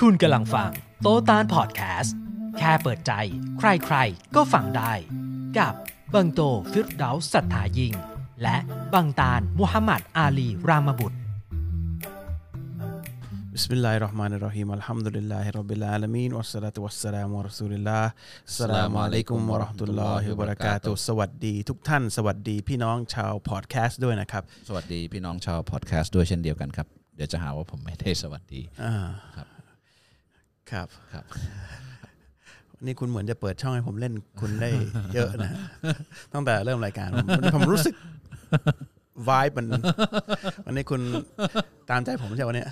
[0.00, 0.70] คุณกำลังฟัง
[1.02, 2.14] โตตานพอดแคสต์
[2.58, 3.12] แค่เปิดใจ
[3.58, 4.92] ใครๆ ก็ฟังได้
[5.58, 5.74] กับ
[6.14, 6.40] บังโต
[6.72, 7.94] ฟิรดาสัทธายิง
[8.42, 8.56] และ
[8.94, 11.18] บังตานมุฮัมมัดอาลีรามบุตร
[13.56, 18.04] بسم الله الرحمن الرحيم الحمد لله رب العالمين والصلاة والسلام على رسول الله
[18.50, 26.86] السلام عليكم ورحمة الله وبركاته สวัสดีทุกท่าน สวัสดีพี่น้องชาวพอดแคสต์ด้วยนะครับ สวัสดีพี่น้องชาวพอดแคสต์ด้วยเช่นเดียวกันครับ
[27.16, 28.94] เดี๋ยวจะหาว่าผมไม่ได้สวัสดี อ่า
[29.36, 29.46] ครับ
[30.71, 31.25] ครับครับ
[32.85, 34.69] นี่คุณเหมือนจะเปิดช่องให้ผมเล่นคุณได้
[35.13, 35.51] เยอะนะ
[36.33, 37.93] ตั้งแต่เริ่มรายการผมผมรู้สึก
[39.29, 39.65] วายมัน
[40.65, 41.01] วันนี้คุณ
[41.89, 42.69] ตามใจผมใช่ไหมวันเนี้ย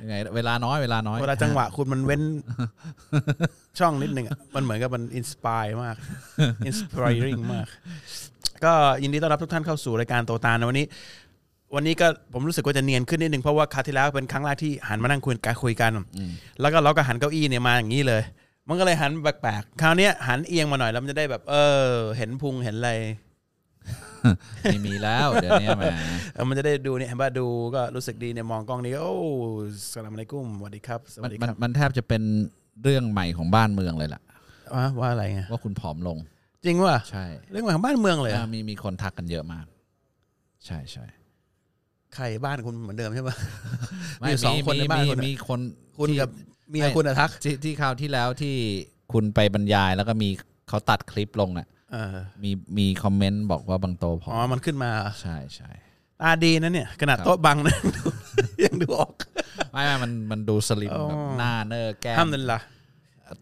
[0.00, 2.22] ยังไงเวลาน้อยเวลาน้อยเวลาจังหวะคุณมันเว้น
[3.78, 5.96] ช่องนิดนึงอะมันเหมือนกับมันอินสปายมาก
[6.66, 7.66] อินสป i ริงมาก
[8.64, 8.72] ก็
[9.02, 10.86] ยินดีต้อนรับทุกท่านเข้าสู่รายการโตตาลนะวันนี้
[11.74, 15.92] วันนี้ก็ผมรู้สึกว่าจะเนียนขึ้นนิดนึงเพราะว่าคราวที่แล้วเป็นครั้งแรกที่หันมานั่งคุยกันคุยกัน
[16.60, 18.22] แล้วก็เราก็หันเก้าอี้เนี่ยมาอย่างนี้เลย
[18.68, 21.54] มันก็เลยหันแปลกๆคราวเนี้ยหันเอียงมาหน่อยแล้วมันจะได้แบบ เอ
[21.86, 22.92] อ เห็นพุงเห็นอะไร
[24.62, 25.84] ไม่มีแล้วเดี๋ยวนี้แหม
[26.34, 29.18] เออมันจะได้ดูเนี่ยเห็นป่ะดูก็รู้สึกดีเนี่ยมองกล้องนี้ก็โอ้
[29.92, 32.22] สลามอะลัยกุมสวัสดีครับสวัมัสนดีมัคนรับมันแทบจะเป็น
[32.82, 34.22] เรื่องใหม่ของบ้านเมืองเลยล่ะ
[34.74, 36.18] ว่าว่าอะไรไงว่าคุณผอมลง
[36.64, 39.66] จริงว่ะใช่ เรื่องของบ้านเมืองเลยเหรออ่ามีมีคนทักกันเยอะมาก
[40.66, 41.04] ใช่ใช่
[42.14, 43.36] ใครบ้านคุณเหมือนเดิมใช่ปะ
[44.20, 45.60] ไม่มีสองคนในบ้านมีคุณอะมีคน
[45.98, 46.30] คุณที่กับ
[46.70, 48.54] เมียไม่คุณอะทักที่ที่คราวที่แล้วที่
[49.12, 50.28] คุณไปบรรยายแล้วก็มี
[50.68, 54.90] เขาตัดคลิปลงน่ะเออมีมีคอมเมนต์บอกว่าบางโตผออ๋อมมันขึ้นมา
[55.22, 55.70] ใช่ใช่
[56.20, 57.76] ตาดีนะเนี่ยขนาดครับโต๊ะบังนะ
[58.64, 59.14] ยังดูออก
[59.72, 62.60] ไม่ไม่มันมันดู slim อ๋อแบบหน้าเนอร์แก้ห้ามมนั่นละ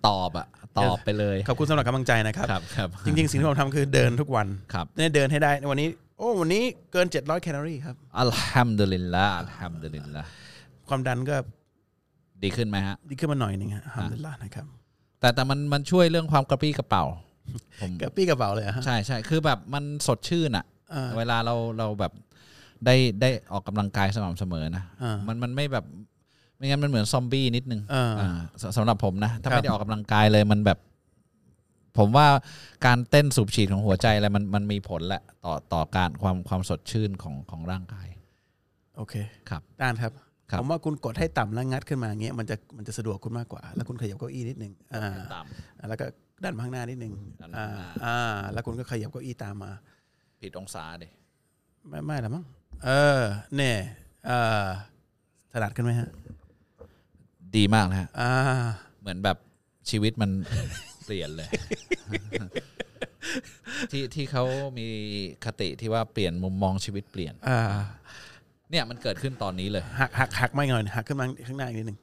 [0.06, 0.47] ตอบอะ
[0.78, 10.22] ตอบไปเลย ขอบคุณสำหรับกำลังใจนะครับครับครับจริงๆ สิ่งที่ผมทำคือเดินทุกวันครับเนี่ยเดินให้ได้วันนี้ โอ้วันนี้เกิน 700แคลอรี่ครับالحمد لله الحمد لله
[10.89, 11.36] ความดันก็
[12.42, 14.67] ดีขึ้นไหมฮะ ดีขึ้นมาหน่อยหนึ่งฮะالحمد للهนะครับ
[15.20, 17.05] แต่แต่มันมันช่วยเรื่องความกระปรี้กระเปร่า
[17.83, 22.13] ผมกระปรี้กระเปร่าเลยอะฮะใช่ใช่คือแบบมันสดชื่นอะเออ เวลาเราเราแบบ
[22.86, 25.85] ได้ได้ออกกำลังกายสม่ำเสมอนะอ่ามัมันมันไม่แบบ
[26.57, 28.30] ไม่งั้นมันเหมือนซอมบี้นิดนึงเอออ่า
[28.63, 30.79] สสำหรับผมนะ ถ้าครับไม่ได้ออกกำลังกายเลยมันแบบ
[31.98, 32.27] ผมว่า
[32.86, 38.08] การเต้นสูบฉีดของหัวใจอะไรมันมันมีผลแหละต่อต่อการความความสดชื่นของของร่างกาย
[38.96, 39.14] โอเค
[39.51, 40.12] ครับ ด้านครับ
[40.51, 46.07] ครับผมว่าคุณกดให้ต่ำแล้วงัดขึ้นมาอย่างเงี้ยมันจะมันจะสะดวกคุณมากกว่า แล้วคุณขยับเก้าอี้นิดนึงอ่าต่ำแล้วก็
[46.42, 48.18] ด้านมาข้างหน้านิดนึงด้านมาอ่าข้างหน้าอ่า
[48.52, 49.70] แล้วคุณก็ขยับเก้าอี้ตามมา
[50.40, 51.08] ผิดองศาดิ
[51.89, 52.45] ไม่ไม่ละมั้ง
[52.84, 53.20] เออ
[53.57, 53.78] เนี่ย
[54.27, 54.33] เอ
[54.63, 54.67] อ
[55.52, 56.08] ถนัดขึ้นไหมฮะ
[57.57, 58.33] ดีมากนะฮะอ่า
[59.01, 59.36] เหมือนแบบ
[59.90, 60.30] ชีวิตมัน
[61.06, 61.48] เปลี่ยนเลย
[63.90, 64.44] ที่ที่เขา
[64.78, 64.86] มี
[65.44, 67.61] คติที่ว่าเปลี่ยนมุมมองชีวิตเปลี่ยน อ่า
[68.70, 71.98] เนี่ยมันเกิดขึ้นตอนนี้เลย หักหักหักไม่หน่อยหักขึ้นมาข้างหน้าอีกนิดนึง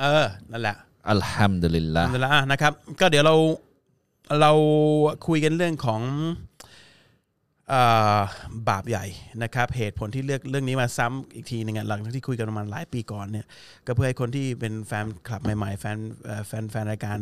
[0.00, 0.76] เออนั่นแหละ
[1.10, 3.36] อัลฮัมดุลิลละนั่นแหละอะนะครับ ก็เดี๋ยวเรา
[4.40, 4.52] เรา
[5.26, 6.53] คุยกันเรื่องของเอ่อ
[8.68, 9.04] บาปใหญ่
[9.42, 13.46] นะครับ เหตุผลที่เลือกเรื่องนี้มาซ้ำอีกทีหนึงหลังจากที่คุยกันประมาณหลายปีก่อนเนี่ย
[13.86, 15.98] ก็เพื่อให้คนที่เป็นแฟนคลับใหม่ๆ แฟน
[16.46, 17.18] แฟนแฟนรายการ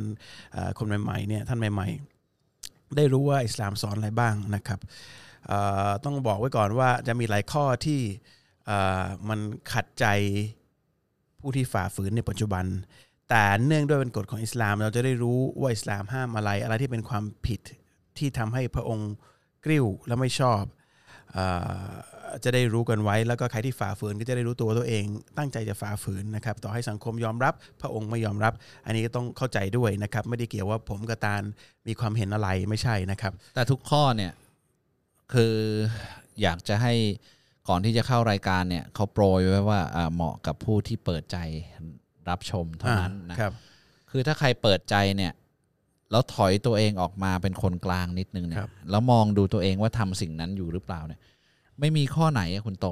[0.79, 1.89] คนใหม่ๆเนี่ยท่านใหม่
[2.43, 4.81] ๆ ได้รู้ว่าอิสลามสอนอะไรบ้างนะครับ
[6.05, 8.01] ต้องบอกไว้ก่อนว่าจะมีหลายข้อที่
[9.29, 9.41] มัน
[9.73, 10.07] ขัดใจ
[11.41, 12.65] ผู้ที่ฝ่าฝืนในปัจจุบัน
[13.31, 17.61] แต่เนื่องด้วยเป็นกฎของอิสลาม เราจะได้รู้ว่าอิสลามห้ามอะไรอะไรที่เป็นความผิด
[18.19, 19.13] ที่ทำให้พระองค์
[19.65, 20.63] กริ้วและไม่ชอบ
[21.33, 21.39] เอ
[21.87, 21.93] อ
[22.45, 25.05] จะได้รู้กันไว้ แล้วก็ใครที่ฝ่าฝืนก็จะได้รู้ตัวตัวเอง
[25.39, 28.53] ตั้งใจจะฝ่าฝืนนะครับ ต่อให้สังคมยอมรับ พระองค์ไม่ยอมรับ
[28.87, 31.43] อันนี้ก็ต้องเข้าใจด้วยนะครับ ไม่ได้เกี่ยวว่าผมกับตาล
[31.87, 34.33] มีความเห็นอะไรไม่ใช่นะครับ แต่ทุกข้อเนี่ย
[35.35, 35.55] คือ
[36.43, 36.95] อยากจะให้
[37.69, 41.39] ก่อนที่จะเข้ารายการเนี่ยเขาโปรยไว้ว่าอ่าเหมาะกับผู้ที่เปิดใจ
[42.29, 43.53] รับชมเท่านั้นนะครับ
[44.11, 45.33] คือถ้าใครเปิดใจเนี่ย
[46.13, 51.21] แล้วถอยตัวเองออกมาเป็นคนกลางนิดนึงเนี่ครัยบแล้วมองดูตัวเองว่าทำสิ่งนั้นอยู่หรือเปล่าเนี่ย
[51.81, 52.87] ไม่มีข้อไหนอะคุณโต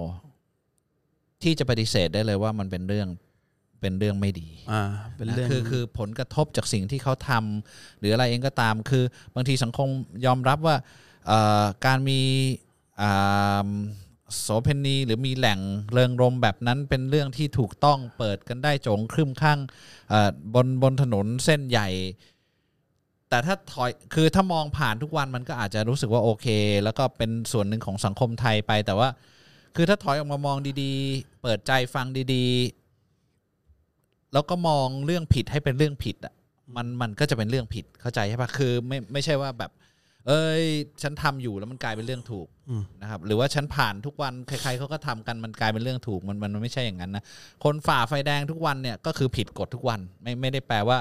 [1.42, 3.08] ที่จะปฏิเสธได้เลยว่ามันเป็นเรื่อง
[3.80, 4.82] เป็นเรื่องไม่ดี อ่า
[5.16, 9.04] เป็นเรื่องคือคือผลกระทบจากสิ่งที่เขาทำหรืออะไรเองก็ตาม คือ
[9.34, 9.88] บางทีสังคม
[10.26, 10.76] ยอมรับว่า
[11.26, 12.20] เอ่อการมี
[13.00, 13.70] อ่า
[14.40, 15.60] โสเพณีหรือมีแหล่ง
[15.92, 19.58] เริงรมแบบนั้นเป็นเรื่องที่ถูกต้องเปิดกันได้โจงครึ่มข้าง
[20.10, 21.88] เอ่อบนบนถนนเส้นใหญ่
[23.30, 26.46] แต่ถ้าถอยคือถ้ามองผ่านทุกวันมันก็อาจจะรู้สึกว่าโอเค
[26.84, 29.08] แล้วก็เป็นส่วนหนึ่งของสังคมไทยไป แต่ว่า
[29.76, 36.34] คือถ้าถอยออกมามองดีๆ เปิดใจฟังดีๆ แล้วก็มองเรื่องผิดให้เป็นเรื่องผิดอะ
[36.76, 39.70] มันมันก็จะเป็นเรื่องผิดเข้าใจใช่ปะคือไม่ไม่ใช่ว่าแบบ
[40.26, 40.64] เอ้ย
[41.02, 47.24] ฉันทำอยู่แล้วมันกลายเป็นเรื่องถูกอืมนะครับ หรือว่าฉันผ่านทุกวันใครๆเขาก็ทำกันมันกลายเป็นเรื่องถูกมันมันมันไม่ใช่อย่างนั้นนะ
[47.64, 50.98] คนฝ่าไฟแดงทุกวันเนี่ยก็คือผิดกฎทุกวันไม่ไม่ได้แปลว่า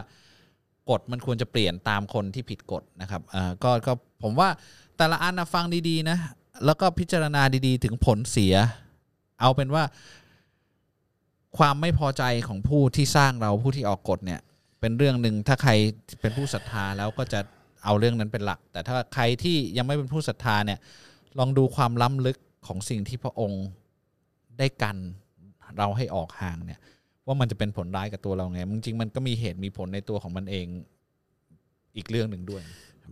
[0.90, 3.94] กฎมันควรจะเปลี่ยนตามคนที่ผิดกฎนะครับอ่าก็ก็
[4.24, 4.50] ผมว่า
[4.98, 6.18] แต่ละอันนะฟังดีๆนะ
[6.66, 8.56] แล้วก็พิจารณาดีๆ ถึงผลเสีย
[9.42, 9.84] เอาเป็นว่า
[11.58, 14.40] ความไม่พอใจของผู้ที่สร้างเราผู้ที่ออกกฎเนี่ย
[14.80, 15.72] เป็นเรื่องหนึ่งถ้าใคร
[16.22, 17.40] เป็นผู้ศรัทธาแล้วก็จะ
[17.84, 20.80] เอาเรื่องนั้นเป็นหลัก แต่ถ้าใครที่ยังไม่เป็นผู้ศรัทธาเนี่ย
[21.40, 22.38] ลองดูความล้ำลึก
[22.68, 23.66] ของสิ่งที่พระองค์
[24.60, 24.98] ได้กัน
[25.78, 26.80] เราให้ออกห่างเนี่ย
[27.28, 30.66] ว่ามันจะเป็นผลร้ายกับตัวเราไง จริงๆมันก็มีเหตุมีผลในตัวของมันเอง
[31.96, 32.64] อีกเรื่องหนึ่งด้วย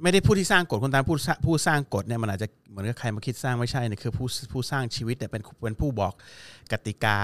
[0.02, 6.14] ไม่ได้ผู้ที่สร้างกฎคนตามผู้สร้างผู้สร้างกฎเนี่ยมันอาจจะเหมือนกับใครมาคิดสร้างไม่ใช่เนี่ยคือผู้ผู้สร้างชีวิตเนี่ยเป็นเป็นผู้บอก
[6.72, 7.18] กติกา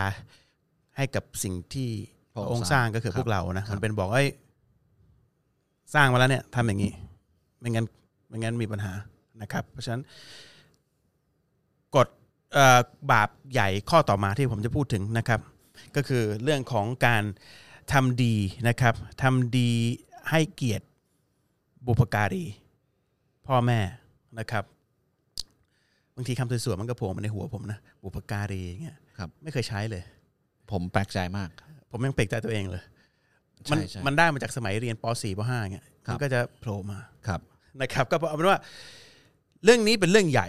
[0.98, 1.90] ให้กับสิ่งที่
[2.34, 4.30] พพระระอองงค์ค์สสร้าร้างงก็คือครับพวกเรานะครับมันเป็นบอกว่าเอ้ย
[5.94, 6.92] สร้างมาแล้วเนี่ยทำอย่างนี้
[7.60, 7.86] ไม่งั้น
[8.28, 8.94] ไม่งั้นมีปัญหา
[9.42, 10.04] นะครับ เพราะฉะนั้น
[11.96, 12.08] กฎ
[12.54, 12.80] เอ่อ
[13.12, 15.40] บาปใหญ่ข้อต่อมาที่ผมจะพูดถึงนะครับ
[15.96, 17.24] ก็คือเรื่องของการ
[17.94, 18.36] ทำดี
[18.68, 19.72] นะครับทำดี
[20.30, 20.86] ให้เกียรติ
[21.86, 22.46] บุพการี
[23.48, 23.80] พ่อแม่
[24.40, 24.64] นะครับ
[26.16, 30.04] บางทีคำสวยๆมันก็โผล่มาในหัวผมนะบุพการีอย่างเงี้ยครับ ไม่เคยใช้เลย
[30.72, 31.50] ผมแปลกใจมาก
[31.92, 32.84] ผมยังเปลกใจตัวเองเลย
[33.72, 37.40] มัใช่ใช่มันได้มาจากสมัยเรียนป .4 ป .5 เงี้ยครับมันก็จะโผล่มาครับ
[37.82, 38.60] นะครับ ก็เอาเป็นว่า
[39.64, 40.48] เรื่องนี้เป็นเรื่องใหญ่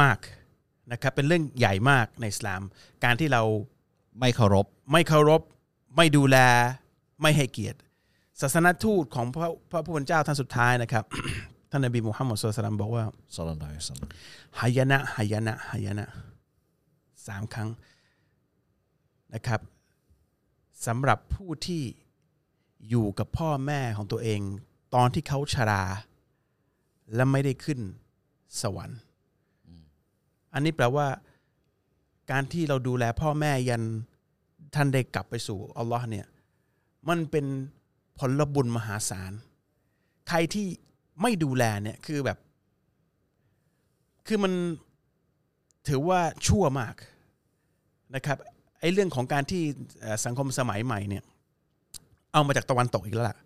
[0.00, 0.18] มาก
[0.92, 2.62] นะครับ เป็นเรื่องใหญ่มากในอิสลาม
[3.04, 3.42] การที่เรา
[4.20, 5.42] ไม่เคารพ ไม่เคารพ
[5.96, 6.36] ไม่ดูแล
[7.22, 7.78] ไม่ให้เกียรติ
[8.40, 11.04] ศาสนทูตของพระพระผู้เป็นเจ้าท่านสุดท้ายนะครับ
[11.70, 13.04] ท่านนบีมุฮัมมัดสุลตัลลัมบอกว่า
[13.36, 14.08] สลลัลลอฮุอะลัยฮิวะซัลลัม
[14.60, 16.06] หายนะหายนะหายนะ
[17.26, 17.68] สามครั้ง
[19.34, 19.60] นะครับ
[20.86, 21.82] สำหรับผู้ที่
[22.88, 24.40] อยู่กับพ่อแม่ของตัวเอง
[24.94, 25.84] ตอนที่เขาชรา
[27.14, 27.80] และไม่ได้ขึ้น
[28.62, 29.00] สวรรค์
[30.52, 31.06] อันนี้แปลว่า
[32.30, 33.82] การที่เราดูแลพ่อแม่ยัน
[34.74, 36.26] ท่านได้กลับไปสู่อัลลอฮ์เนี่ย
[37.08, 37.46] มันเป็น
[38.18, 39.32] ผลบุญมหาศาล
[40.28, 40.66] ใครที่
[41.22, 42.38] ไม่ดูแลเนี่ยคือแบบ
[44.26, 44.52] คือมัน
[45.88, 46.94] ถือว่าชั่วมาก
[48.14, 48.38] นะครับ
[48.80, 49.62] ไอ้เรื่องของการที่
[50.00, 51.22] เอ่อสังคมสมัยใหม่เนี่ย
[52.32, 53.36] เอามาจากตะวันตกอีกแล้วล่ะ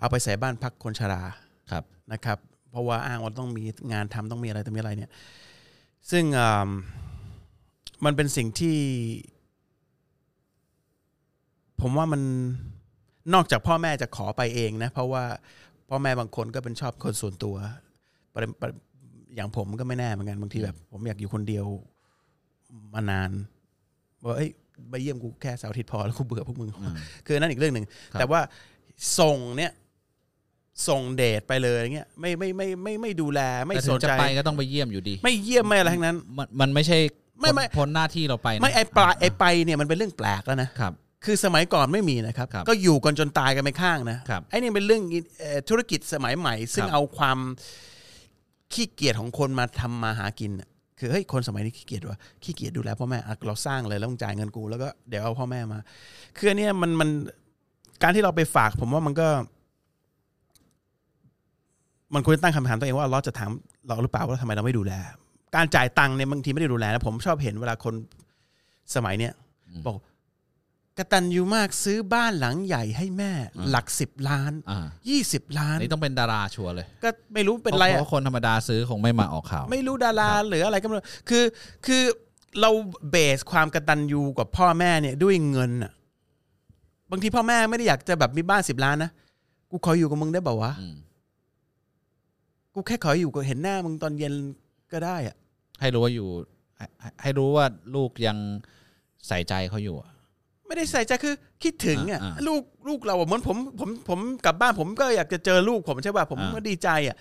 [0.00, 1.22] เอาไปใส่บ้านพักคนชรา
[1.70, 2.38] ครับนะครับ
[2.70, 5.10] เพราะว่าอ้างว่าต้องมีงานทำต้องมีอะไรต้องมีอะไรเนี่ย
[6.10, 6.70] ซึ่งอ่า
[8.04, 8.76] มันเป็นสิ่งที่
[11.80, 12.22] ผมว่ามัน
[13.34, 15.24] นอกจากพ่อแม่จะขอไปเองนะเพราะว่า
[15.88, 17.56] พ่อแม่บางคนก็เป็นชอบคนส่วนตัว
[18.34, 18.70] ประประ
[19.34, 21.66] อย่างผมก็ไม่แน่เหมือนกันบางทีแบบ ผมอยากอยู่คนเดียว
[22.94, 23.30] มานาน
[24.24, 24.50] ว่าเอ้ย
[24.90, 26.96] ไปเยี่ยมกูแค่เสาร์อาทิตย์พอแล้วกูเบื่อพวกมึงอืม
[27.26, 28.40] คืออนนั่นอีกเรื่องหนึ่งครับแต่ว่า
[29.18, 29.72] ส่งเนี่ย
[30.88, 36.98] ส่งเดทไปเลยอย่างเงี้ยไม่ไม่ไม่ไม่ไม่ดูแลไม่แต่สถึนงจะใจไปก็ต้องไปเยี่ยมอยู่ดี ไม่เยี่ยมไม่อะไรทั้งนั้น มันมันไม่ใช่
[37.40, 40.92] ไม่ไม่พ้นพ้นหน้าที่เราไปนะไม่ไอปลาไอไปเนี่ยมันเป็นเรื่องแปลกแล้วนะครับ
[41.24, 45.02] คือสมัยก่อนไม่มีนะครับครับก็อยู่กันจนตายกันไปข้างนะครับไอ้นี่เป็นเรื่อง
[45.40, 47.38] เอ่อธุรกิจสมัยใหม่ ซึ่งครับเอาความ
[48.72, 50.68] ขี้เกียจของคนมาทำมาหากินน่ะ
[50.98, 55.78] คือเฮ้ยคนสมัยนี้ขี้เกียจวะขี้เกียจดูแลพ่อแม่อะเราสร้างเลยแล้วต้องจ่ายเงินกูแล้วก็เดี๋ยวเอาพ่อแม่มา
[56.36, 57.08] คืออันเนี้ยมันมัน
[58.02, 59.28] การที่เราไปฝาก ผมว่ามันก็
[62.14, 63.50] มันควรจะตั้งคำถามตัวเองว่าเราจะถาม
[63.86, 64.92] เราหรือเปล่าว่าทำไมเราไม่ดูแล
[65.54, 67.94] การจ่ายตังค์เนี่ยบางทีไม่ได้ดูแลนะผมชอบเห็นเวลาคน
[68.94, 69.32] สมัยเนี้ย
[69.68, 69.96] อืมบอก
[70.98, 81.44] กตันยูมากซื้อบ้านหลังใหญ่ให้แม่อ่าหลักสิบล้านอ่ายี่สิบล้านนี่ต้องเป็นดาราชัวร์เลย ก็ไม่รู้เป็นไรเพอะราะคนธรรมดาซื้อคงไม่มาออกข่าว ไม่รู้ดาราครับหรืออะไรก็ไม่รู้คือ
[81.86, 82.02] คือ
[82.60, 82.70] เรา
[83.10, 85.92] เบสความกตัญญูกับพ่อแม่เนี่ยด้วยเงินอะ
[87.10, 89.10] บางทีพ่อแม่ไม่ได้อยากจะแบบมีบ้านสิบล้านนะ
[89.70, 90.96] กูขออยู่กับมึงได้เปล่าวะอืม
[92.74, 94.34] กูแค่ขออยู่กับเห็นหน้ามึงตอนเย็น
[94.96, 95.36] ก็ได้อะ
[95.80, 96.28] ให้รู้ว่าอยู่
[96.76, 98.36] ให้ให้ให้รู้ว่าลูกยัง
[99.28, 100.10] ใส่ใจเขาอยู่อะ
[100.66, 107.16] ไม่ได้ใส่ใจคือคิดถึงอะอ่าอ่าลูกลูกเราอะเหมือนผมผมผมกลับบ้านผมก็อยากจะเจอลูกผมใช่ป่ะผมอ่าก็ดีใจอะ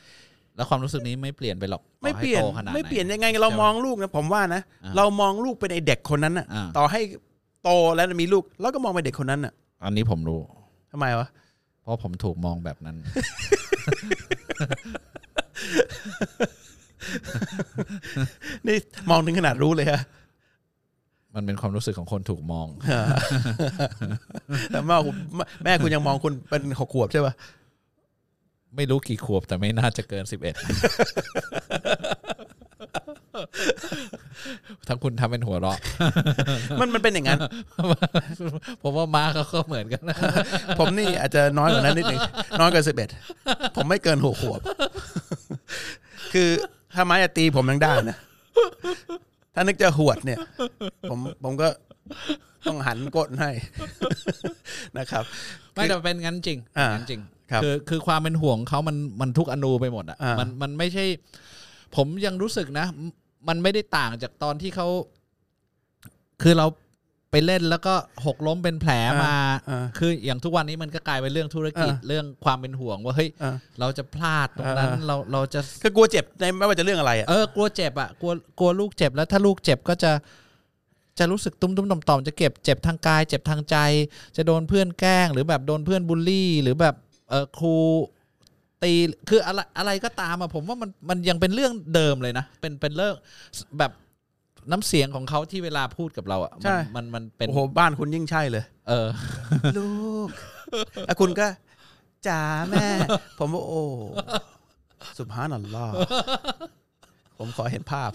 [0.55, 7.01] แล้วความรู้สึกนี้ไม่เปลี่ยนไปหรอกไม่ต่อให้เปลี่ยนโตขนาดหไม่เปลี่ยนยังไงเราใช่ปะมองลูกนะผมว่านะอ่าเรามองลูกเป็นไอเด็กคนนั้นน่ะอ่าต่อให้
[7.63, 9.53] โตแล้วมีลูกเราก็มองเป็นเด็กคนนั้นน่ะ
[9.83, 10.39] อันนี้ผมรู้
[10.91, 11.27] ทำไมวะ
[11.81, 12.95] เพราะผมถูกมองแบบนั้น
[18.67, 18.77] นี่
[19.09, 20.01] มองถึงขนาดรู้เลยฮะ
[21.35, 22.67] มันเป็นความรู้สึกของคนถูกมอง
[24.71, 25.15] แต่แม่คุณ
[25.63, 27.33] แม่คุณยังมองคุณเป็นหกขวบใช่ป่ะ
[28.75, 30.55] ไม่รู้กี่ขวบแต่ไม่น่าจะเกินสิบเอ็ด
[34.87, 35.77] ทั้งคุณทำเป็นหัวเราะ
[36.79, 37.39] มันมันเป็นอย่างนั้น
[38.81, 40.17] ผมว่าม้าเขาก็เหมือนกันนะ
[40.79, 42.21] ผมนี่อาจจะน้อยกว่านั้นนิดหนึ่ง
[42.59, 43.09] น้อยกว่าสิบเอ็ด
[43.75, 44.61] ผมไม่เกินหกขวบ
[46.33, 46.49] คือ
[46.95, 48.17] ถ้าไม้จะตีผมยังได้นะ
[49.53, 50.37] ถ้านึกจะหวดเนี่ย
[51.09, 51.67] ผมผมก็
[52.67, 53.51] ต้องหันก้นให้
[54.97, 55.23] นะครับ
[55.73, 57.21] ไม่แต่เป็นงั้นจริงอ่างั้นจริง
[57.51, 61.05] ครับคือคือความเป็นห่วงเขามันมันทุกอนูไปหมดอะอ่ามัมันมันไม่ใช่
[61.95, 62.85] ผมยังรู้สึกนะ
[63.47, 64.87] มันไม่ได้ต่างจากตอนที่เขา
[66.41, 66.65] คือเรา
[67.35, 67.93] ไปเล่นแล้วก็
[68.25, 68.91] หกล้มเป็นแผล
[69.23, 69.35] มา
[69.69, 80.11] อ่าคืออย่างทุกวันนี้มันก็กลายเป็นเรื่องธุรกิจอ่าเรื่องความเป็นห่วงว่าเฮ้ยอ่าเราจะพลาดตรงนั้นอ่าเราเราจะก็กลัวเจ็บในไม่ว่าจะเรื่องอะไรอะเออกลัวเจ็บอะกลัวกลัวลูกเจ็บแล้วถ้าลูกเจ็บก็จะ
[81.19, 83.77] จะรู้สึกตุ้มตุ้มต่อมต่อมๆจะเก็บเจ็บทางกาย เจ็บทางใจ
[84.35, 86.95] จะโดนเพื่อนแกล้ง หรือแบบโดนเพื่อนบูลลี่ หรือแบบ
[87.29, 87.75] เออครู
[88.83, 88.93] ตี
[89.29, 93.15] คืออะไรอะไรก็ตามอะผมว่ามันมันยังเป็นเรื่องเดิมเลยนะ เป็นเป็นเรื่อง
[93.79, 93.91] แบบ
[94.71, 99.07] น้ำเสียงของเขาที่เวลาพูดกับเราอะใช่มันมันมันเป็นโอ้โหบ้านคุณยิ่งใช่เลย เออ
[99.77, 99.89] ลู
[100.27, 100.29] ก
[101.07, 101.47] แล้วคุณก็
[102.27, 102.85] จ๋าแม่
[103.37, 103.83] ผมว่าโอ้
[105.17, 105.93] สุภาพนัลลอฮ์
[107.37, 108.11] ผมขอเห็นภาพ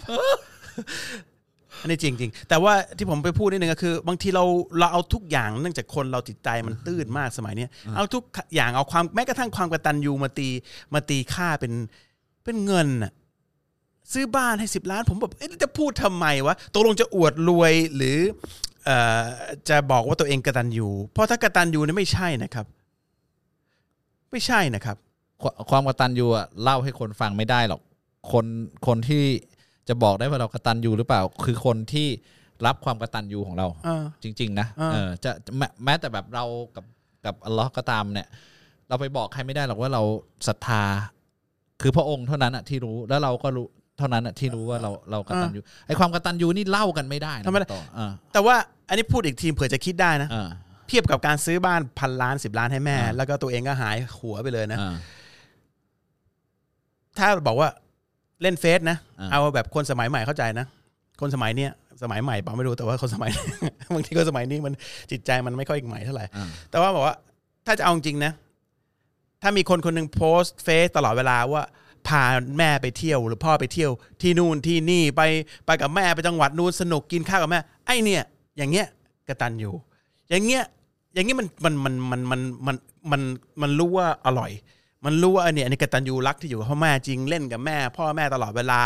[1.81, 4.43] อันนี้จริงจริงๆแต่ว่าที่ผมไปพูดนิดนึงก็คือ บางทีเรา
[4.79, 8.23] เราเอาทุกอย่างเนื่องจากคนเราจิตใจมันตื้นมากสมัยเนี้ยเอาทุก
[8.55, 10.49] อย่างเอาความแม้กระทั่งความกตัญญูมาตี
[10.93, 11.73] มาตีค่าเป็น
[12.43, 13.11] เป็นเงินน่ะ
[14.13, 18.17] ซื้อบ้านให้สิบล้าน ผมแบบเอ๊ะจะพูดทำไมวะตกลงจะอวดรวยหรือ
[18.85, 19.25] เอ่อ
[19.69, 22.65] จะบอกว่าตัวเองกตัญญูเพราะถ้ากตัญญูนี่ไม่ใช่นะครับ
[24.31, 24.97] ไม่ใช่นะครับ
[25.41, 27.81] ความความกตัญญูอะเล่าให้คนฟังไม่ได้หรอก
[28.31, 28.45] คน
[28.87, 29.23] คนที่
[29.87, 32.07] จะบอกได้ว่าเรากตัญญูหรือเปล่า คือคนที่
[32.65, 36.85] รับความกตัญญูของเราเออจริง ๆ นะอ่าเออจะแม้แม้แต่แบบเรากับ
[37.25, 38.27] กับอัลลอฮ์ก็ตามเนี่ย
[38.87, 40.01] เราไปบอกใครไม่ได้หรอกว่าเรา
[40.47, 40.83] ศรัทธา
[41.81, 43.67] คือพระองค์เท่านั้นอะที่รู้แล้วเราก็รู้
[44.01, 48.55] เท่านั้นอะที่รู้ว่าเราเรากตัญญูไอ้ความกตัญญูนี่เล่ากันไม่ได้นะทำไมต่ออ่าแต่ว่า
[48.89, 50.47] อันนี้พูดอีกทีเผื่อจะคิดได้นะอ่า
[50.87, 54.95] เทียบกับการซื้อบ้านพันล้านสิบล้านให้แม่อ่าแล้วก็ตัวเองก็หายหัวไปเลยนะอ่า
[57.17, 57.69] ถ้าบอกว่า
[58.41, 60.65] เล่นเฟซนะอ่าเอาแบบคนสมัยใหม่เข้าใจนะ
[61.21, 61.71] คนสมัยเนี้ย
[62.03, 63.29] สมัยใหม่เปล่าไม่รู้แต่ว่าคนสมัย
[63.93, 64.73] บางทีคนสมัยนี้มัน
[65.11, 67.15] จิตใจมันไม่ค่อยใหม่เท่าไหร่อ่าแต่ว่าบอกว่า
[67.65, 68.31] ถ้าจะเอาจริงนะ
[69.41, 71.63] ถ้ามีคนคนหนึ่งโพสต์เฟซตลอดเวลาว่า
[72.07, 72.21] พา
[72.57, 73.91] แม่ไปเที่ยว หรือพ่อไปเที่ยว
[74.21, 75.21] ที่นู่นที่นี่ไป
[75.65, 78.23] ไปกับแม่ไปจังหวัดนู่นสนุกกินข้าวกับแม่ ไอ้เนี่ย
[78.57, 78.87] อย่างเงี้ย
[79.27, 79.73] กระตันอยู่
[80.29, 80.63] อย่างเงี้ย
[81.13, 82.75] อย่างเงี้ยมันมันมันมันมันมัน
[83.11, 83.21] มัน
[83.61, 84.51] มันรู้ว่าอร่อย
[85.05, 88.81] มันรู้ว่าอันเนี้ยอันนี้กตัญญูรักที่อยู่กับพ่อแม่จริงเล่นกับแม่ พ่อแม่ตลอดเวลา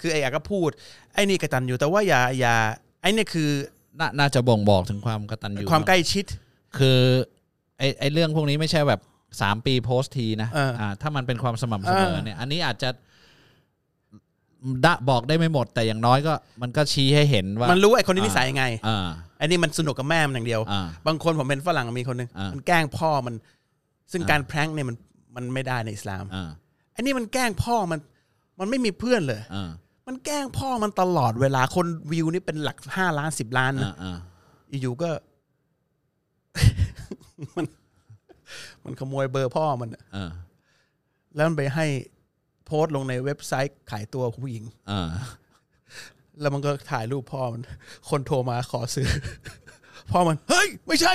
[0.00, 0.70] คือไอ้อยากก็พูด
[1.14, 2.54] ไอ้นี่กตัญญูแต่ว่าอย่าอย่า
[3.02, 3.50] ไอ้เนี่ยคือ
[4.00, 6.24] น่าน่าจะบ่งบอกถึงความกตัญญูความใกล้ชิด
[6.78, 6.98] คือ
[7.78, 9.00] ไอ้ไอ้เรื่องพวกนี้ไม่ใช่แบบ
[9.40, 12.90] สามปีโพสต์ทีนะเอออ่าถ้ามันเป็นความสม่ำเสมอเออเนี่ย อันนี้อาจจะ
[14.84, 16.32] ดะบอกได้ไม่หมดแต่อย่างน้อยก็
[16.62, 19.08] มันก็ชี้ให้เห็นว่า มันรู้ว่าไอ้คนนี้นิสัยยังไงอ่า
[19.38, 23.34] ไอ้นี่มันสนุกกับแม่มันอย่างเดียวอ่าบางคนผมเป็นฝรั่งมีคนหนึ่งอ่ามัมันแกล้งพ่อมัน
[24.12, 24.96] ซึ่งอ่าการแพร้งเนี่ยมัน
[25.36, 26.50] มันไม่ได้ในอิสลามอ่า
[26.92, 28.00] ไอ้นี่มันแกล้งพ่อมัน
[28.60, 29.70] มันไม่มีเพื่อนเลยอ่า
[30.06, 34.18] มันแกล้งพ่อมันตลอดเวลาคนวิวนี่เป็นหลักห้าล้านสิบล้านอ่านะอ่า
[34.80, 35.10] อยู่ๆก็
[37.56, 37.66] มัน
[38.88, 40.30] มันขโมยเบอร์พ่อมันอะอ่า
[41.34, 41.86] แล้วมันไปให้
[42.66, 45.08] โพสต์ลงในเว็บไซต์ขายตัวของผู้หญิง อ่า
[46.40, 47.62] แล้วมันก็ถ่ายรูปพ่อมัน
[48.10, 49.08] คนโทรมาขอซื้อ
[50.10, 51.14] พ่อมัน เฮ้ย ไม่ใช่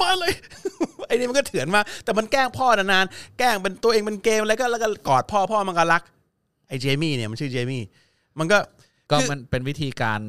[0.00, 0.32] มาเลย
[1.06, 6.02] ไอ้นี่มันก็เถื่อนมากแต่มันแกล้งพ่อนานๆแกล้งเป็นตัวเองเป็นเกมแล้วก็แล้วก็กอดพ่อพ่อมันก็รัก
[6.68, 7.82] ไอ้เจมี่เนี่ยมันชื่อเจมี่
[8.38, 8.58] มันก็
[9.10, 10.20] ก็คือมันเป็นวิธีการ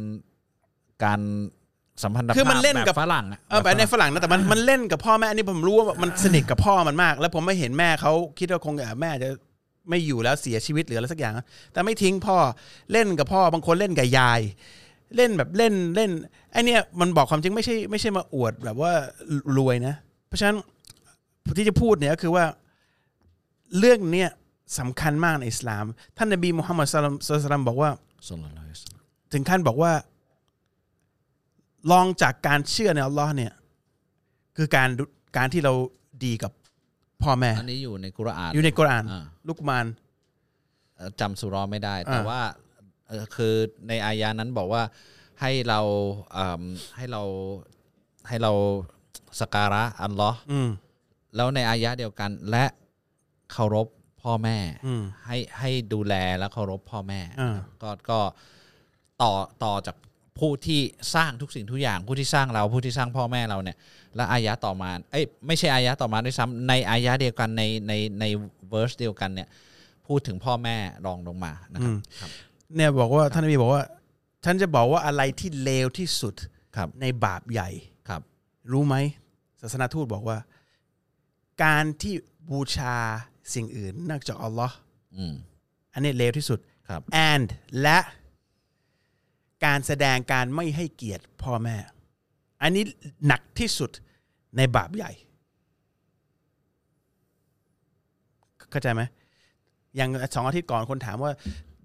[1.03, 1.19] การ
[2.03, 9.29] สัมพันธภาพคือมันเล่นกับแบบฝรั่งอะเออแบบในฝรั่งนะแต่มันมันเล่นกับพ่อแม่อันนี้ผมรู้ว่ามันสนิทกับพ่อมันมาก แล้วผมไม่เห็นแม่เขาคิดว่าคงแม่จะ
[9.89, 12.37] ไม่อยู่แล้วเสียชีวิตหรืออะไรสักอย่างนะแต่ไม่ทิ้งพ่อ
[12.91, 14.41] เล่นกับพ่อบางคนเล่นกับยาย
[15.15, 16.11] เล่นแบบเล่นเล่น
[16.51, 18.91] ไอเนี่ยมันบอกความจริงไม่ใช่ไม่ใช่มาอวดแบบว่า
[19.57, 19.95] รวยนะ
[20.27, 20.57] เพราะฉะนั้น
[21.57, 22.45] ที่จะพูดเนี่ยก็คือว่า
[23.79, 24.29] เรื่องเนี้ย
[24.79, 25.85] สำคัญมากในอิสลาม
[26.17, 27.89] ท่านนบีมุฮัมมัดสุลลัลลอฮุอะลัยฮิวะซัลลัมบอกว่า
[28.29, 29.01] ศ็อลลัลลอฮุอะลัยฮิวะซัลลัม
[29.33, 29.91] ถึงขั้นบอกว่า
[31.91, 33.53] ลองจากการเชื่อในอัลลอฮ์เนี่ย
[34.57, 35.03] คือการดู
[35.37, 35.73] การที่เรา
[36.25, 36.51] ดีกับ
[37.23, 39.85] พ่อแม่ อันนี้อยู่ในกุรอาน อยู่ในกุรอานอ่าลุกมาน
[40.95, 42.41] เอ่อจำสุเรอไม่ได้ แต่อ่าว่า
[43.07, 43.53] เอ่อคือ
[43.87, 44.83] ในอายานั้นบอกว่า
[45.41, 45.79] ให้เรา
[46.35, 46.63] อืม
[46.95, 47.23] ให้เรา
[48.27, 48.51] ให้เรา
[49.39, 50.69] สกการะอัลลอฮ์อืม
[51.35, 52.65] แล้วในอายะเดียวกันและ
[53.51, 53.87] เคารพ
[54.21, 58.19] พ่อแม่อืมให้ให้ดูแลและเคารพพ่อแม่อ่าก็ก็
[59.21, 59.31] ต่อ
[59.63, 59.95] ต่อจาก
[60.39, 60.81] ผู้ที่
[61.15, 63.77] สร้างทุกสิ่งทุกอย่างผู้ที่สร้างเราผู้ที่สร้างพ่อแม่เราเนี่ย
[64.15, 68.25] และอายะต่อมาเอ้ยไม่ใช่อายะต่อมาด้วยซ้ำในอายะเดียวกันในในใน
[68.69, 69.47] เวอร์สเดียวกันเนี่ย
[70.07, 70.75] พูดถึงพ่อแม่
[71.05, 72.29] รองลงมานะครับครับ
[72.75, 73.83] เนี่ยบอกว่าท่านนบีบอกว่า
[74.45, 76.35] ฉันจะบอกว่าอะไรที่เลวที่สุด
[76.75, 77.69] ครับในบาปใหญ่
[78.09, 78.21] ครับ
[78.71, 78.95] รู้ไหม
[79.61, 80.37] ศาสนาทูตบอกว่า
[81.63, 82.13] การที่
[82.49, 82.95] บูชา
[83.53, 84.75] สิ่งอื่นนอกจากอัลลอฮ์
[85.17, 85.33] อืม
[85.93, 86.59] อันนี้เลวที่สุด
[86.89, 87.47] ครับ and
[87.81, 87.97] และ
[89.65, 91.77] การแสดงการไม่ให้เกียรติพ่อแม่
[92.61, 92.83] อันนี้
[93.27, 93.91] หนักที่สุด
[94.57, 95.11] ในบาปใหญ่
[98.71, 99.01] เข้าใจไหม
[99.95, 101.31] อย่างสองอาทิตย์ก่อนคนถามว่า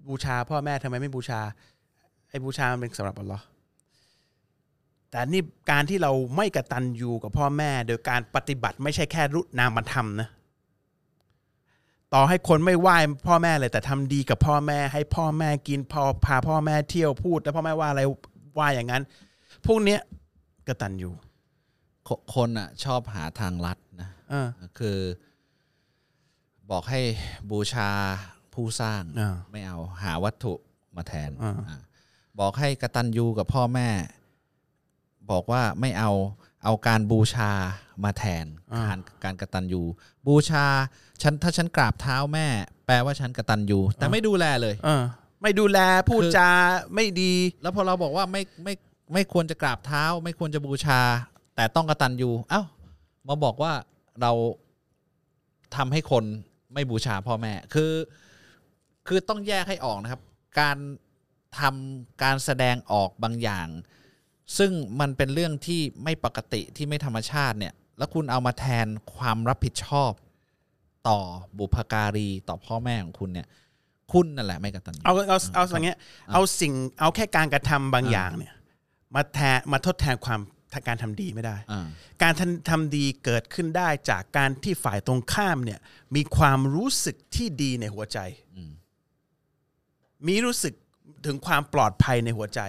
[0.07, 1.39] บูชาพ่อแม่ทำไมไม่บูชา
[2.29, 3.43] ไอ้บูชามันเป็นสำหรับอัลลอฮ์
[5.09, 10.29] แต่นี่การที่เราไม่กระตันอยู่กับพ่อแม่ โดยการปฏิบัติไม่ใช่แค่รุนามธรรมนะ
[12.13, 12.97] ต่อให้คนไม่ไหว้
[13.27, 18.01] พ่อแม่เลยแต่ทำดีกับพ่อแม่ ให้พ่อแม่กินพอพาพ่อแม่เที่ยวพูด แล้วพ่อแม่ว่าอะไร
[18.57, 19.03] ว่าอย่างนั้น
[19.65, 20.01] พวกเนี้ย
[20.67, 21.11] กระตันยู
[22.07, 24.47] คคนอะ ชอบหาทางลัดนะเออ
[24.79, 24.97] คือ
[26.71, 27.01] บอกให้
[27.49, 27.89] บูชา
[28.53, 30.53] ผู้สร้างอ่าไม่เอาหาวัตถุ
[30.95, 31.79] มาแทนอ่าอ่า
[32.39, 33.89] บอกให้กตัญญูกับพ่อแม่
[35.31, 36.11] บอกว่าไม่เอา
[36.63, 37.51] เอาการบูชา
[38.03, 39.81] มาแทนอ่าการการกตัญญู
[40.27, 40.65] บูชา
[41.21, 42.47] ฉันถ้าฉันกราบเท้าแม่
[42.87, 45.03] แปลว่าฉันกตัญญูแต่ไม่ดูแลเลยเออ
[45.41, 46.51] ไม่ดูแลพูดคือจา
[46.95, 48.73] ไม่ดี แล้วพอเราบอกว่าไม่ไม่
[49.13, 51.01] ไม่ควรจะกราบเท้า ไม่ควรจะบูชา
[51.55, 52.61] แต่ต้องกตัญญูเอ้า
[53.27, 53.73] มาบอกว่า
[54.21, 54.31] เรา
[55.75, 56.23] ทำให้คน
[56.73, 57.91] ไม่บูชาพ่อแม่ คือ
[59.07, 60.21] คือต้องแยกให้ออกนะครับ
[60.59, 60.77] การ
[61.59, 63.67] ทำการแสดงออกบางอย่าง
[64.57, 70.11] ซึ่งมันเป็นเรื่องที่ไม่ปกติที่ไม่ธรรมชาติเนี่ย แล้วคุณเอามาแทนความรับผิดชอบ
[71.07, 71.19] ต่อ
[71.57, 73.47] บุพการีต่อพ่อแม่ของคุณเนี่ย
[74.11, 75.97] คุณนั่นแหละไม่กตัญญูเอาเอาเอาอย่างเงี้ย
[76.33, 78.53] เอาสิ่งเอาแค่การกระทำบางอย่างเนี่ย
[79.15, 80.41] มาแทนมาทดแทนความ
[80.87, 81.87] การทำดีไม่ได้อ่า
[82.23, 85.79] การทำทำดีเกิดขึ้นได้จากการที่ฝ่ายตรงข้ามเนี่ย
[86.15, 88.19] มีความรู้สึกที่ดีในหัวใจ
[90.27, 90.73] มีรู้สึก
[91.25, 92.61] ถึงความปลอดภัยในหัวใจ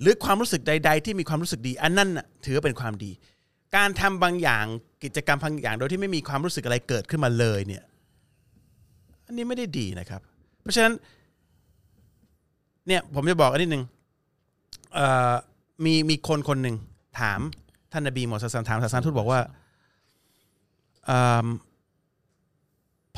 [0.00, 2.08] หรือความรู้สึกใด ๆ ที่มีความรู้สึกดี อันนั้น
[2.44, 3.12] ถือว่าเป็นความดี
[3.76, 4.64] การทำบางอย่าง
[5.04, 7.82] กิจกรรมบางอย่างโดยที่ไม่มีความรู้สึกอะไรเกิดขึ้นมาเลยเนี่ย
[9.26, 10.20] อันนี้ไม่ได้ดีนะครับ
[10.62, 10.94] เพราะฉะนั้น
[12.86, 13.84] เนี่ยผมจะบอกอันนิดหนึ่ง
[15.84, 16.76] มีมีคนคนหนึ่ง
[17.20, 17.40] ถาม
[17.92, 19.40] ท่านนบีมอสซันถามศาสนทูตบอกว่า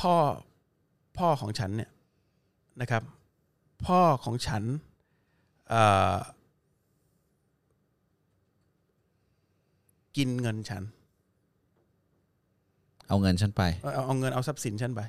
[0.01, 0.15] พ่อ
[1.19, 1.91] พ่อของฉันเนี่ย
[2.81, 3.03] นะครับ
[3.87, 4.63] พ่อของฉัน
[5.69, 6.15] เอ่อ
[10.17, 10.83] กินเงินฉัน
[13.09, 15.01] เอาเงินฉันไปเอาเอาเอาเงินเอาทรัพย์สินฉันไป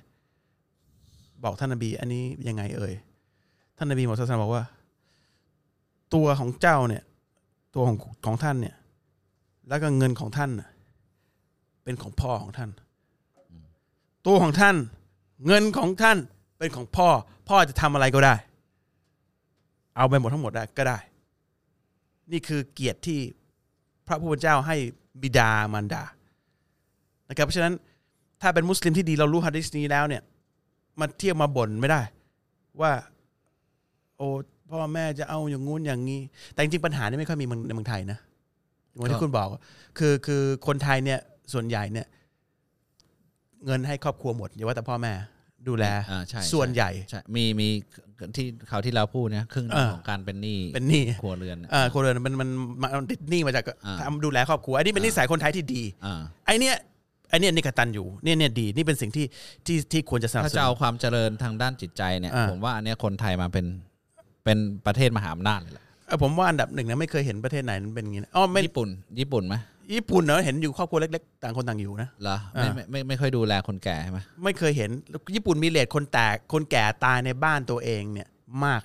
[1.44, 2.94] บอกท่านนบี อันนี้ยังไงเอ่ย
[3.78, 4.64] ท่านนบีมอสซันบอกว่า
[6.14, 7.04] ตัวของเจ้าเนี่ย
[7.76, 8.76] ตัวของของท่านเนี่ย
[9.70, 10.70] แล้วก็เงินของท่านน่ะ
[11.84, 12.70] เป็นของพ่อของท่าน
[14.28, 14.76] ตัวของท่าน
[15.48, 16.18] เงินของท่าน
[16.58, 17.08] เป็นของพ่อ
[17.50, 18.36] พ่อจะทำอะไรก็ได้
[19.98, 20.98] เอาไปหมดทั้งหมดได้ก็ได้
[22.32, 23.20] นี่คือเกียรติที่
[24.08, 24.76] พระผู้เป็นเจ้าให้
[25.22, 26.04] บิดามารดา
[27.30, 27.74] นะครับเพราะฉะนั้น
[28.42, 30.22] ถ้าเป็นมุสลิมที่ดีเรารู้ฮะดิษนี้แล้วเนี่ย
[31.00, 32.02] มาเที่ยวมาบ่นไม่ได้
[32.82, 32.92] ว่า
[34.18, 34.28] โอ้
[34.70, 36.20] พ่อแม่จะเอาอย่างงู้นอย่างนี้
[36.54, 38.20] แต่จริงๆปัญหานี่ไม่ค่อยมีในเมืองไทยนะ
[38.94, 39.48] เหมือนที่คุณบอก
[39.98, 41.20] คือคือคนไทยเนี่ย
[41.54, 42.08] ส่วนใหญ่เนี่ย
[43.66, 45.14] เงินให้ครอบครัวหมดอย่าว่าแต่พ่อแม่
[45.68, 47.68] ดูแลอ่าใช่ส่วนใหญ่ ใช่มีมี
[48.36, 52.50] ที่เขาวที่เราพูดเนี่ยครึ่งหนึ่งเออ ของการเป็นหนี้เป็นหนี้ครัวเรือน เออคนเรือนมันมัน
[52.82, 56.76] มันมันติดหนี้มาจากอ่า ทำดูแลครอบครัวอันนี้เป็นนิสัยคนไทยที่ดีอ่าไอเนี้ย
[57.30, 59.26] ไอเนี้ยนี่กตันอยู่เนี่ยเนี่ยดีนี่เป็นสิ่งที่
[59.66, 63.66] ที่ที่ควรจะสนับถ้าสจะนุเอาน ความเจริญทางด้านจิตใจเนี่ย อ่า ผมว่าอันเนี้ยคนไทยมาเป็น
[64.44, 69.56] เป็นประเทศมหาอำนาจเลยแหละเออผมว่าอันดับหนึ่งนะไม่เคยเห็นประเทศไหนมันเป็นอย่างนี้นะอ๋อไม่ญี่ปุ่น ญี่ปุ่นไหม
[69.94, 74.90] ญี่ปุ่นเนอะเห็นอยู่ครอบครัวเล็กๆ ต่างคนต่างอยู่นะเหรอไม่อ่าไม่ไม่ไม่ค่อยดูแลคนแก่ใช่ไหมไม่เคยเห็น
[75.36, 78.28] ญี่ปุ่นมีเลทคนแตกคนแก่ตายในบ้านตัวเองเนี่ย
[78.66, 78.82] มาก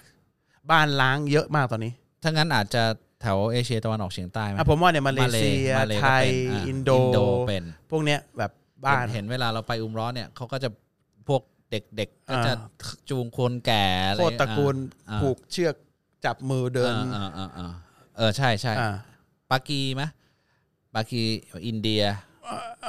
[0.70, 2.82] บ้านล้างเยอะมากตอนนี้ ถ้างั้นอาจจะ
[3.22, 6.90] แถวเอเชียตะวันออกเฉียงใต้ไหมอะผมว่าเนี่ยมาเลเซียมาเลไทยก็เป็นอ่าอินโด
[7.48, 8.50] เป็นพวกเนี้ยแบบ
[8.84, 10.68] บ้านเห็นเห็นเวลาเราไปอุมร้อนเนี่ยเขาก็จะ
[11.28, 14.74] พวกเด็กๆก็จะอ่จูงคนแก่อะไรโคตรตระกูล
[15.10, 15.74] อ่าผูกเชือก
[16.24, 17.72] จับมือเดินอ่าอ่าอ่า
[18.16, 18.90] เออใช่ใช่อ่า
[19.50, 20.02] ปากีไหม
[20.98, 21.22] ปากี
[21.66, 22.02] อินเดีย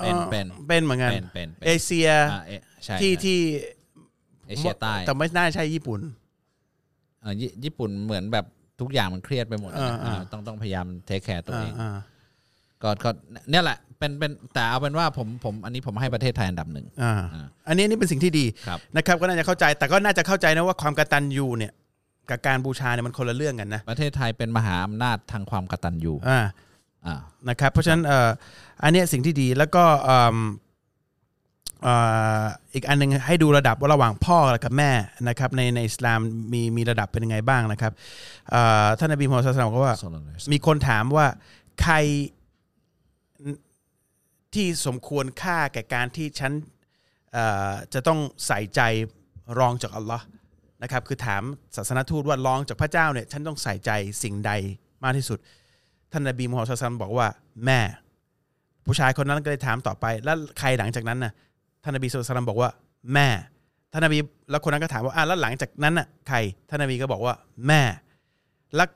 [0.02, 2.52] เป็นเป็นเป็นเหมือนกันเป็นเป็นเป็นเอเชียอ่าเอ
[2.84, 3.40] ใช่ที่ใช่ที่
[4.48, 6.00] เอเชียใต้แต่ไม่น่าใช่ญี่ปุ่น
[7.22, 8.46] เออญี่ญี่ปุ่นเหมือนแบบ
[8.82, 11.98] ทุกอย่างมันเครียดไปหมดนะอ่าอ่า อ่าต้องต้องพยายามเทคแคร์ตัวเอง อ่า
[12.82, 13.10] ก็ก็
[13.50, 21.74] เนี่ยแหละเป็นเป็นแต่เอาเป็นว่าผมผมอันนี้ผมให้ประเทศไทยอันดับหนึ่ง อ่าอ่าอันนี้นี่เป็นสิ่งที่ดีครับ นะครับก็น่าจะเข้าใจแต่ก็น่าจะเข้าใจนะว่าความกตัญญูเนี่ย
[22.30, 26.46] กับการบูชาเนี่ยมันคนละเรื่องกันนะประเทศไทยเป็นมหาอำนาจทางความกตัญญู อ่าอ่า
[27.50, 28.30] นะครับเพราะฉะนั้นเอ่อ
[28.84, 30.38] อันเนี้ยสิ่งที่ดีแล้วก็เอิ่ม
[31.84, 31.96] เอ่
[32.42, 34.92] ออีกอันหนึงให้ดูระดับว่าระหว่างพ่อกับแม่
[35.28, 36.20] นะครับในในอิสลาม
[36.54, 37.94] มีมีระดับเป็นยังไงบ้างนะครับ
[38.52, 41.28] เอ่อท่านนบีมูฮัมมัดศ็อลลัลลอฮุอะลัยฮิวะซัลลัมก็ว่า มีคนถามว่า
[41.82, 41.96] ใคร
[44.54, 46.52] ที่สมควรค่าแก่การที่ฉัน
[47.34, 48.82] เอ่อจะต้องใส่ใจ
[49.60, 50.26] รองจากอัลลอฮ์
[50.84, 51.44] นะครับคือถาม
[51.76, 53.92] ศาสนทูตว่ารองจากพระเจ้าเนี่ยฉันต้องใส่ใจ
[54.24, 54.52] สิ่งใด
[55.04, 55.40] มากที่สุด
[56.12, 57.28] ท่านนบีมูฮัมมัดศ็อลลัลลอฮุอะลัยฮิวะซัลลัมบอกว่า
[57.66, 57.80] แม่
[58.86, 61.32] ผู้ชายคนนั้นก็เลยถามต่อไป แล้วใครหลังจากนั้นน่ะ
[61.84, 62.70] ท่านนบีสุลต่านบอกว่า
[63.14, 63.28] แม่
[63.92, 64.18] ท่านนบี
[64.50, 66.38] แล้วคนนั้นก็ถามว่าอะแล้วหลังจากนั้นน่ะใคร
[66.70, 67.34] ท่านนบีก็บอกว่า
[67.68, 67.82] แม่
[68.76, 68.88] แล้ว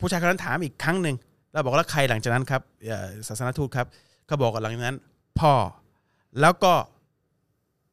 [0.00, 1.16] ผู้ชายคนนั้นถามอีกครั้งหนึ่ง
[1.52, 3.86] แล้วบอกแล้วใครหลังจากนั้นครับเอ่อศาสนทูตครับ
[4.28, 4.98] ก็บอกว่าหลังจากนั้น
[5.40, 5.54] พ่อ
[6.40, 6.74] แล้วก็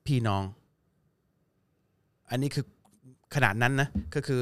[0.08, 0.44] พี่น้อง
[2.30, 2.66] อันนี้คือ
[3.36, 4.42] ขนาดนั้นนะก็คือ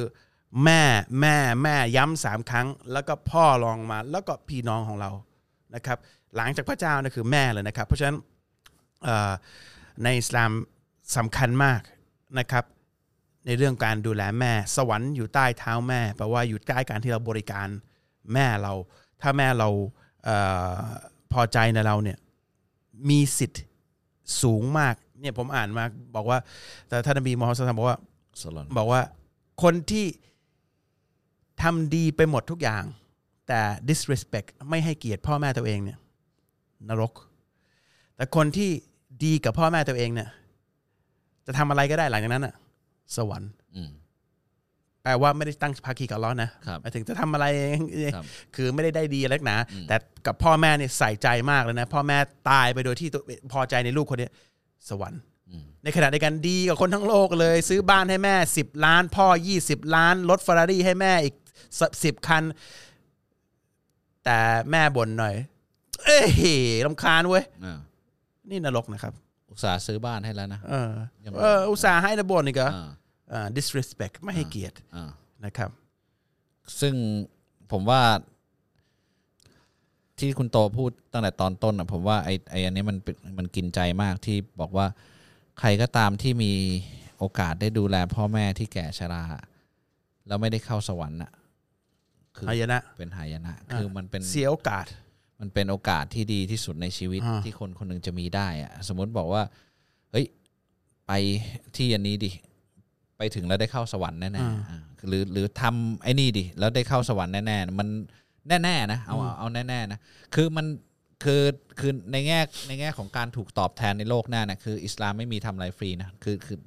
[0.64, 0.82] แม่
[1.22, 5.12] แม่แม่ย้ำสามครั้ง แล้วก็พ่อรองมา แล้วก็พี่น้องของเรา
[5.76, 5.98] นะครับ
[6.36, 8.18] หลังจากพระเจ้านะคือแม่เลยนะครับ เพราะฉะนั้น
[10.04, 10.52] ในอิสลาม
[11.18, 11.82] สำคัญมาก
[12.40, 12.64] นะครับ
[13.46, 17.68] ในเรื่องการดูแลแม่ สวรรค์อยู่ใต้เท้าแม่แปลว่าอยู่ใกล้การที่เราบริการ
[18.34, 18.74] แม่เรา
[19.22, 19.70] ถ้าแม่เรา
[20.24, 20.30] เอ
[20.74, 20.78] อ
[21.34, 22.18] พอใจในเราเนี่ย
[23.10, 23.64] มีสิทธิ์
[24.42, 25.84] สูงมากเนี่ยผมอ่านมา
[26.16, 26.40] บอกว่า
[26.88, 27.98] แต่ท่านนบีมูฮัมมัดศ็อลลัลลอฮุอะซัลลัมบอกว่า
[28.44, 29.02] สลอนบอกว่า
[29.64, 30.06] คนที่
[31.64, 32.84] ทำดีไปหมดทุกอย่าง
[33.48, 35.98] แต่ disrespect ไม่ให้เกียรติพ่อแม่ตัวเองเนี่ย
[36.90, 37.14] นรก
[38.16, 38.70] แต่คนที่
[39.24, 40.30] ดีกับพ่อแม่ตัวเองเนี่ย
[41.46, 42.56] จะทำอะไรก็ได้หลังจากนั้นอะ
[43.16, 43.92] สวรรค์อืม
[45.04, 47.46] แปลว่าไม่ได้ตั้งภาคีกับอัลล้อฮ์นะครับหมายถึงจะทำอะไร
[48.16, 49.96] ครับคือไม่ได้ได้ดีอะไรนักหนาอืมแต่
[50.26, 52.18] กับพ่อแม่เนี่ยใส่ใจมากเลยนะ พ่อแม่
[52.50, 54.32] ตายไปโดยที่ตัวพอใจในลูกคนเนี้ย
[54.90, 59.28] สวรรค์อืมในขณะเดียวกันดีกับคนทั้งโลกเลย ซื้อบ้านให้แม่ 10 ล้าน พ่อ
[59.60, 61.36] 20 ล้านรถฟ e รารี่ให้แม่อีก
[62.04, 62.44] สิบคัน
[64.24, 64.38] แต่
[64.72, 65.36] แม่บ่นหน่อย
[66.06, 66.30] เอ้ย
[66.86, 67.80] ลำคาญเว้ย อ่า
[68.50, 69.14] นี่นรกนะครับ
[69.52, 70.90] อุตส่าห์ซื้อบ้านให้แล้วนะ เออ
[71.24, 72.90] ยังเอออุตส่าห์ให้นะบ่นอีกเหรออ่า
[73.32, 75.10] อ่า disrespect ไม่ให้เกียรติอ่า
[75.46, 75.70] นะครับ
[76.80, 76.94] ซึ่ง
[77.72, 78.02] ผมว่า
[80.20, 84.88] ที่คุณโตพูดตั้งแต่ตอนต้นอะผมว่าไอ้ไอ้อันนี้มันเป็นมันกินใจมากที่บอกว่า
[85.60, 86.52] ใครก็ตามที่มี
[87.18, 89.24] โอกาสได้ดูแลพ่อแม่ที่แก่ชรา
[90.28, 91.32] แล้วไม่ได้เข้าสวรรค์อะ
[92.38, 94.86] คือหายนะ เป็นหายนะ คือมันเป็นเสียโอกาส
[95.40, 99.44] มันเป็นโอกาสที่ดีที่สุดในชีวิตอ่าที่คนคนหนึ่งจะมีได้อะสมมติบอกว่า
[100.12, 100.26] เฮ้ย
[101.08, 101.12] ไป
[101.76, 102.32] ที่อันนี้ดิ
[103.18, 107.88] ไปถึงแล้วได้เข้าสวรรค์แน่ๆอ่าหรือหรือทำไอ้นี่ดิ แล้วได้เข้าสวรรค์แน่ๆมัน
[108.64, 110.00] แน่ๆนะเอาเอาเอาแน่ๆนะ
[110.36, 110.66] คือมัน
[111.24, 111.44] คือ
[111.80, 116.58] คือในแง่ในแง่ของการถูกตอบแทนในโลกหน้านะคือ อิสลามไม่มีทำอะไรฟรีนะคือคือ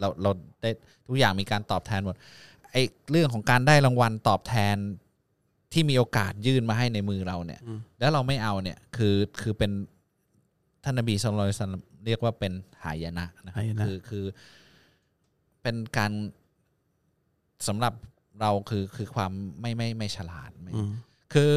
[0.00, 0.30] เราเรา
[0.62, 0.70] ได้
[1.08, 2.16] ทุกอย่างมีการตอบแทนหมด
[2.72, 4.76] ไอ้เรื่องของการได้รางวัลตอบแทน
[5.72, 7.60] ที่มีโอกาสยื่นมาให้ในมือเราเนี่ย
[7.98, 9.70] แล้วเราไม่เอาเนี่ยคือคือเป็น
[10.84, 11.72] ท่านนบีสุลต่าน
[12.06, 12.52] เรียกว่าเป็น
[12.84, 14.24] หายนะนะครัหาบยนะคือคือ
[15.62, 16.12] เป็นการ
[17.68, 17.94] สำหรับ
[18.40, 20.90] เราคือคือความไม่ไม่ไม่ฉลาดไม่อืม
[21.32, 21.50] คือ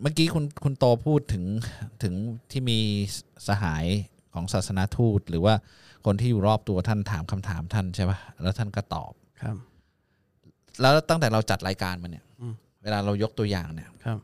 [0.00, 1.44] เมื่อกี้คุณคุณโตพูดถึง
[2.02, 2.14] ถึง
[2.50, 2.78] ที่มี
[3.48, 3.84] สหาย
[4.34, 5.54] ของศาสนาทูต หรือว่า
[6.06, 9.56] คนที่อยู่รอบตัวท่านถามคำถามท่านใช่ปะแล้วท่านก็ตอบครับ
[10.80, 14.18] แล้วตั้งแต่เราจัดรายการมาเนี่ยอืม เวลาเรายกตัวอย่างเนี่ยครับ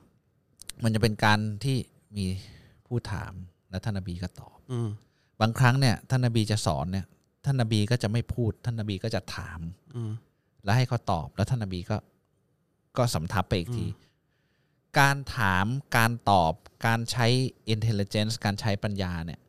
[0.85, 1.77] มันจะเป็นการที่
[2.16, 2.27] มี
[2.87, 3.33] ผู้ถาม
[3.71, 4.88] และท่านนบีก็ตอบอืม
[5.40, 7.07] บางครั้งเนี่ยท่านนบีจะสอนเนี่ย
[7.44, 9.61] ท่านนบีก็จะไม่พูด ท่านนบีก็จะถาม
[9.97, 10.12] อืม
[10.64, 11.97] แล้วให้เขาตอบ แล้วท่านนบีก็
[12.97, 13.87] ก็สำทับไปอีกที
[15.01, 15.66] การถาม
[15.97, 16.53] การตอบ
[16.87, 17.27] การใช้
[17.75, 19.40] intelligence การใช้ปัญญาเนี่ย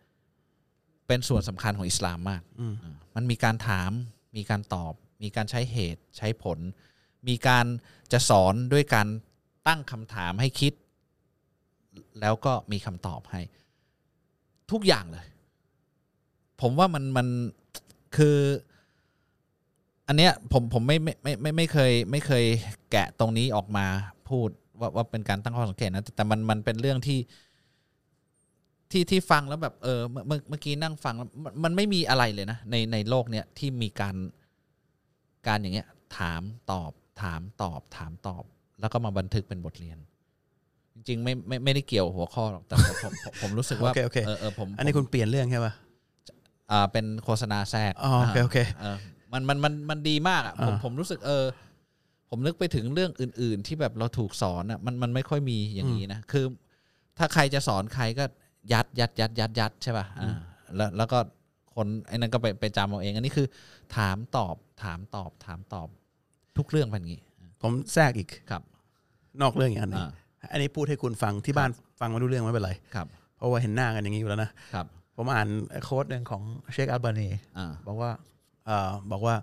[1.07, 3.91] เป็นส่วนสำคัญของอิสลามมากอืมอ่ามันมีการถาม
[4.37, 4.93] มีการตอบ
[5.23, 6.59] มีการใช้เหตุ ใช้ผล
[7.27, 7.65] มีการ
[8.11, 9.07] จะสอนด้วยการ
[9.67, 10.73] ตั้งคำถามให้คิด
[12.21, 13.41] แล้วก็มีคำตอบให้
[14.71, 15.25] ทุกอย่างเลย
[16.61, 17.27] ผมว่ามันมัน
[18.17, 18.37] คือ
[20.07, 22.45] อันเนี้ยผมผมไม่ไม่ไม่ไม่ไม่เคย ไม่เคย
[22.91, 23.85] แกะตรงนี้ออกมา
[24.29, 27.19] พูดว่าว่าเป็นการตั้งข้อสังเกตนะแต่แต่มันมันเป็นเรื่องที่
[28.91, 34.15] ที่ที่ฟังแล้วแบบเออเมื่อเมื่อเมื่อกี้นั่งฟังแล้วมันมันไม่มีอะไรเลยนะในในโลกเนี้ยที่มีการ
[35.47, 38.43] การอย่างเงี้ยถามตอบ ถามตอบถามตอบ
[38.79, 39.97] แล้วก็มาบันทึกเป็นบทเรียน
[40.93, 45.73] จริงๆไม่ไม่ไม่ได้เกี่ยวหัวข้อหรอกแต่ผมผมผมผมรู้สึกว่าโอเคโอเคเออเออผมอันนี้คุณเปลี่ยนเรื่องใช่ป่ะ
[46.71, 48.97] อ่าเป็นโฆษณาแทรกอ๋อโอเคโอเคเออ
[49.33, 51.45] มันมันมันมันดีมากอะผมอ่าผมรู้สึกเออ
[52.29, 56.45] ผมนึกไปถึงเรื่องอื่น ๆ ที่แบบเราถูกสอนอะมันมันไม่ค่อยมีอย่างนี้นะคือ
[57.17, 58.23] ถ้าใครจะสอนใครก็
[58.73, 60.37] ยัดยัดยัดยัดยัดใช่ป่ะอ่า
[60.75, 61.19] แล้วแล้วก็
[61.75, 63.47] คนไอ้นั่นก็ไปไปจำเอาเอง อันนี้คือ
[63.95, 65.87] ถามตอบถามตอบถามตอบ
[66.59, 67.21] ทุกเรื่องเป็นอย่างนี้
[67.61, 68.61] ผมแทรกอีกครับ
[69.41, 70.01] นอกเรื่องอีกอันหนึง
[70.41, 71.69] อ่าอันนี้พูดให้คุณฟังที่บ้าน
[71.99, 75.47] ฟังไม่รู้เรื่องไม่เป็นไรครับ เพราะว่าเห็นหน้ากันอย่างนี้อยู่แล้วนะครับผมอ่าน
[75.83, 76.41] โค้ดหนึ่งของ
[76.73, 78.11] เชคอัลบานีอ่าบอกว่า
[78.65, 79.35] เอ่อบอกว่า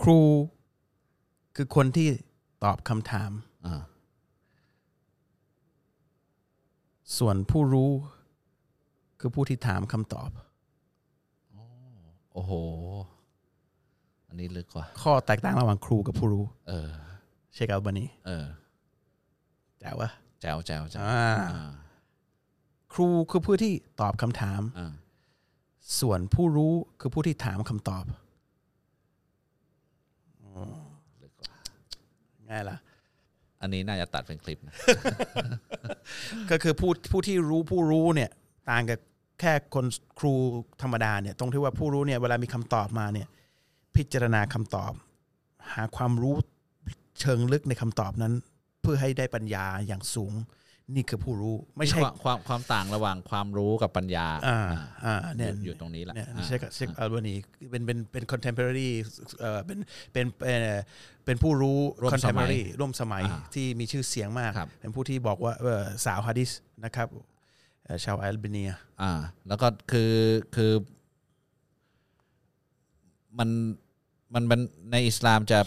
[0.00, 0.20] ครู
[1.56, 2.08] คือคนที่
[2.64, 3.30] ตอบคำถาม
[3.66, 3.82] อ่า
[7.18, 7.90] ส่วนผู้รู้
[9.20, 10.30] คือผู้ที่ถามคำตอบ
[12.36, 12.54] โอ้โห
[14.28, 16.88] อันนี้ลึกกว่า ข้อแตกต่างระหว่างครูกับผู้รู้ เออ
[17.54, 18.46] เชคอัลบานีเออ
[19.80, 21.70] แจ๋ววะแจ๋วแจ๋วแจ๋วอ่าอ่า
[22.92, 24.92] ครูคือผู้ที่ตอบคำถาม อ่า
[26.00, 28.04] ส่วนผู้รู้คือผู้ที่ถามคำตอบ
[31.22, 31.52] ลึกกว่า
[32.50, 32.76] ง่ายละ
[33.60, 34.74] อันนี้น่าจะตัดเป็นคลิปนะ
[36.50, 38.30] ก็คือผู้ผู้ที่รู้ผู้รู้เนี่ย
[38.70, 38.98] ต่างกับ
[39.40, 39.86] แค่คน
[40.18, 40.34] ครู
[40.82, 43.28] ธรรมดาเนี่ยตรงที่ว่าผู้รู้เนี่ยเวลามีคำตอบมาเนี่ย
[43.96, 44.92] พิจารณาคำตอบ
[45.74, 46.34] หาความรู้
[47.20, 48.32] เชิงลึกในคำตอบนั้น
[48.82, 50.34] เพื่อให้ได้ปัญญาอย่างสูง
[50.94, 54.58] นี่คือผู้รู้ไม่ใช่ความความความต่างระหว่างความรู้กับปัญญาอ่า
[55.04, 57.34] อ่าอ่าอเนี่ยยู่อยู่ตรงนี้แหละเนี่ยอ่าเชคเชคอัลบานี
[57.70, 58.88] เป็นเป็นเป็น contemporary
[59.40, 59.78] เอ่อเป็น
[60.12, 60.60] เป็นเป็น
[61.24, 66.50] เป็นผู้รู้ร่วมสมัย contemporary ร่วมสมัยอ่าที่มีชื่อเสียงมากครับเป็นผู้ที่บอกว่าเอ่อสาวฮะดิษ
[66.84, 67.24] นะครับเอ่อ
[68.04, 68.70] ชาวอัลเบเนีย
[69.02, 69.12] อ่า
[69.48, 70.12] แล้วก็คือ
[70.54, 70.72] คือ
[73.38, 73.48] มัน
[74.34, 74.60] มันมัน
[74.92, 75.58] ในอิสลามจะ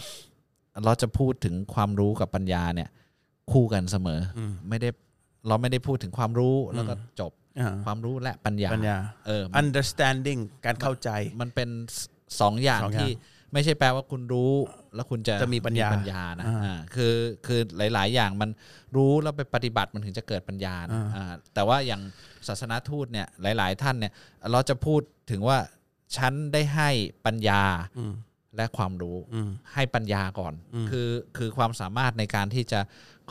[0.84, 2.88] เราจะพูดถึงความรู้กับปัญญาเนี่ย
[3.52, 4.88] คู่กันเสมออไม่ได้
[5.48, 12.00] เราไม่ได้พูดถึงความรู้แล้วก็จบอ่าความรู้และปัญญาปัญญาเออ understanding การเข้าใจมันเป็นส
[12.40, 13.10] สองอย่างสองอย่างที่
[13.52, 14.52] ไม่ใช่แปลว่าคุณรู้
[14.94, 17.14] แล้วคุณจะจะมีปัญญาปัญญานะอ่าอ่าคือ
[17.46, 17.60] คือ
[17.94, 18.50] หลาย ๆ อย่างมัน
[18.96, 22.02] รู้แล้วไปปฏิบัติมันถึงจะเกิดปัญญานะอ่าแต่ว่าอย่าง
[22.48, 24.12] ศาสนาทูตเนี่ยหลาย ๆ ท่านเนี่ย
[24.52, 25.58] เราจะพูดถึงว่า
[26.16, 26.90] ฉันได้ให้
[27.26, 27.62] ปัญญา
[28.56, 30.54] และความรู้อืมให้ปัญญาก่อน
[30.90, 32.80] คือคือความสามารถในการที่จะ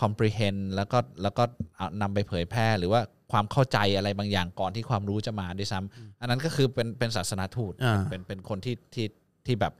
[0.02, 1.44] comprehend แล้วก็แล้วก็
[1.76, 3.02] เอานำไปเผยแพร่หรือว่า
[3.32, 9.08] ความเข้าใจอะไรบางอย่างก่อนที่ความรู้จะมาด้วยซ้ำอันนั้นก็คือเป็นเป็นศาสนาทูตอ่าเป็นเป็นคนที่ที่
[9.46, 9.74] ที่แบบ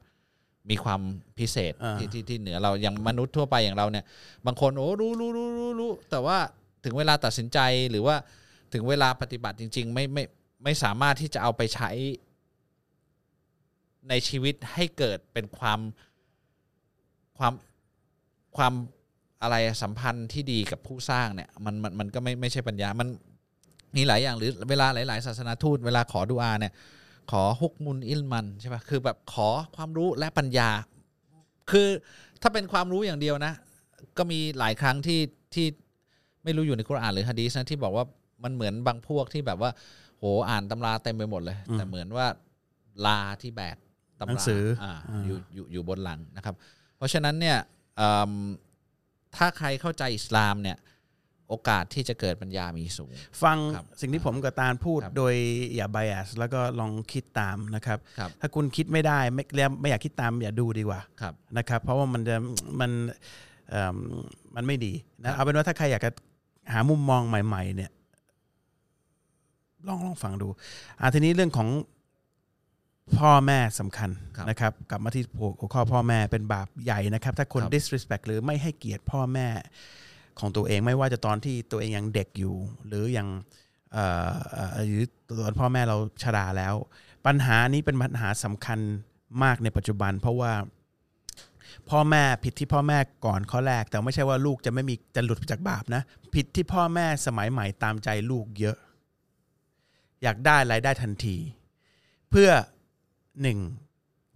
[0.70, 1.02] มีความ
[1.40, 4.06] พิเศษอ่าที่ที่ที่เหนือเราอย่างมนุษย์ทั่วไปอย่างเราเนี่ย
[4.46, 6.38] บางคนโอ้รู้รู้รู้รู้รู้แต่ว่า
[6.84, 7.60] ถึงเวลาตัดสินใจ
[7.92, 8.16] หรือว่า
[8.74, 10.24] ถึงเวลาปฏิบัติจริง ๆ ไม่ไม่
[10.64, 11.92] ไม่สามารถที่จะเอาไปใช้
[14.10, 15.80] ในชีวิตให้เกิดเป็นความ
[17.38, 17.54] ความ
[18.58, 18.74] ความ
[19.42, 23.08] อะไรสัมพันธ์ที่ดีกับผู้สร้างเนี่ยมันมันมันก็ไม่ไม่ใช่ปัญญา มัน
[23.96, 26.74] มีหลายอย่างหรือเวลาหลาย ๆ ศาสนาทูตเวลาขอดุอาเนี่ย
[27.32, 30.70] ขอฮุกมุนอิลมันใช่ปะคือแบบขอความรู้และปัญญา
[31.72, 31.88] คือ
[32.42, 33.54] ถ้าเป็นความรู้อย่างเดียวนะ
[34.18, 35.20] ก็มีหลายครั้งที่
[35.54, 35.68] ที่
[36.44, 38.06] ไม่รู้อยู่ในกุรอานหรือฮะดีษนะที่บอกว่า
[38.44, 39.72] มันเหมือนบางพวกที่แบบว่า
[40.20, 42.28] โหอ่านตำราเต็มไปหมดเลย แต่เหมือนว่า
[43.06, 43.78] ลาที่แบก
[44.20, 44.94] ตำราหนังสืออ่า
[45.26, 46.56] อยู่อยู่อยู่บนหลังนะครับ
[46.98, 47.58] เพราะฉะนั้นเนี่ย
[47.98, 48.32] เอิ่ม
[49.36, 50.78] ถ้าใครเข้าใจอิสลามเนี่ย
[51.50, 53.12] โอกาสที่จะเกิดปัญญามีสูง
[53.44, 55.34] ฟังครับสิ่งที่ผมกับตาลพูดครับโดย
[55.76, 62.36] อย่า bias แล้วก็ลองคิดตามนะครับครับ ถ้าคุณคิดไม่ได้ไม่แล้วไม่อยากคิดตามอย่าดูดีกว่าครับนะครับ เพราะว่ามันจะ
[62.80, 62.92] มัน
[63.70, 63.98] เอิ่ม
[64.56, 66.12] มันไม่ดีนะเอาเป็นว่าถ้าใครอยากจะ
[66.74, 67.92] หามุมมองใหม่ ๆ เนี่ย
[69.88, 70.48] ลองลองฟังดู
[71.00, 71.70] อ่าทีนี้เรื่องของ
[73.20, 79.48] พ่อแม่สำคัญครับนะครับกลับมาที่หัวข้อพ่อแม่เป็นบาปใหญ่นะครับ ถ้าคนครับ disrespect หรือไม่ให้เกียรติพ่อแม่
[80.40, 82.56] ของตัวเองไม่ว่าจะตอนที่ตัวเองยังเด็กอยู่
[82.88, 83.28] หรือยัง
[84.86, 85.04] หรือ
[85.44, 86.76] ตอนพ่อแม่เราชราแล้ว
[87.26, 88.80] ปัญหานี้เป็นปัญหาสำคัญ
[89.44, 90.54] มากในปัจจุบัน เพราะว่า
[91.90, 96.02] พ่อแม่ผิดที่พ่อแม่ก่อนข้อแรก แต่ไม่ใช่ว่าลูกจะไม่มีจะหลุดจากบาปนะ
[96.34, 98.78] ผิดที่พ่อแม่สมัยใหม่ตามใจลูกเยอะ
[100.24, 101.38] อยากได้รายได้ทันที
[102.30, 102.50] เพื่อ
[103.42, 103.60] หนึ่ง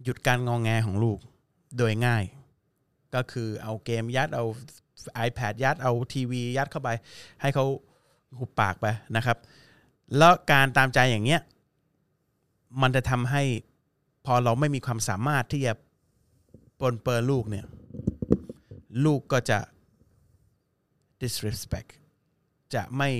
[0.02, 1.18] หยุดการงองแงของลูก
[1.78, 2.24] โดยง่าย
[3.14, 4.44] ก็คือเอาเกมยัดเอา
[5.26, 6.90] iPad ยัดเอาทีวียัดเข้าไป
[7.40, 7.64] ให้เขา
[8.38, 9.38] หุบปากไปนะครับ
[10.18, 11.40] แล้วการตามใจอย่างเงี้ย
[12.82, 13.42] มันจะทำให้
[14.26, 15.72] พอเราไม่มีความสามารถที่จะ
[16.78, 17.66] ปลนเปิดลูกเนี่ย
[19.04, 19.58] ลูกก็จะ
[21.20, 21.90] disrespect
[22.74, 23.10] จะไม่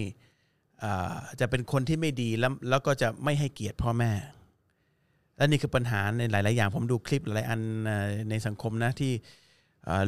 [0.83, 4.13] อ่าจะเป็นคนที่ไม่ดีแล้วแล้วก็จะไม่ให้เกียรติพ่อแม่
[5.37, 7.61] และนี่คือปัญหาในหลาย ๆ อย่างผมดูคลิปหลายอัน
[8.31, 9.13] ในสังคมนะที่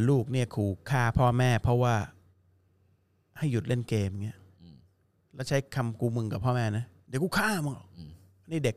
[0.08, 1.94] ลูกเนี่ยขู่ฆ่าพ่อแม่ เพราะว่า
[3.38, 4.38] ให้หยุดเล่นเกมเงี้ย
[5.34, 7.88] แล้วใช้คำกูมึงกับพ่อแม่นะเดี๋ยวกูฆ่ามึงหรอก
[8.50, 8.76] นี่เด็ก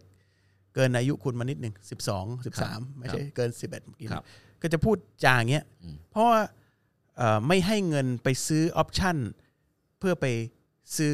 [0.76, 4.24] เกินอายุคุณมานิดหนึ่งสิบสองสิบสามไม่ใช่เกินสิบเอ็ดครับ
[4.62, 5.66] ก็จะพูดจาอย่างเงี้ย
[6.12, 6.40] เพราะว่า
[7.18, 9.18] เอ่อไม่ให้เงินไปซื้อออปชัน
[10.00, 10.26] เพื่อไป
[10.98, 11.14] ซื้อ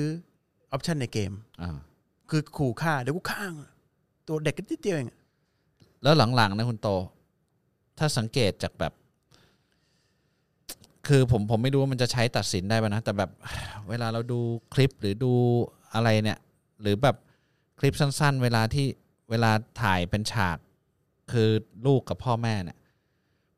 [0.71, 1.77] ออปชันในเกมอ่า
[2.29, 3.67] คือขู่ฆ่าเดี๋ยวกูฆ่ามึง
[4.27, 5.11] ตัวเด็กก็นิดเดียวเอง
[6.03, 6.89] แล้วหลังๆนะคุณโต
[7.97, 8.93] ถ้าสังเกตจากแบบ
[11.07, 13.29] คือผมผมไม่รู้ว่ามันจะใช้ตัดสินได้ป่ะนะ แต่แบบ
[13.89, 14.39] เวลาเราดู
[14.73, 15.33] คลิปหรือดู
[15.93, 16.39] อะไรเนี่ย
[16.81, 17.15] หรือแบบ
[17.79, 18.87] คลิปสั้น ๆ เวลาที่
[19.29, 20.57] เวลาถ่ายเป็นฉาก
[21.31, 21.49] คือ
[21.85, 22.77] ลูกกับพ่อแม่เนี่ย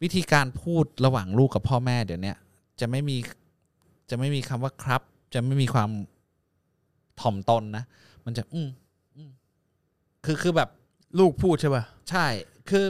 [0.03, 2.37] วิธีการพูดระหว่างลูกกับพ่อแม่เดี๋ยวเนี้ย
[2.79, 3.17] จะไม่มี
[4.09, 5.01] จะไม่มีคำว่าครับ
[5.33, 5.89] จะไม่มีความ
[7.21, 7.83] ถ่อมตนนะ
[8.25, 8.69] มันจะ อืม
[9.15, 9.31] อืม
[10.25, 10.69] คือคือแบบ
[11.19, 12.25] ลูกพูดใช่ป่ะใช่
[12.69, 12.85] คือ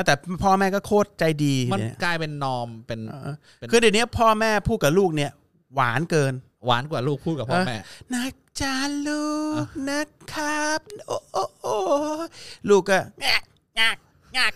[0.00, 5.30] แม้แต่พ่อแม่ก็โคตรใจดีมันเนี่ยกลายเป็นนอมเป็นเออเป็นคือเดี๋ยวนี้พ่อแม่พูดกับลูกเนี่ย
[5.74, 6.32] หวานเกิน
[6.66, 7.76] หวานกว่าลูกพูดกับพ่อแม่
[8.12, 8.24] นะ
[8.60, 8.74] จ้า
[9.08, 9.28] ลู
[9.64, 11.76] กนะครับโอ้โอ้โอ้
[12.68, 13.42] ลูกก็แงก
[13.76, 13.96] แงก
[14.34, 14.52] แงก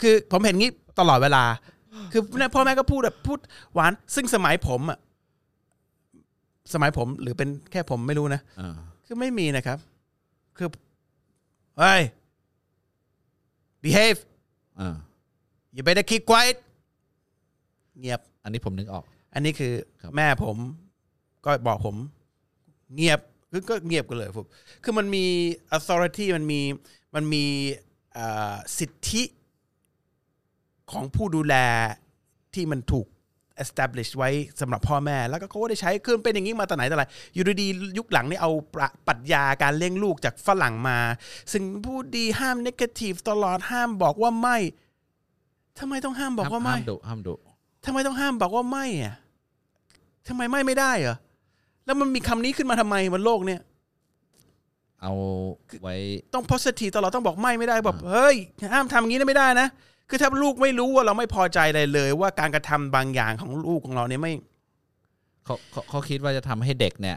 [0.00, 1.44] คือผมเห็นงี้ตลอดเวลา
[2.12, 2.22] คือ
[2.54, 3.38] พ่อแม่ก็พูดแบบพูด
[3.74, 4.98] หวาน ซึ่งสมัยผมอะ
[6.72, 8.76] สมัยผมหรือเป็นแค่ผมไม่รู้นะอ่า
[9.06, 9.78] คือไม่มีนะครับ
[10.58, 10.68] คือ
[11.78, 12.02] เฮ้ย
[13.84, 14.20] behave
[14.80, 14.96] อ่า
[15.76, 16.56] you better keep quiet
[18.00, 19.04] เงียบ อันนี้ผมนึกออก
[19.34, 20.56] อันนี้คือครับ แม่ผม
[21.44, 21.96] ก็บอกผม
[22.94, 24.46] เงียบคือก็เงียบกันเลยผม
[24.82, 25.24] คือมันมี
[25.76, 26.60] authority มันมี
[27.14, 27.44] มันมี
[28.12, 29.22] เอ่อสิทธิ
[30.92, 31.54] ของผู้ดูแล
[32.54, 33.06] ที่มันถูก
[33.64, 40.98] establish ไว้สำหรับพ่อแม่ แล้วก็เขาก็ได้ใช้คือมันเป็นอย่างนี้มาแต่ไหนแต่ไรอยู่ดีๆยุคหลังนี่เอาประปรัชญาการเลี้ยงลูกจากฝรั่งมา
[41.52, 44.58] ซึ่งพูดดีห้าม negative ตลอดห้ามบอกว่าไม่
[45.78, 47.34] ทำไมต้องห้ามบอกว่าไม่ห้ามดุห้ามดุ
[47.84, 49.14] ทำไมต้องห้ามบอกว่าไม่อะ
[50.28, 51.16] ทำไมไม่ไม่ได้เหรอ
[51.86, 53.60] แล้วมันมีคำนี้ขึ้นมาทำไมบนโลกเนี่ย
[55.02, 55.12] เอา
[55.82, 55.96] ไว้
[56.34, 58.36] ต้อง positive ตลอดต้องบอกไม่ไม่ได้แบบเฮ้ย
[58.72, 59.68] ห้ามทำอย่างนี้นะไม่ได้นะ
[60.14, 64.32] คือถ้าลูกไม่รู้ว่าเราไม่พอใจอะไรเลย ว่าการกระทำบางอย่างของลูกของเราเนี่ยไม่
[65.44, 67.16] เขาเขาเขาคิดว่าจะทำให้เด็กเนี่ย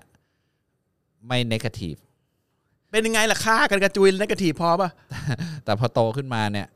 [1.28, 1.96] ไม่เนกาทีฟ
[2.92, 4.90] เป็นยังไงล่ะฆ่ากันกระจุยนักทีพอป่ะ
[5.64, 6.68] แต่พอโตขึ้นมาเนี่ย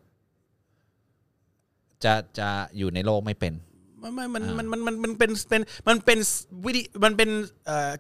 [2.04, 3.54] จะจะอยู่ในโลกไม่เป็น
[4.00, 6.18] ไม่ไม่มันอ่ามัมันมันมันมันเป็นเป็นมันเป็น
[6.66, 7.30] วิธีมันเป็น
[7.66, 7.92] เอ่อ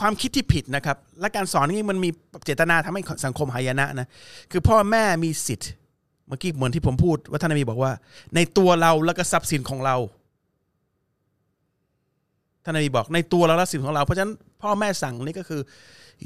[0.00, 2.10] ความคิดที่ผิดนะครับ และการสอนนี้มันมี
[2.44, 4.08] เจตนาทำให้สังคมหายนะนะ
[4.50, 5.70] คือพ่อแม่มีสิทธิ์
[6.30, 7.92] เมื่อกี้เหมือนที่ผมพูดว่าท่านนบีบอกว่า
[8.34, 9.96] ในตัวเราแล้วก็ทรัพย์สินของเรา
[12.64, 15.60] ท่านนบีบอกในตัวเราและทรัพย์สินของเรา เพราะฉะนั้นพ่อแม่สั่งนี่ก็คือ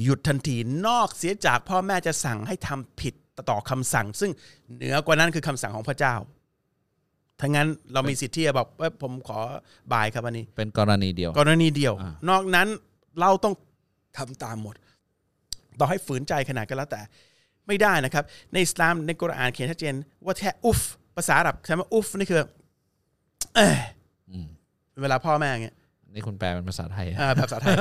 [0.03, 3.14] หยุดทันทีนอกเสียจากพ่อแม่จะสั่งให้ทำผิด
[3.51, 4.31] ต่อคำสั่ง ซึ่ง
[4.77, 6.14] เหนือกว่านั้นคือคำสั่งของพระเจ้า
[7.40, 9.38] ถ้างั้นเรามีสิทธิ์ที่จะบอกว่าผมขอ
[9.93, 12.69] บายครับอันนี้ เป็นกรณีเดียว กรณีเดียวอ่านนอกนั้น
[13.21, 13.55] เราต้อง
[14.19, 14.75] ทำตามหมด
[15.81, 17.01] ต่อให้ฝืนใจขนาดก็แล้วแต่
[17.66, 20.81] ไม่ได้นะครับ ในอิสลามในกุรอานเขียนชัดเจน ว่าแค่อุฟ
[21.16, 22.38] ภาษาอาหรับคำว่าอุฟนี่คือ
[23.57, 23.79] เอย
[25.03, 25.77] เวลาพ่อแม่อย่างเงี้ย
[26.14, 27.74] นี่คุณแปลเป็นภาษาไทยอ่าภาษาไทย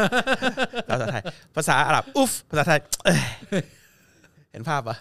[0.89, 1.21] ภาษาไทย
[1.55, 3.19] ภาษาอาหรับอุฟภาษาไทยเอ้ย
[4.51, 4.95] เห็นภาพปะ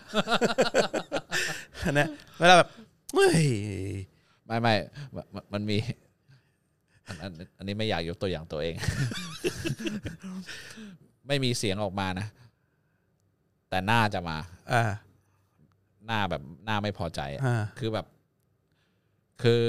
[1.92, 2.68] นะเวลาแบบ
[3.14, 3.44] เฮ้ย
[4.46, 4.74] ไม่ไม่
[5.14, 5.76] มันมันมี
[7.06, 8.74] อันอันอันนี้ไม่อยากยกตัวอย่างตัวเอง
[11.26, 12.26] ไม่มีเสียงออกมานะ
[13.72, 14.38] แต่หน้าจะมา
[14.72, 14.84] อ่า
[16.06, 18.06] หน้าแบบหน้าไม่พอใจอะอ่า คือแบบ
[19.42, 19.62] คือ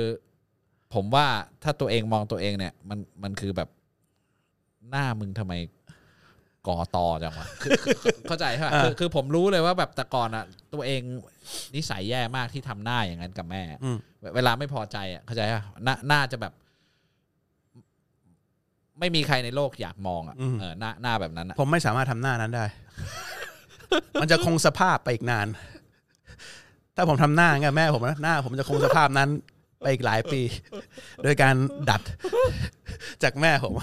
[0.94, 1.28] ผมว่า
[1.64, 3.70] ถ้าตัวเองมองตัวเองเนี่ย มันมันคือแบบ
[4.90, 5.54] หน้ามึงทำไม
[6.68, 11.02] ก่อตอจังวะคือคือคือเข้าใจใช่ไหมคือคือผมรู้เลยว่าแบบแต่ก่อนอะตัวเอง
[11.76, 16.54] นิสัยแย่มากที่ทำหน้าอย่างนั้นกับแม่ อืม เวเวลาไม่พอใจอะเข้าใจป่ะหน้าหน้าจะแบบ
[19.00, 22.66] ไม่มีใครในโลกอยากมองอะเออหน้าหน้าแบบนั้นอะผมไม่สามารถทำหน้านั้นได้
[24.22, 25.48] มันจะคงสภาพไปอีกนาน
[26.96, 29.30] ถ้าผมทำหน้าไงแม่ผมนะหน้า ผมจะคงสภาพนั้น
[29.82, 30.42] ไปอีกหลายปี
[31.24, 31.56] โดยการ
[31.90, 32.02] ดัด
[33.24, 33.74] จากแม่ผม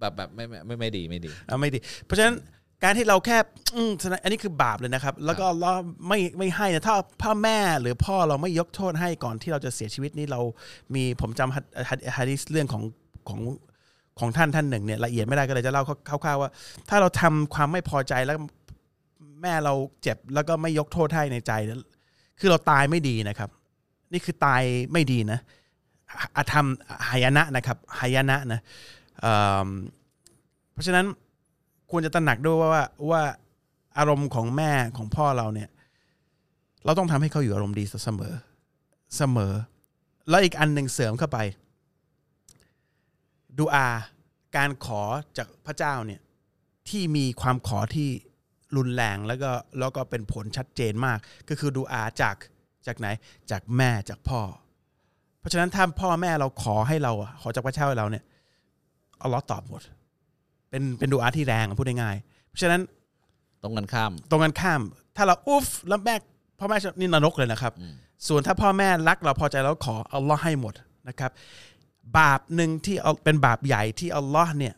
[0.00, 2.36] แบบแบบไม่ไม่ไม่ไม่ดีไม่ดีเอาไม่ดี เพราะฉะนั้น
[2.84, 3.38] การที่เราแค่
[3.76, 5.72] อืมอันนี้คือบาปเลยนะครับ แล้วก็เรา
[6.08, 10.40] ไม่ไม่ให้นะถ้าพ่อแม่หรือพ่อเราไม่ยกโทษให้ก่อนที่เราจะเสียชีวิตนี้เรา
[10.94, 12.82] มีผมจำฮัดฮัดฮัดดิสเรื่องของ
[13.28, 13.40] ของ
[14.20, 16.50] ของท่านท่านหนึ่งเนี่ยละเอียดไม่ได้ก็เลยจะเล่าคร่าวๆว่า
[16.88, 18.36] ถ้าเราทำความไม่พอใจแล้ว
[19.42, 21.52] แม่เราเจ็บแล้วก็ไม่ยกโทษให้ในใจ
[22.40, 23.50] คือเราตายไม่ดีนะครับ
[24.12, 25.38] นี่คือตายไม่ดีนะ
[26.36, 26.66] อาธรรม
[27.08, 28.60] หายนะนะครับหายนะนะ
[29.20, 31.06] เเพราะฉะนั้น
[31.90, 33.22] ควรจะตระหนักด้วยว่าว่า
[33.98, 35.68] อารมณ์ของแม่ของพ่อเราเนี่ย
[36.84, 38.32] เราต้องทำให้เขาอยู่อารมณ์ดีเสมอ
[39.16, 39.52] เสมอ
[40.28, 41.38] แล้วอีกอันหนึ่งเสริมเข้าไป
[43.60, 43.88] ดูอา
[44.56, 45.02] การขอ
[45.38, 46.20] จากพระเจ้าเนี่ย
[46.88, 48.08] ที่มีความขอที่
[48.76, 52.36] รุนแรงแล้วก็แล้วก็เป็นผลชัดเจนมาก ก็คือดูอาจาก
[52.86, 53.06] จากไหน
[53.50, 54.40] จากแม่จากพ่อ
[55.38, 58.24] เพราะฉะนั้นถ้าพ่อแม่เราขอให้เราอะขอจากพระเจ้าให้เราเนี่ย
[59.22, 59.82] อัลลอฮ์ตอบหมด
[60.70, 62.80] เป็นเป็นดูอาที่แรงอะพูดง่ายๆเพราะฉะนั้น
[63.62, 64.80] ตรงกันข้าม ตรงกันข้าม
[65.16, 66.14] ถ้าเราอุฟแล้วแม่
[66.58, 67.72] พ่อแม่นี่นรกเลยนะครับ
[68.28, 70.74] ส่วนถ้าพ่อแม่รักเราพอใจแล้วขออัลลอฮ์ให้หมด
[71.08, 71.30] นะครับ
[72.18, 74.74] บาปหนึ่งที่เอาเป็นบาปใหญ่ที่อัลลอฮ์เนี่ย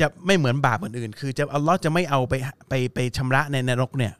[0.00, 2.34] จะไม่เหมือนบาปอื่นๆ คือจะอัลลอฮ์จะไม่เอาไป
[2.68, 4.12] ไปไปชำระในนรกเนี่ย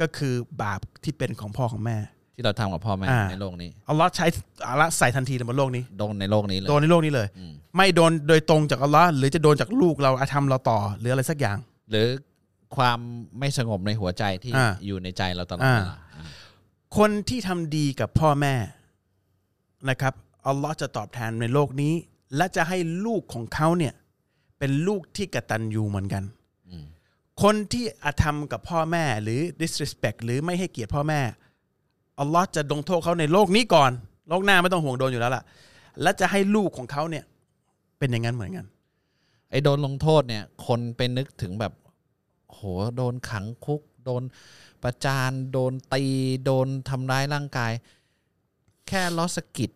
[0.00, 1.98] ก็คือบาปที่เป็นของพ่อของแม่
[2.34, 4.26] ที่เราทำกับพ่อแม่อ่า ในโลกนี้ อัลลอฮ์ใช้
[4.68, 7.28] อัลลอฮ์ใส่ทันทีในบนโลกนี้ โดนในโลกนี้เลย โดนในโลกนี้เลย
[7.76, 11.58] ไม่โดนโดยตรงจากอัลลอฮ์หรือจะโดนจากลูกเราอาธรรมเราต่อ หรืออะไรสักอย่าง
[11.90, 12.06] หรือ
[12.76, 12.98] ความ
[13.38, 16.24] ไม่สงบในหัวใจที่อ่าอยู่ในใจเราตลอดเวลาอ่า
[16.96, 18.54] คนที่ทำดีกับพ่อแม่
[19.90, 20.14] นะครับ
[20.46, 21.94] อัลลอฮ์จะตอบแทนในโลกนี้
[22.36, 23.94] และจะให้ลูกของเขาเนี่ย
[24.58, 26.24] เป็นลูกที่กตัญญูเหมือนกัน
[27.42, 31.20] คนที่อาธรรมกับพ่อแม่หรือ disrespect หรือไม่ให้เกียรติพ่อแม่
[32.20, 33.90] อัลลอฮ์จะลงโทษเขาในโลกนี้ก่อน
[34.28, 35.44] โลกหน้าไม่ต้องห่วงโดนอยู่แล้วล่ะ
[36.02, 37.24] และจะให้ลูกของเขาเนี่ย
[37.98, 38.66] เป็นอย่างนั้นเหมือนกัน
[39.50, 41.72] ไอ้โดนลงโทษเนี่ย คนไปนึกถึงแบบ
[42.52, 42.60] โห
[42.96, 44.22] โดนขังคุก โดน
[44.82, 46.04] ประจาน โดนตี
[46.44, 47.72] โดนทำร้ายร่างกาย
[48.88, 49.70] แค่ล้อสะกิด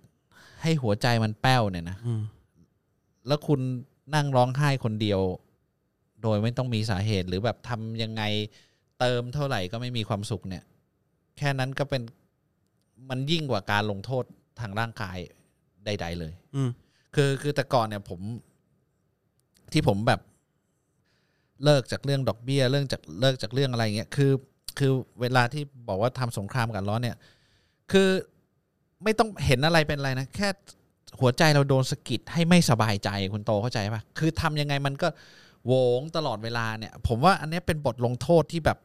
[0.62, 2.22] ให้หัวใจมันแป้วเนี่ยนะอืม
[3.26, 3.60] แล้วคุณ
[4.14, 5.20] นั่งร้องไห้คนเดียว
[6.22, 8.22] โดยไม่ต้องมีสาเหตุหรือแบบทำยังไง
[9.00, 10.64] เติมเท่าไหร่ก็ไม่มีความสุขเนี่ย
[11.38, 12.02] แค่นั้นก็เป็น
[13.10, 14.24] มันยิ่งกว่าการลงโทษ
[14.60, 15.18] ทางร่างกาย
[15.84, 16.70] ใด ๆ เลยอืม
[17.14, 18.20] คือคือแต่ก่อนเนี่ยผม
[19.72, 20.20] ที่ผมแบบ
[21.64, 24.32] เลิกจากเรื่องดอกเบี้ย เรื่องจากเลิกจากเรื่องอะไรเงี้ยคือ
[24.78, 27.16] คือเวลาที่บอกว่าทำสงครามกันร้อนเนี่ย
[27.92, 28.08] คือ
[29.04, 30.48] ไม่ต้องเห็นอะไรเป็นอะไรนะ แค่
[31.20, 35.08] หัวใจเราโดนสะกิดให้ไม่สบายใจคุณโตเข้าใจปะคือทำยังไงมันก็
[35.66, 38.78] โหวงตลอดเวลาเนี่ย ผมว่าอันเนี้ยเป็นบทลงโทษที่แบบ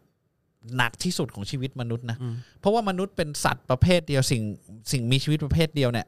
[0.77, 4.43] หนักที่สุดของชีวิตมนุษย์นะอืมเพราะว่ามนุษย์เป็นสัตว์ประเภทเดียวสิ่ง
[4.91, 6.07] สิ่งมีชีวิตประเภทเดียวเนี่ย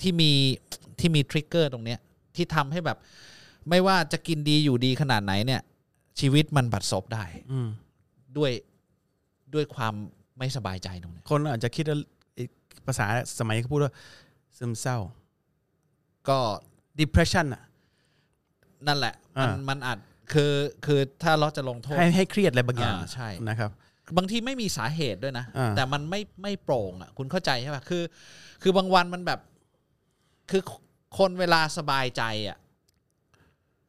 [0.00, 0.30] ที่มี
[0.98, 1.98] ที่มีทริกเกอร์ตรงเนี้ย
[2.36, 2.98] ที่ทำให้แบบ
[3.68, 5.60] ไม่ว่าจะกินดีอยู่ดีขนาดไหนเนี่ย
[6.20, 7.68] ชีวิตมันบัดซบได้อืม
[8.36, 8.52] ด้วย
[9.54, 9.94] ด้วยความ
[10.38, 12.08] ไม่สบายใจตรงเนี้ยคนอาจจะคิดว่าอีก
[12.86, 13.06] ภาษา
[13.38, 13.92] สมัยเขาพูดว่า
[14.58, 14.98] ซึมเศร้า
[16.28, 16.38] ก็
[17.00, 17.62] depression อะ
[18.86, 19.98] นั่นแหละ มันอ่ามันอาจ
[20.32, 20.52] คือ
[20.86, 23.70] คือถ้าเราจะลงโทษให้ให้เครียดอะไรบางอย่างอ่าใช่นะครับ
[24.16, 28.02] บางทีไม่มีสาเหตุด้วยนะอ่าแต่มันไม่ไม่โปร่งอะ คุณเข้าใจใช่ป่ะคือ
[28.62, 29.40] คือบางวันมันแบบ
[30.50, 30.62] คือ
[31.18, 32.58] คนเวลาสบายใจอะ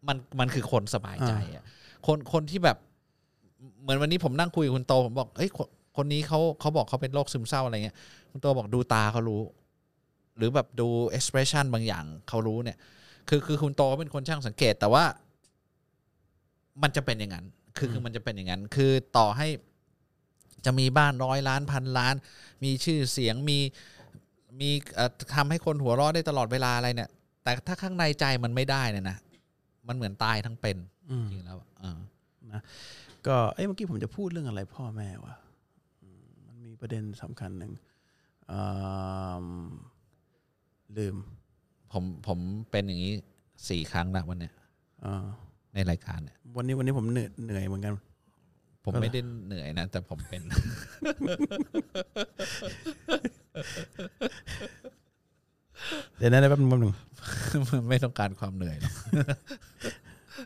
[0.08, 1.64] มันมันคือคนสบายใจอะ
[2.08, 2.78] คนคนที่แบบ
[3.82, 5.68] เหมือนวันนี้ผมนั่งคุยกับคุณโตผมบอกเอ้ยคน
[5.98, 7.98] คนนี้เขาเขาบอกเขาเป็นโรคซึมเศร้าอะไรเงี้ย
[8.36, 9.42] คุณโตบอกดูตาเขารู้
[10.38, 12.78] หรือแบบดู expression บางอย่างเขารู้เนี่ย
[13.30, 15.04] คือคือคุณโตเขาเป็นคนช่างสังเกต แต่ว่า
[16.82, 17.46] มันจะเป็นอย่างนั้น
[17.78, 19.48] คือคือมันจะเป็นอย่างนั้น คือต่อให้
[20.66, 22.16] จะมีบ้านร้อยล้านพันล้าน
[22.64, 23.60] มีชื่อเสียงมี
[24.62, 27.10] มีเอ่อทำให้คนหัวเราะได้ตลอดเวลาอะไรเนี่ย
[27.44, 29.18] แต่ถ้าข้างในใจมันไม่ได้เนี่ยนะ
[29.88, 30.78] มันเหมือนตายทั้งเป็น
[31.12, 32.00] อืมจริงแล้วอะเออ
[33.28, 35.36] ก็เอ้ยเมื่อกี้ผมจะพูดเรื่องอะไรพ่อแม่วะ
[36.02, 37.95] อืมมันมีประเด็นสำคัญหนึ่งอืม
[40.98, 41.16] ลืม
[41.92, 42.40] ผมผม
[42.72, 43.14] เป็นอย่างนี้
[43.70, 44.54] สี่ครั้งละวันเนี้ย
[45.06, 45.26] อ่า
[45.74, 47.94] ในรายการเนี่ยวันนี้วันนี้ผมเหนื่อยเหนื่อยเหมือนกัน
[48.84, 50.42] ผมก็เหรอไม่ได้เหนื่อยนะ แต่ผมเป็น
[56.18, 56.94] เดี๋ยวนะแป๊บนึงแป๊บนึง
[57.90, 58.94] ไม่ต้องการความเหนื่อยหรอก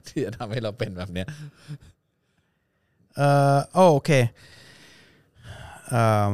[0.07, 1.27] ที่จะทำให้เราเป็นแบบเนี้ย
[3.15, 4.11] เอ่อโอเค
[5.89, 6.31] เอ่อ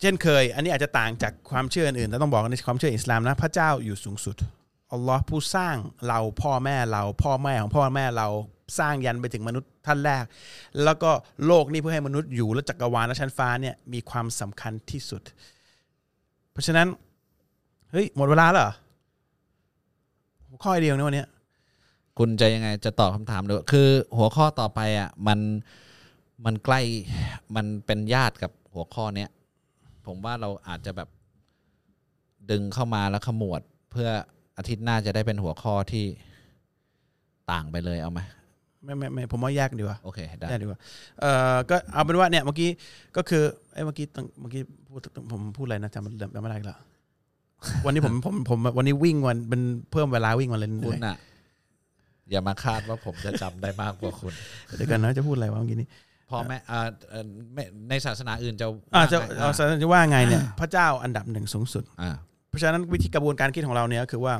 [0.00, 4.36] เช่นเคย อันนี้อาจจะต่างจากความเชื่ออื่นๆแต่ต้องบอกในความเชื่ออิสลามนะ พระเจ้าอยู่สูงสุด
[4.92, 5.76] อัลลอฮ์ผู้สร้าง
[6.08, 8.28] เราพ่อแม่เราพ่อแม่ของพ่อแม่เรา
[8.78, 10.24] สร้างยันไปถึงมนุษย์ท่านแรก
[10.84, 11.10] แล้วก็
[11.46, 15.22] โลกนี้เพื่อให้มนุษย์อยู่และจักรวาลและชั้นฟ้าเนี่ยมีความสำคัญที่สุด
[16.52, 16.88] เพราะฉะนั้น
[17.90, 18.64] เฮ้ยหมดเวลาแล้ว
[20.46, 21.24] หัวข้อเดียวนะวันนี้
[22.18, 25.38] คุณจะยังไงจะตอบคำถามด้วยคือหัวข้อต่อไปอะมัน
[26.44, 26.80] มันใกล้
[27.56, 29.30] มันเป็นญาติกับหัวข้อเนี้ย
[30.06, 31.08] ผมว่าเราอาจจะแบบ
[32.50, 34.08] ดึงเข้ามาแล้วขมวด เพื่อ
[34.58, 36.04] อาทิตย์หน้าจะได้เป็นหัวข้อที่
[37.50, 38.20] ต่างไปเลยเอาไหม
[38.84, 40.78] ไม่ไม่ไม่ผมว่าแยกดีกว่าโอเคได้ได้ดีกว่า
[41.20, 42.68] เอ่อก็เอาเป็นว่าเนี่ยเมื่อกี้
[43.16, 43.42] ก็คือ
[43.72, 45.00] เอ้ยเมื่อกี้ต้องเมื่อกี้พูด
[45.32, 46.78] ผมพูดอะไรนะจำจำไม่ได้อีกแล้ว
[47.84, 51.16] วันนี้ผมผมผมวันนี้วิ่งวันเป็นเพิ่มเวลาวิ่งวันเลยเหคุนื่ณอยอะ
[52.30, 54.32] อย่ามาคาดว่าผมจะจำได้มากกว่าคุณ
[54.76, 55.88] เดี๋ยวกันนะจะพูดอะไรวะเมื่อกี้นี้
[56.30, 57.24] พ่อแม่อ่าเอ่อ
[57.54, 59.50] ไม่ในศาสนาอื่นจะอ่าจะว่าไงเอา
[59.82, 62.10] จะว่าไงเนี่ยพระเจ้าอันดับหนึ่งสูงสุด อ่า
[62.48, 64.34] เพราะฉะนั้นวิธีกระบวนการคิดของเราเนี่ยก็คือว่า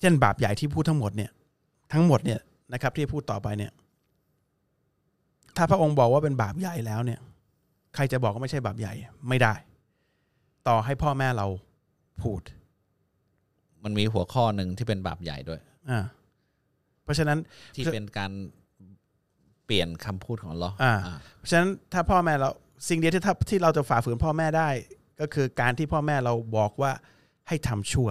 [0.00, 1.30] เช่นบาปใหญ่ที่พูดทั้งหมดเนี่ย
[1.92, 2.40] ทั้งหมดเนี่ย
[2.72, 3.72] นะครับ ที่พูดต่อไปเนี่ย
[5.56, 7.20] ถ้าพระองค์บอกว่าเป็นบาปใหญ่แล้วเนี่ย
[7.94, 8.92] ใครจะบอกว่าไม่ใช่บาปใหญ่
[9.28, 9.54] ไม่ได้
[10.68, 11.46] ต่อให้พ่อแม่เรา
[12.22, 12.40] พูด
[13.84, 16.00] มันมีหัวข้อหนึ่งที่เป็นบาปใหญ่ด้วย อ่า
[17.04, 17.38] เพราะฉะนั้น
[17.74, 18.32] ที่คือเป็นการ
[19.68, 22.50] เปลี่ยนคำพูดของเราอ่าอ่าเพราะฉะนั้นถ้าพ่อแม่เรา
[22.88, 24.68] สิ่งเดียวที่ถ้าที่เราจะฝ่าฝืนพ่อแม่ได้
[25.20, 26.92] ก็คือการที่พ่อแม่เราบอกว่า
[27.48, 28.08] ให้ทำชั่ว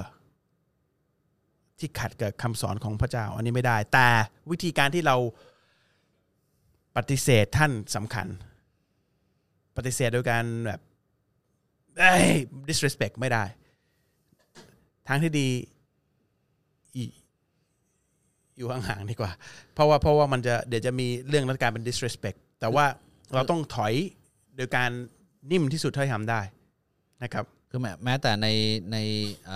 [1.80, 4.08] ที่ขัดกับคำสอนของพระเจ้า อันนี้ไม่ได้ แต่
[4.51, 5.16] วิธีการที่เรา
[6.97, 8.28] ปฏิเสธท่านสำคัญ
[9.78, 10.80] ปฏิเสธโดยการแบบ
[11.99, 12.30] เอ้ย
[12.70, 13.43] disrespect ไม่ได้
[15.08, 15.47] ทางที่ดี
[18.58, 19.32] อยู่ห่างๆดีกว่า
[19.74, 22.86] เพราะว่าเพราะว่ามันจะเดี๋ยวจะมีเรื่องรัฐการเป็น disrespect แต่ว่า
[23.34, 23.93] เราต้องถอย
[24.55, 24.89] โดยการ
[25.51, 26.41] นิ่มที่สุดเท่าที่ทำได้
[27.24, 28.47] นะครับ คือแม้แต่ใน
[28.91, 28.97] ใน
[29.49, 29.51] อ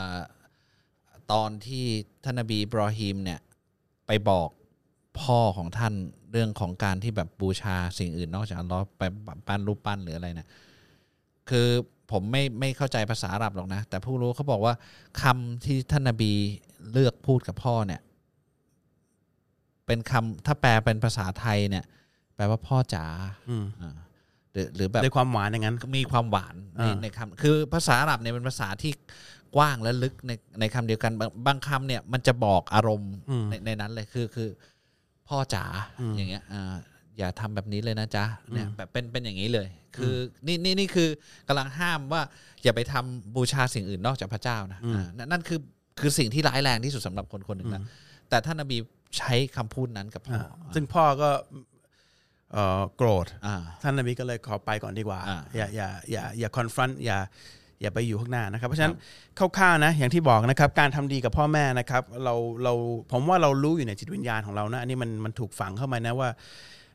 [1.32, 1.86] ตอนที่
[2.24, 3.40] ท่านนบีบรอฮีมเนี่ย
[4.08, 4.50] ไปบอก
[5.22, 5.94] พ่อของท่าน
[6.32, 9.02] เรื่องของการที่แบบบูชาสิ่งอื่นนอกจากอัลลอฮ์ไป
[9.48, 10.50] ปั้นรูปปั้นหรืออะไรเนี่ย
[11.50, 11.68] คือ
[12.12, 14.74] ผมไม่ไม่เข้าใจภาษาอาหรับหรอกนะ แต่ผู้รู้เขาบอกว่า
[15.22, 16.32] คำที่ท่านนบี
[16.92, 18.02] เลือกพูดกับพ่อเนี่ย
[19.92, 21.86] เป็นคำถ้าแปลเป็นภาษาไทยเนี่ย
[22.36, 23.06] แปลว่าพ่อจ๋า
[23.50, 23.96] อืมอ่า
[24.54, 28.92] หรือหรือแบบด้วยความหวานอย่างนั้นมีความหวานในอ่าในคำคือภาษาอาหรับเนี่ยเป็นภาษาที่
[29.56, 33.14] กว้างและลึกในในคำเดียวกันบางบางคำเนี่ยมันจะบอกอารมณ์
[33.50, 34.50] ในในนั้นเลยคือคือ
[35.28, 35.66] พ่อจ๋า
[36.18, 36.74] อย่างเงี้ยอ่า
[37.18, 40.16] อย่าทำแบบนี้เลยนะจ๊ะเนี่ยแบบเป็นเป็นอย่างนี้เลย คือ
[40.48, 41.10] นี่นี่นี่คือ
[41.48, 42.22] กำลังห้ามว่า
[42.64, 45.60] อย่าไปทำบูชาสิ่งอื่นนอกจากพระเจ้านะอ่านั่นนั่นคือ
[46.00, 47.84] คือสิ่งที่ร้ายแรงที่สุดสำหรับคนคนหนึ่งนะ
[48.30, 48.78] แต่ท่านนบี
[49.18, 51.30] ใช้คำพูดนั้นกับพ่ออซึ่งพ่อก็
[52.54, 57.18] เอ่อโกรธอ่าท่านนบีก็เลยขอไปก่อนดีกว่าอ่า อย่าอย่าอย่าอย่าคอนฟรอนต์อย่า
[57.82, 58.96] อย่าไปอยู่ข้างหน้านะครับ เพราะฉะนั้น
[59.40, 62.74] คร่าวๆนะอย่างที่บอกนะครับ การทำดีกับพ่อแม่นะครับเราเรา
[63.12, 66.30] ผมว่าเรารู้อยู่ในจิตวิญญาณของเรานะอันนี้มันมันถูกฝังเข้ามานะว่า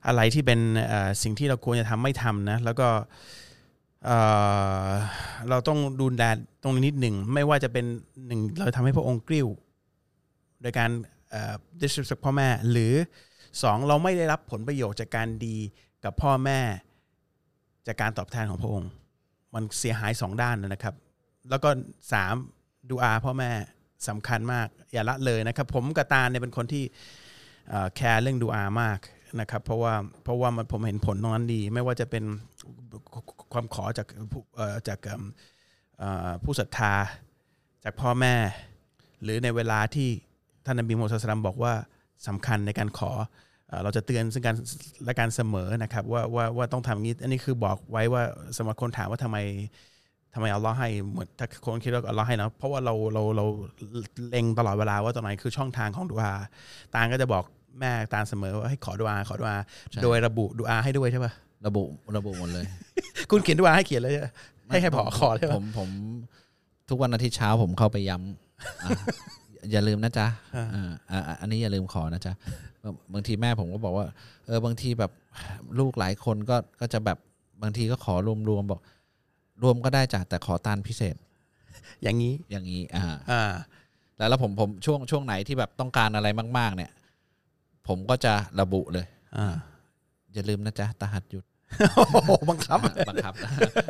[0.06, 2.88] อะไรที่เป็นเอ่อสิ่งที่เราควรจะทำไม่ทำนะแล้วก็
[4.06, 4.18] เอ่
[4.88, 4.90] อ
[5.50, 6.24] เราต้องดูแล
[6.62, 7.84] ตรงนี้นิดหนึ่งไม่ว่าจะเป็น
[8.26, 9.48] หนึ่งเราทำให้พระองค์กริ้ว
[10.62, 10.90] โดยการ
[11.36, 12.94] เอ่อ disrespect พ่อแม่ หรือ
[13.62, 15.56] สองเราไม่ได้รับผลประโยชน์จากการดี
[16.04, 16.60] กับพ่อแม่
[17.86, 18.90] จากการตอบแทนของพระองค์
[19.54, 20.94] มันเสียหายสองด้านนะครับ
[21.50, 21.68] แล้วก็
[22.12, 22.34] สาม
[22.90, 23.50] ดูอาพ่อแม่
[24.08, 26.84] สำคัญมาก อย่าละเลยนะครับ ผมกับตาเนี่ยเป็นคนที่
[27.94, 28.98] แคร์เรื่องดูอามาก
[29.40, 32.24] นะครับเพราะว่าเพราะว่ามันผมเห็นผลตรงนั้นดี ไม่ว่าจะเป็น
[33.52, 34.06] ความขอจาก
[34.88, 34.98] จาก
[36.42, 36.94] ผู้ศรัทธา
[37.84, 38.34] จากพ่อแม่
[39.22, 40.08] หรือในเวลาที่
[40.66, 41.72] ท่านนบีมูฮัมมัดศ็อลลัลลอฮุอะลัยฮิวะซัลลัมบอกว่า
[42.28, 43.10] สำคัญในการขอ
[43.68, 44.54] เอ่อเราจะเตือนซึ่งกัน
[45.04, 48.22] และการเสมอนะครับว่าว่าว่าต้องทำอย่างนี้อันนี้คือบอกไว้ว่า
[48.56, 49.36] สำหรับคนถามว่าทำไม
[50.34, 53.44] ทำไมอัลลอฮ์ให้เหมือนถ้าคนคิดว่าอัลลอฮ์ให้นะเพราะว่าเราเราเรา
[54.30, 56.32] เล็งตลอดเวลาว่าตรงไหนคือช่องทางของดูอา
[56.94, 57.44] ตางก็จะบอก
[57.80, 59.56] แม่ตางเสมอว่าให้ขอดูอาขอดูอา
[59.90, 61.32] ใช่โดยระบุดูอาให้ด้วยใช่ปะ
[61.66, 61.84] ระบุ
[62.16, 62.64] ระบุหมดเลย
[63.30, 64.32] คุณเขียนดูอาให้เขียนเลยใช่ปะ
[64.70, 65.90] ให้ให้พอขอใช่ปะผมผม
[66.88, 72.32] ทุกวันอาทิตย์เช้าผมเข้าไปย้ำ อะอย่าลืมนะจ๊ะอ่าอ่าอ่าอ่าอันนี้อย่าลืมขอนะจ๊ะ
[73.14, 74.06] บางทีแม่ผมก็บอกว่า
[74.46, 75.10] เออบางทีแบบ
[75.78, 77.18] ลูกหลายคนก็ก็จะแบบ
[77.62, 78.80] บางทีก็ขอรวมรวมๆบอก
[79.62, 81.16] รวมก็ได้จ้ะแต่ขอตานพิเศษ
[82.02, 83.42] อย่างนี้อย่างนี้ อ่า อ่า
[84.16, 86.90] แล้วแล้วผมผมช่วงช่วงไหนที่แบบต้องการอะไรมาก ๆ เนี่ย
[87.88, 89.06] ผมก็จะระบุเลย
[89.36, 89.46] อ่า
[90.34, 91.55] อย่าลืมนะจ๊ะตาหัดหยุดโอ้โห
[92.50, 93.32] บังคับ บังคับ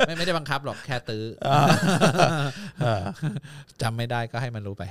[0.06, 1.24] ไม่ไม่ได้บังคับหรอกแค่ตื้อ
[2.84, 2.86] อ
[3.82, 4.82] จำไม่ได้ก็ให้มันรู้ไป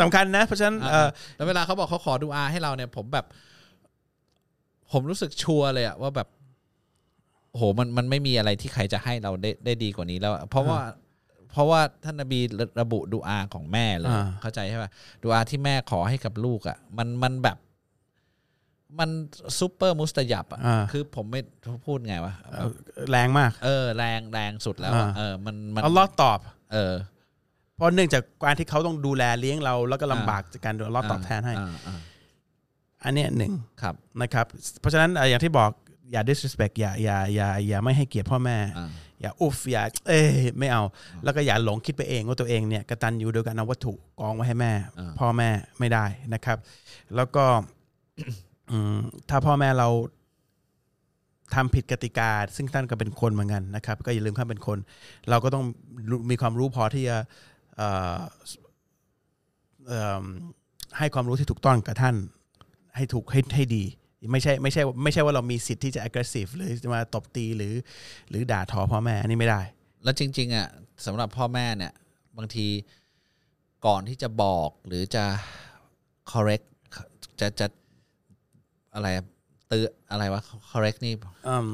[0.00, 3.26] สำคัญนะ เพราะฉะนั้นเอ่อแล้วเวลาเขาบอกเขาขอดูอาให้เราเนี่ย ผมแบบ
[4.92, 6.28] ผมรู้สึกชัวร์เลยอะว่าแบบ
[7.50, 10.78] โอ้โหมันมันไม่มีอะไรที่ใครจะให้เราได้ได้ดีกว่านี้แล้วอะเพราะว่า
[11.52, 14.90] เพราะว่าท่านนบีระระบุดูอาของแม่เลยอ่าเข้าใจใช่ป่ะ
[15.22, 17.56] ดูอาที่แม่ขอให้กับลูกอะมันมันแบบ
[18.98, 19.10] มัน
[19.58, 21.40] ซูเปอร์มุสตยับอะอ่า คือผมไม่
[21.86, 22.68] พูดไงวะเอ่อ
[23.10, 26.38] แรงมาก เออแรงแรงสุดแล้วอะอ่า เออมันมันอัลลอฮ์ตอบ
[26.72, 26.94] เออ
[27.76, 31.98] เพราะเนื่องจากการที่เขาต้องดูแลเลี้ยงเราแล้วก็ลำบากจากการดูอัลลอฮ์ตอบแทนให้อ่าอ่า
[33.04, 34.46] อันเนี้ยหนึ่งครับนะครับ
[34.80, 35.70] เพราะฉะนั้นเอ่ออย่างที่บอก
[36.12, 40.26] อย่า disrespect อย่าอย่าอย่าอย่าไม่ให้เกียรติพ่อแม่ อ่าอย่าอุฟอย่าเอ้ย
[40.58, 40.82] ไม่เอา
[41.24, 46.58] แล้วก็อย่าหลงคิดไปเองว่าตัวเองเนี่ยกตัญญูโดยการเอาวัตถุกองไว้ให้แม่อ่าพ่อแม่ไม่ได้นะครับ
[47.16, 47.44] แล้วก็
[48.18, 48.32] อืม
[49.28, 49.88] ถ้าพ่อแม่เรา
[51.54, 54.78] ทำผิดกติกา ซึ่งท่านก็เป็นคนเหมือนกันนะครับ ก็อย่าลืมท่านเป็นคน
[55.30, 55.64] เราก็ต้อง
[56.30, 57.16] มีความรู้พอที่จะ
[60.98, 62.16] ให้ความรู้ที่ถูกต้องกับท่าน
[62.96, 63.84] ให้ถูกให้ให้ดี
[64.32, 67.74] ไม่ใช่ไม่ใช่ไม่ใช่ว่าเรามีสิทธิ์ที่จะ aggressive หรือมาตบตีหรือ
[68.30, 69.60] หรือด่าทอพ่อแม่อันนี้ไม่ได้
[70.04, 70.68] แล้วจริง ๆอะ
[71.06, 71.92] สำหรับพ่อแม่เนี่ย
[72.36, 72.66] บางที
[73.86, 75.24] ก่อนที่จะบอกหรือจะ
[76.32, 76.66] correct
[77.40, 77.66] จะจะ
[78.94, 79.24] อะไรอะ
[79.68, 81.14] เตือนอะไรวะ correct นี่
[81.48, 81.66] อืม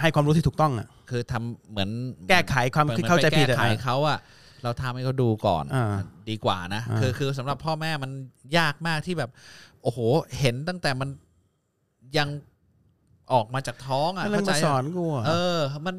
[0.00, 1.90] ให้ความรู้ที่ถูกต้องอะคือทำเหมือน
[2.30, 4.18] แก้ไขความหอนคิดเข้าใจผิดไปแก้อะ ไขเขาอะ
[4.62, 5.86] เราทำให้เขาดูก่อนอ่า
[6.30, 8.10] ดีกว่านะอ่า คือคือสำหรับพ่อแม่มัน
[8.58, 9.30] ยากมากที่แบบ
[9.82, 9.98] โอ้โห
[10.38, 11.08] เห็นตั้งแต่มัน
[12.18, 12.28] ยัง
[13.32, 15.94] ออกมาจากท้องอะอะไรเข้าใจมาอะสอนกูอะเออ มัน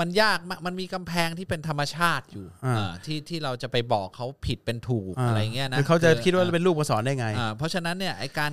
[0.00, 8.50] มันยากมากมันมีกำแพงที่เป็นธรรมชาติอยู่อ่าอ่าที่ที่เราจะไปบอกเขาผิดเป็นถูกอะไรเงี้ยนะคือเขาจะคิดว่าอเป็นลูกมาสอนได้ไงอ่าเพราะฉะนั้นเนี่ยไอการ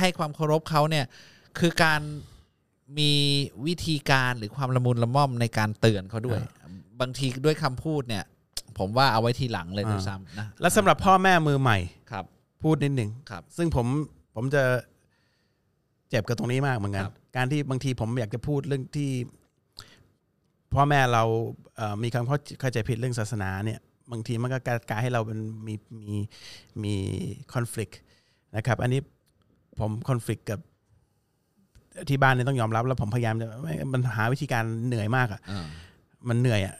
[0.00, 1.04] ให้ความเคารพเขาเนี่ย
[1.58, 2.00] คือการ
[2.98, 3.12] มี
[3.66, 6.40] วิธีการหรือความละมุนละม่อมในการเตือนเขาด้วย
[7.00, 8.24] บางทีด้วยคำพูดเนี่ย
[8.78, 11.78] ผมว่าเอาไว้ทีหลังเลยด้วยซ้ำนะแล้วสำหรับพ่อแม่มือใหม่
[12.10, 12.24] ครับ
[12.62, 13.86] พูดนิดหนึ่งครับ ซึ่งผม
[14.34, 14.62] ผมจะ
[16.10, 19.10] เจ็บกับตรงนี้มากเหมือนกันครับการที่บางทีผมอยากจะพูดเรื่องที่
[20.76, 21.22] พ่อแม่เรา
[21.76, 23.80] เอ่อมีความเข้าเข้าใจผิดเรื่องศาสนาเนี่ย
[24.12, 24.58] บางทีมันก็
[24.90, 26.16] กลายให้เราเป็นมีมี
[26.82, 26.94] มี
[27.52, 27.92] คอน FLICT
[28.56, 29.00] นะครับอันนี้
[29.78, 30.60] ผมคอน FLICT กับ
[32.08, 35.66] ที่บ้านเนี่ยต้องยอมรับ แล้วผมพยายามจะไม่มันหาวิธีการเหนื่อยมากอะ่ะอ่า
[36.28, 36.74] มันเหนื่อยอะ่ะ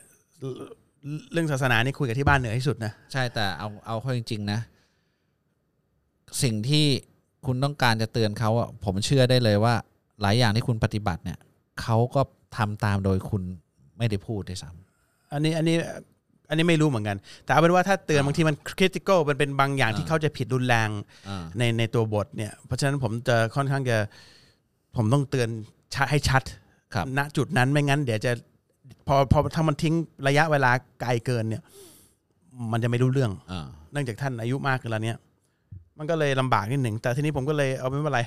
[1.32, 4.60] เรื่องศาสนานี่คุยกับที่บ้านเหนื่อยที่สุดนะใช่แต่เอาเอาเข้าจริง ๆ นะ
[6.42, 6.86] สิ่งที่
[7.46, 9.74] คุณต้องการจะเตือนเขาอะผมเชื่อได้เลยว่า
[10.22, 11.38] หลายอย่างที่คุณปฏิบัติเนี่ย
[11.80, 12.20] เขาก็
[12.56, 13.42] ทำตามโดยคุณ
[13.98, 14.68] ไม่ได้พูดด้วยซ้
[15.32, 15.76] อันนี้อันนี้
[16.48, 23.96] อันนี้ไม่รู้เหมือนกัน แต่เอาเป็นว่าถ้าเตือนบางทีมันคริติคอลมันเป็นบางอย่างที่เขาใจะผิดรุนแรงำอ่าในในตัวบทเนี่ย เพราะฉะนั้นผมจะค่อนข้างจะ
[24.96, 25.48] ผมต้องเตือน
[25.94, 26.42] ชัดให้ชัด
[26.94, 28.32] ครับณจุดนั้นไม่งั้น เดี๋ยวจะ
[29.06, 29.94] พอพอถ้ามันทิ้ง
[30.28, 30.70] ระยะเวลา
[31.00, 31.62] ไกลเกินเนี่ย
[32.72, 35.18] มันจะไม่รู้เรื่องอ่าเนื่องจากท่านอายุมากขึ้นแล้วเนี่ย
[35.98, 38.20] มันก็เลยลำบากนิดหนึ่งแต่ทีนี้ผมก็เลยเอาไม่เป็นไร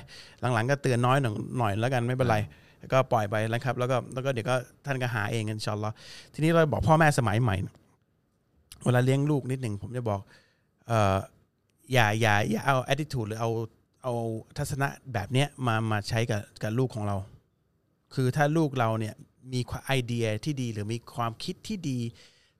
[0.54, 2.36] หลังๆ ก็เตือนน้อยหน่อยหน่อยแล้วกันไม่เป็นไร
[2.80, 4.56] แล้วก็ปล่อยไปแล้วครับ แล้วก็แล้วก็เดี๋ยวก็
[4.86, 5.94] ท่านก็หาเองอินชอนลอฮ์
[6.34, 7.56] ทีนี้เราบอกพ่อแม่สมัยใหม่
[8.84, 10.20] เวลาเลี้ยงลูกนิดหนึ่งผมจะบอก
[10.86, 11.18] เออ
[11.92, 13.50] อย่าอย่าอย่าเอา attitude หรือเอา
[14.02, 14.14] เอา
[14.58, 17.16] ทัศนะแบบเนี้ยมามาใช้กับกับลูกของเรา
[18.14, 19.14] คือถ้าลูกเราเนี่ย
[19.52, 21.98] มีไอเดียที่ดีหรือมีความคิดที่ดี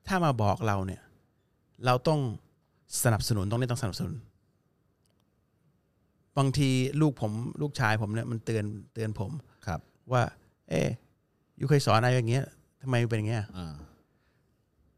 [0.07, 1.03] ถ้ามาบอกเราเนี่ย
[1.87, 2.21] เราต้อง
[3.05, 4.15] สนับสนุนต้องเล่นต้องสนับสนุน
[6.39, 8.65] บางทีลูกผมลูกชายผมเนี่ยมันเตือน
[8.95, 9.31] เตือนผม
[10.13, 10.23] ว่า
[10.69, 10.89] เอ๊ะ
[11.61, 12.45] ยูเคยสอนอะไรอย่างเงี้ย
[12.83, 13.75] ทำไมเป็นอย่างเงี้ยอ่า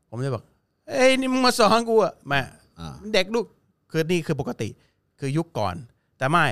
[0.08, 0.44] ผมจะบอก
[0.88, 2.40] เอ้ยนี่มึงมาสอนกูอะแม่
[2.80, 3.46] อ่าเด็กลูก
[3.90, 4.68] คือนี่คือปกติ
[5.20, 5.74] คือยุคก่อน
[6.18, 6.46] แต่ไม่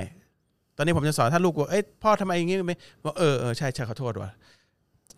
[0.77, 4.29] ตอนนี้ผมจะสอนถ้าลูกว่าเอ้ยพ่อทำไมอย่างงี้ไม่บอกเออเออใช่ใช่ขอโทษว่ะ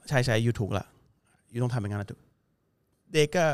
[0.09, 0.85] ใช่ใช่ยูถูกละ
[1.53, 2.19] ยูต้องทำอย่างนั้นนะทุก
[3.11, 3.45] เด็กก็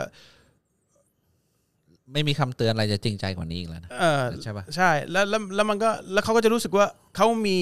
[2.13, 6.85] ไม่มีคำเตือนอะไรจะจริงใจกว่านี้อีกแล้วนะเออใช่ปะใช่แล้วแล้วแล้วมันก็แล้วเขาก็จะรู้สึกว่า
[7.15, 7.59] เขามี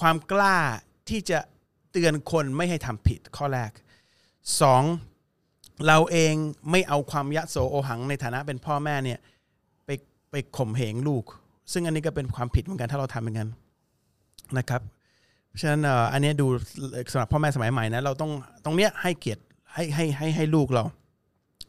[0.00, 0.56] ความกล้า
[1.10, 1.38] ที่จะ
[1.92, 3.70] เตือนคนไม่ให้ทำผิดข้อแรก
[4.60, 4.82] สอง
[5.86, 6.34] เราเอง
[6.70, 9.18] ไม่เอาความยะโสโอหังในฐานะเป็นพ่อแม่เนี่ย
[9.86, 9.90] ไป
[10.30, 11.24] ไปข่มเหงลูก
[11.72, 13.50] ซึ่งอันนี้ก็เป็นความผิดเหมือนกันถ้าเราทำอย่างนั้น
[14.58, 14.82] นะครับ
[15.48, 15.80] เพราะฉะนั้น
[16.12, 16.46] อันนี้ดู
[17.12, 18.30] สำหรับพ่อแม่สมัยใหม่นะเราต้อง
[18.64, 19.42] ตรงเนี้ยให้เกียรติ
[19.74, 20.84] ให้ให้ให้ให้ลูกเรา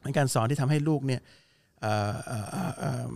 [0.04, 1.22] ในการสอนที่ทำให้ลูกเนี่ย
[1.82, 3.10] เอ่อเอ่อเอ่อเอ่อ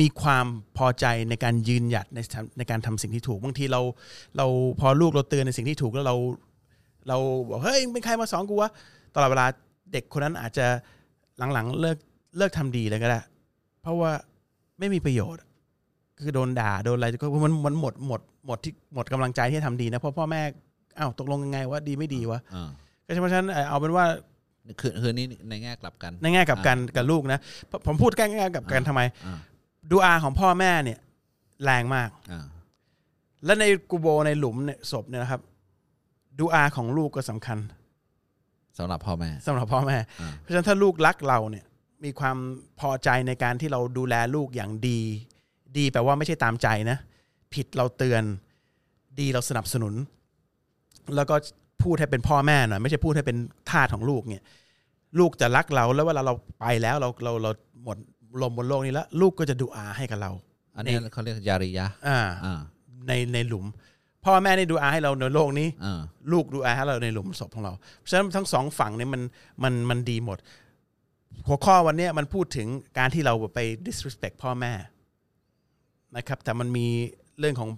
[0.00, 3.80] มีความพอใจในการยืนหยัดในทำในการทำสิ่งที่ถูกบางทีเรา
[4.36, 4.46] เรา
[4.80, 6.16] พอลูกเราเตือนในสิ่งที่ถูกแล้วเรา
[7.08, 7.18] เรา
[7.48, 8.70] บอกเฮ้ยมึงเป็นใครมาสอนกูวะ
[9.14, 9.46] ตลอดเวลา
[9.92, 10.66] เด็กคนนั้นอาจจะ
[11.52, 11.98] หลังๆเลิก
[12.38, 13.20] เลิกทำดีเลยก็ได้
[13.82, 14.10] เพราะว่า
[14.78, 15.42] ไม่มีประโยชน์
[16.22, 20.42] คือโดนด่าโดนอะไรก็มันมันหมดหมดหมดที่หมดกำลังใจที่จะทำดีนะเพราะพ่อแม่
[20.98, 22.68] อ้าวตกลงยังไงว่าดีไม่ดีวะอ่า
[23.04, 24.04] ก็เพราะฉะนั้นเอ่อเอาเป็นว่า
[24.80, 27.38] คือคือนี่ในแง่กลับกัน ในแง่กับการกับลูกนะ
[27.70, 29.38] ผมผมพูดแง่ๆกับกันทำไมอ่า
[29.90, 30.98] ดูอาของพ่อแม่เนี่ย
[31.64, 32.46] แรงมาก อ่า
[33.44, 35.40] และในกูโบในหลุมเนี่ยศพเนี่ยนะครับ
[36.38, 37.58] ดูอาของลูกก็สำคัญ
[38.78, 41.64] สำหรับพ่อแม่ สำหรับพ่อแม่ อ่า เพราะฉะนั้นถ้าลูกรักเราเนี่ย
[42.04, 42.36] มีความ
[42.80, 45.00] พอใจในการที่เราดูแลลูกอย่างดี
[45.76, 46.98] ดีแปลว่าไม่ใช่ตามใจนะ
[47.54, 48.22] ผิดเราเตือน
[49.20, 49.94] ดีเราสนับสนุน
[51.16, 51.36] แล้วก็
[51.82, 53.38] พูดให้เป็นพ่อแม่หน่อยไม่ใช่พูดให้เป็น
[53.70, 54.44] ทาสของลูกเนี่ย
[55.18, 57.50] ลูกจะรักเราแล้วเวลาเราไปแล้วเราเราเรา
[57.84, 57.96] หมด
[58.42, 60.32] ลมบนโลกนี้แล้ว ลูกก็จะดูอาให้กับเรา
[60.76, 62.60] อันนี้เขาเรียกยาริยะอ่าอ่า
[63.08, 63.66] ในในหลุม
[64.24, 66.00] พ่อแม่นี่ดูอาให้เราในโลกนี้อ่า
[66.32, 69.22] ลูกดูอาให้เราในหลุมศพของเราเพราะฉะนั้นทั้งสองฝั่งเนี่ยมัน
[69.62, 70.38] มันมันดีหมด
[71.48, 72.68] หัวข้อวันเนี้ยมันพูดถึง
[72.98, 74.72] การที่เราไป disrespect พ่อแม่
[76.16, 76.86] นะครับ แต่มันมี
[77.40, 77.70] เรื่องของ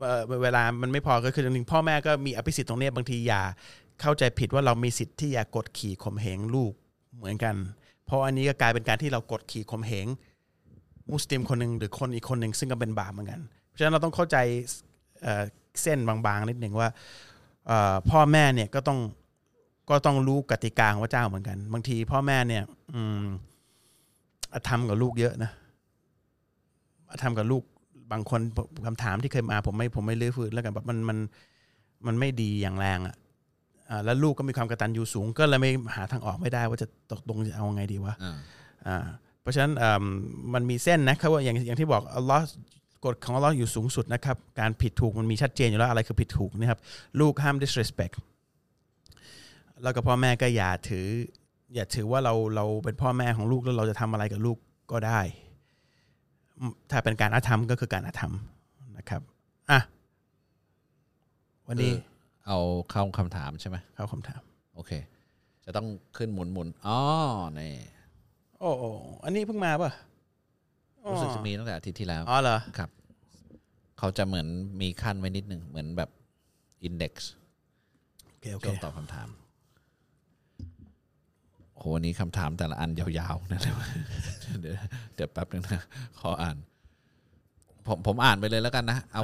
[0.00, 3.42] เอ่อเวลามันไม่พอก็คือจริงๆพ่อแม่ก็มีอภิสิทธิ์ตรงเนี้ยบางทีอย่า
[4.00, 6.72] เข้าใจผิดว่าเรามีสิทธิ์ที่จะกดขี่ข่มเหงลูก
[7.16, 7.54] เหมือนกัน
[8.08, 10.06] เพราะอันนี้ก็กลายเป็นการที่เรากดขี่ข่มเหง
[11.12, 14.36] มุสลิมคนหนึ่งหรือคนอีกคนหนึ่งซึ่งก็เป็นบาปเหมือนกัน เพราะฉะนั้นเราต้องเข้าใจ
[15.22, 16.88] เเส้นบางๆนิดหนึ่งว่า
[18.10, 18.98] พ่อแม่เนี่ยก็ต้อง
[19.90, 23.24] ก็ต้องรู้กติกาของพระเจ้าเหมือนกัน บางทีพ่อแม่เนี่ยอืม
[24.52, 25.50] อธรรมกับลูกเยอะนะ
[27.10, 27.62] อธรรมกับลูก
[28.12, 28.40] บางคน
[28.86, 31.18] คำถามที่เคยมาผมไม่ผมไม่ลื้อฟื้นแล้วกันแบบมันมัน
[32.06, 33.16] มันไม่ดีอย่างแรงอะ่ะ
[34.04, 38.38] แล้วลูกก็มีความกตัญญูสูง ก็เลยไม่หาทางออกไม่ได้ว่าจะตกลงจะเอาไงดีวะอ่า
[38.86, 38.98] อ่า
[39.40, 40.04] เพราะฉะนั้นอ่า
[40.54, 42.44] มันมีเส้นนะครับว่าอย่างอย่างที่บอกอัลลอฮ์
[43.04, 46.78] กฎของอัลลอฮ์อยู่สูงสุดนะครับ การผิดถูกมันมีชัดเจนอยู่แล้วอะไรคือผิดถูกนะครับ
[47.20, 48.14] ลูกห้าม disrespect
[49.82, 51.06] แล้วก็พ่อแม่ก็อย่าถือ
[51.74, 54.58] อย่าถือว่าเราเราเป็นพ่อแม่ของลูกแล้วเราจะทำอะไรกับลูก
[54.92, 55.20] ก็ได้
[56.58, 58.32] อืมถ้าเป็นการอาธรรมก็คือการอาธรรม
[58.98, 59.22] นะครับ
[59.70, 59.80] อะ
[61.68, 61.92] วันนี้
[62.48, 62.58] เอา
[62.90, 64.42] เข้าคำถามใช่ไหมเข้าคำถาม
[64.74, 64.92] โอเค
[65.64, 65.86] จะต้อง
[66.16, 66.98] ขึ้นหมุนหมุนอ๋อ
[67.58, 67.72] นี่
[68.60, 68.90] โอ้โอ้
[69.24, 69.90] อันนี้เพิ่งมาป่ะ
[71.04, 72.90] อ๋อรู้สึกจะมีตั้งแต่อาทิตย์ที่แล้วอ๋อเหรอครับ
[73.98, 74.46] เขาจะเหมือน
[74.80, 76.10] มีขั้นไว้นิดหนึ่งเหมือนแบบ
[76.84, 77.30] อินเด็กซ์
[78.28, 79.28] โอเคโอเคช่วงตอบคำถาม
[81.76, 83.76] โหวันนี้คำถามแต่ละอันยาวๆนะเดี๋ยว
[85.14, 85.82] เดี๋ยวแป๊บนึงนะ
[86.20, 86.56] ขออ่าน
[87.86, 89.22] ผมผมอ่านไปเลยแล้วกันนะ เอา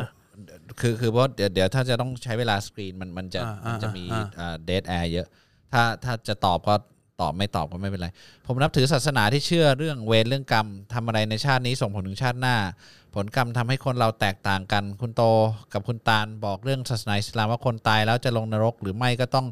[0.80, 4.04] คือคือเพราะเดี๋ยวเดี๋ยวถ้าจะต้องใช้เวลาสกรีนมันมันจะอ่าอ่ามันจะมี
[4.38, 5.26] อ่าเดทแอร์เยอะ
[5.72, 6.74] ถ้าถ้าจะตอบก็
[7.20, 8.08] ตอบไม่ตอบก็ไม่เป็นไร
[8.46, 12.56] ผมนับถือศาสนาที่เชื่อเรื่องเวรเรื่องกรรมทำอะไรในชาตินี้ส่งผลถึงชาติหน้า
[13.14, 15.22] ผลกรรมทำให้คนเราแตกต่างกัน คุณโต
[15.72, 19.46] กับคุณตาลบอกเรื่องศาสนาอิสลามว่าคนตายแล้วจะลงนรกหรือไม่ก็ต้อง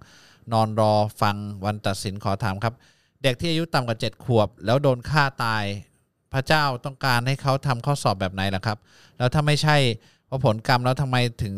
[0.52, 2.74] นอนรอฟังวันตัดสินขอถามครับ
[3.22, 5.64] เด็กที่อายุต่ำกว่าเจ็ดขวบ แล้วโดนฆ่าตาย
[6.32, 8.78] พระเจ้าต้องการให้เขาทำข้อสอบแบบไหนล่ะครับ
[9.18, 9.76] แล้วถ้าไม่ใช่
[10.32, 11.54] เพราะผลกรรมแล้วทำไมถึง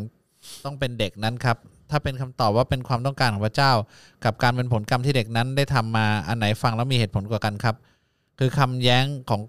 [0.65, 1.57] ต้องเป็นเด็กนั้นครับ
[1.91, 3.73] ถ้าเป็นคำตอบว่าเป็นความต้องการของพระเจ้า
[4.25, 7.77] กับการเป็นผลกรรมที่เด็กนั้นได้ทำมาอันไหนฟังแล้วมีเหตุผลกว่ากันครับ
[8.39, 9.41] คือคำแย้งของ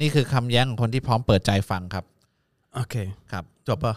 [0.00, 2.04] นี่คือคำแย้งของคนที่พร้อมเปิดใจฟังครับ
[2.74, 2.94] โอเค
[3.32, 3.94] ครับจบป่ะ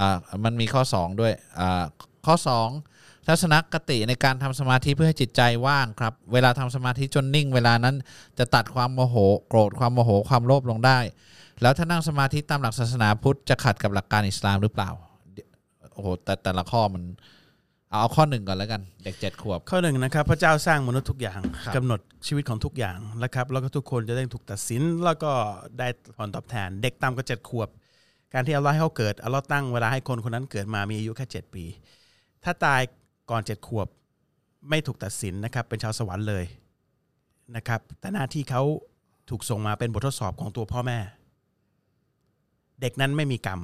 [0.00, 1.84] อ่ามันมีข้อ 2 ด้วยอ่า
[2.26, 2.34] ข้อ
[2.82, 7.94] 2 ทัศนคติในการทำสมาธิเพื่อให้จิตใจว่างครับ เวลาทำสมาธิจนนิ่ง เวลานั้น
[8.38, 9.16] จะตัดความโมโห
[9.48, 10.98] โกรธความโมโหความโลภลงได้
[11.62, 14.90] แล้วถ้านั่งสมาธิตามหลักศาสนาพุทธจะขัดกับหลักการอิสลามหรือเปล่า
[15.32, 15.48] เดี๋ยว
[15.94, 17.02] โอ้โหแต่แต่ละข้อมัน
[17.90, 25.32] เอาเอาข้อหนึ่งก่อนแล้วกันเด็กเจ็ดขวบ ข้อหนึ่งนะครับ พระเจ้าสร้างมนุษย์ทุกอย่างครับกำหนดชีวิตของทุกอย่างนะครับแล้วก็ทุกคนจะได้ถูกตัดสิน แล้วก็
[25.78, 27.68] ได้ผลตอบแทน เด็กต่ำกว่าเจ็ดขวบ
[28.32, 31.64] การที่อัลลอฮ์ให้เขาเกิดอัลลอฮ์ตั้งเวลาให้คนคนนั้นเกิดมามีอายุแค่เจ็ดปี
[32.44, 32.80] ถ้าตาย
[33.30, 33.86] ก่อนเจ็ดขวบ
[34.68, 36.44] ไม่ถูกตัดสินนะครับ เป็นชาวสวรรค์เลย
[37.56, 38.62] นะครับแต่หน้าที่เขา
[39.30, 40.98] ถูกส่งมาเป็นบททดสอบของตัวพ่อแม่
[42.80, 43.60] เด็กนั้นไม่มีกรรม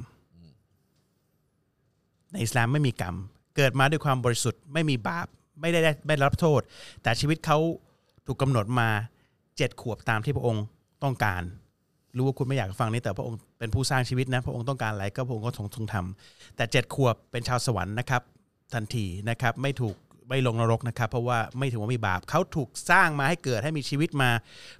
[2.31, 3.15] ในอิสลามไม่มีกรรม
[3.55, 5.27] เกิดมาด้วยความบริสุทธิ์ไม่มีบาป
[5.61, 6.61] ไม่ได้ไม่รับโทษ
[7.03, 7.57] แต่ชีวิตเขา
[8.25, 8.89] ถูกกำหนดมา
[9.57, 10.63] เจ็ดขวบตามที่พระองค์
[11.03, 11.41] ต้องการ
[12.15, 18.21] รู้ว่าคุณไม่อยากฟังนี้แต่พระองค์เป็นผู้สร้างชีวิตนะ พระองค์ต้องการอะไรก็พระองค์ก็ทรงทรงทำแต่เจ็ดขวบเป็นชาวสวรรค์นะครับ
[18.73, 19.95] ทันทีนะครับไม่ถูก
[20.29, 24.29] ไม่ลงนรกนะครับ เพราะว่าไม่ถือว่ามีบาปเขาถูกสร้างมาให้เกิดให้มีชีวิตมา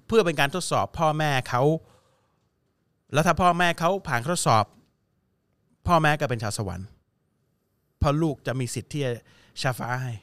[0.08, 1.62] เพื่อเป็นการทดสอบพ่อแม่เขา
[3.14, 4.66] แล้วถ้าพ่อแม่เขาผ่านทดสอบ
[5.88, 6.88] พ่อแม่ก็เป็นชาวสวรรค์
[8.00, 9.12] เพราะลูกจะมีสิทธิ์ที่จะ
[9.62, 10.14] ชาฟ้าให้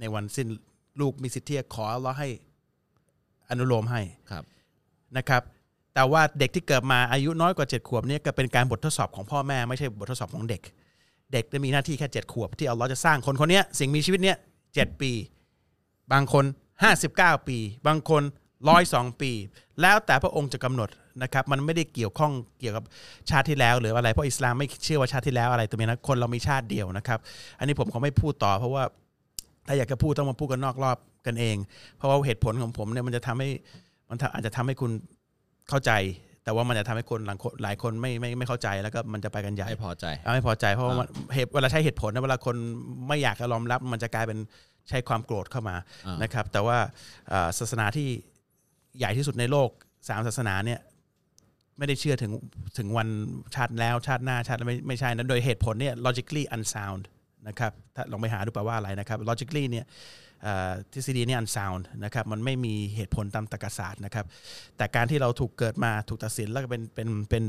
[0.00, 0.48] ในวันสิ้น
[1.00, 2.28] ลูกมีสิทธิ์ที่จะขออัลเลาะห์ให้
[3.50, 4.44] อนุโลมให้ครับ
[5.16, 5.42] นะครับ
[5.94, 10.62] แต่ว่าเด็กที่เกิดมาอายุน้อยกว่าเจ็ดขวบเนี่ยก็เป็นการบททดสอบของพ่อแม่ไม่ใช่บททดสอบของเด็ก
[11.32, 14.36] เด็กจะมีหน้าที่แค่เจ็ดขวบ ที่อัลเลาะห์จะสร้างคนคนเนี้ยสิ่งมีชีวิตเนี้ย
[14.74, 15.12] เจ็ดปี
[16.12, 16.44] บางคน
[16.82, 18.22] ห้าสิบเก้าปี บางคน
[18.68, 19.30] ร้อยสองปี
[19.80, 20.88] แล้วแต่พระองค์จะกำหนด
[21.22, 22.84] นะครับมันไม่ได้เกี่ยวข้องเกี่ยวกับ
[23.30, 27.18] ชาติที่แล้ว หรืออะไรเพราะอิสลามไม่เชื่อว่าชาติที่แล้วอะไรตัวนี้นะคนเรามีชาติเดียวนะครับ
[27.58, 28.84] อันนี้ผมขอไม่พูดต่อ เพราะว่า
[29.66, 31.56] ถ้าอยากจะพูดต้องมาพูดกันนอกรอบกันเอง
[31.96, 33.48] เพราะว่าเหตุผลของผมเนี่ยมันจะทำให้
[34.10, 34.90] มันทำอาจจะทำให้คุณ
[35.68, 35.92] เข้าใจ
[36.44, 42.56] แต่ว่ามันจะทำให้คนหลังคนหลายคนไม่ไม่ไม่เข้าใจแล้วก็มันจะไปกันใหญ่ไม่พอใจเอาไม่พอใจ เพราะว่ามันเหตุเวลาใช้เหตุผลนะเวลาคน
[43.08, 44.38] ไม่อยากจะยอมรับ มันจะกลายเป็น
[44.88, 46.78] ใช้ความโกรธเข้ามาอ่านนะครับ แต่ว่า
[47.28, 48.08] เอ่อศาสนาที่
[48.98, 49.70] ใหญ่ที่สุดในโลก
[50.08, 50.78] สามศาสนาเนี่ย
[51.78, 52.32] ไม่ได้เชื่อถึง
[52.78, 53.08] ถึงวัน
[53.54, 57.02] ชาติแล้วชาติหน้าชาติไม่ไม่ใช่นะโดยเหตุผลเนี่ย logically unsound
[57.48, 59.86] นะครับถ้าลองไปหาดูแปลว่าอะไรนะครับ logically เนี่ย
[60.92, 64.24] ทฤษฎีเนี่ย unsound นะครับมันไม่มีเหตุผลตามตรรกศาสตร์นะครับ
[64.76, 67.42] แต่การที่เราถูกเกิดมาถูกตัดสินแล้วก็เป็นเป็นเป็น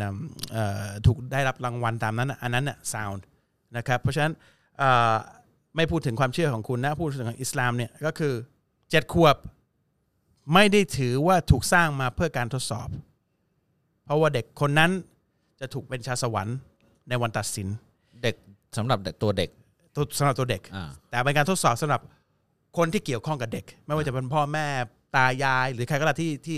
[1.05, 3.21] ถูกได้รับรางวัลตามนั้นอันนั้นน่ะ sound
[3.77, 4.33] นะครับเพราะฉะนั้น
[5.75, 8.33] ไม่พูดถึงความเชื่อของคุณนะพูดถึงอิสลามเนี่ยก็คือ
[8.91, 9.35] เจ็ดขวบ
[10.53, 12.89] ไม่ได้ถือว่าถูกสร้างมาเพื่อการทดสอบ
[14.09, 14.91] เพราะว่าเด็กคนนั้น
[15.59, 16.57] จะถูกเป็นชาวสวรรค์
[17.09, 17.67] ในวันตัดสิน
[18.23, 18.35] เด็ก
[18.77, 19.49] สำหรับเด็กตัวเด็ก
[19.95, 22.01] ตัวสำหรับตัวเด็กอ่าแต่เป็นการทดสอบสำหรับ
[22.77, 24.65] คนที่เกี่ยวข้องกับเด็ก ไม่ว่าจะเป็นพ่อแม่
[25.15, 26.57] ตายาย หรือใครก็ตามที่ที่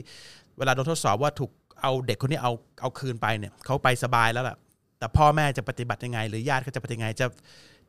[0.57, 4.55] เวลาโดนทดสอบว่าถูกเอาเด็กคนนี้เอาเอาคืนไปเนี่ยเขาไปสบายแล้วล่ะ
[4.99, 7.25] แต่พ่อแม่จะปฏิบัติยังไง หรือญาติเขาจะปฏิบัติยังไงจะ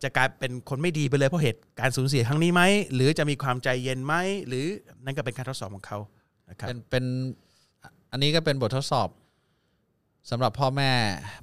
[0.02, 2.62] จะกลายเป็นคนไม่ดีไปเลยเพราะเหตุการสูญเสียครั้งนี้ไหม
[2.94, 4.14] หรือจะมีความใจเย็นไหม
[4.48, 4.66] หรือ
[5.04, 5.98] นั่นก็เป็นการทดสอบของเขา
[6.50, 7.04] นะครับเป็นเป็น
[8.12, 9.08] อันนี้ก็เป็นบททดสอบ
[10.31, 10.91] สำหรับพ่อแม่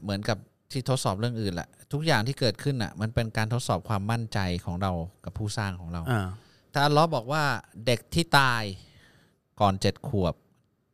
[0.02, 0.38] เหมือนกับ
[0.72, 4.92] ที่ทดสอบเรื่องอื่นแหละทุกอย่างที่เกิดขึ้นอะ มันเป็นการทดสอบความมั่นใจของเรา
[5.26, 6.28] กับผู้สร้างของเราอ่า
[6.74, 7.44] ถ้าอัลเลอฮ์บอกว่า
[7.86, 8.64] เด็กที่ตาย
[9.62, 10.34] ก่อนเจ็ดขวบ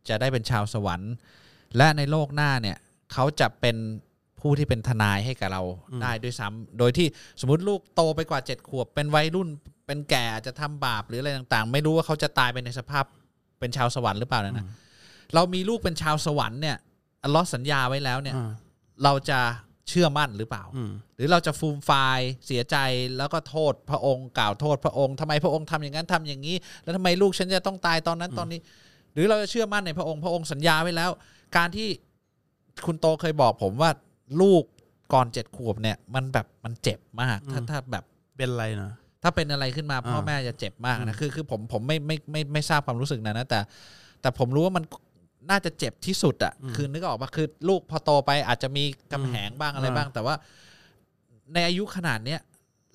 [0.10, 1.14] จะได้เป็นชาวสวรรค์
[1.78, 2.78] และในโลกหน้าเนี่ย
[3.14, 3.78] เขาจะเป็น
[4.40, 5.64] ผู้ที่เป็นทนายให้กับเรา
[6.02, 7.08] ได้ด้วยซ้ำโดยที่
[7.42, 9.50] สมมติลูกโตไปกว่าเจ็ดขวบ เป็นวัยรุ่น
[9.86, 13.06] เป็นแก่อาจจะทำบาปหรืออะไรต่างๆ ไม่รู้ว่าเขาจะตายไปในสภาพ
[13.60, 14.66] เป็นชาวสวรรค์หรือเปล่านะนะ
[15.34, 16.78] เรามีลูกเป็นชาวสวรรค์เนี่ย
[17.26, 18.52] อัลเลอฮ์สัญญาไว้แล้วเนี่ยอ่า
[19.04, 19.40] เราจะ
[19.90, 22.78] เชื่อมั่นหรือเปล่าอืมหรือเราจะฟูมไฟายเสียใจ
[23.18, 28.60] แล้วก็โทษพระองค์กล่าวโทษพระองค์ทำไมพระองค์ทำอย่างนั้นทำอย่างนี้ แล้วทำไมลูกฉันจะต้องตายตอนนั้นตอนนี้
[29.14, 31.12] หรือเราจะเชื่อมั่นในพระองค์พระองค์สัญญาไว้แล้ว
[31.58, 31.88] การที่
[32.86, 33.92] คุณโตเคยบอกผมว่า
[34.42, 34.64] ลูก
[35.14, 38.04] ก่อนเจ็ดขวบเนี่ย มันแบบมันเจ็บมากถ้าถ้าแบบ
[38.38, 38.92] เป็นไรนะ
[39.24, 43.60] ถ้าเป็นอะไรขึ้นมาพ่ออ่าแม่จะเจ็บมากนะคือคือผมผมไม่ไม่ไม่ไม่ทราบความรู้สึกนั้นนะแต่
[44.22, 44.84] แต่ผมรู้ว่ามัน
[45.50, 48.84] น่าจะเจ็บที่สุดอะคือนึกออกปะคือลูกพอโตไปอาจจะมี
[49.14, 50.36] กำแหงบ้างอะไรบ้าง แต่ว่า
[51.54, 52.40] ในอายุขนาดเนี้ย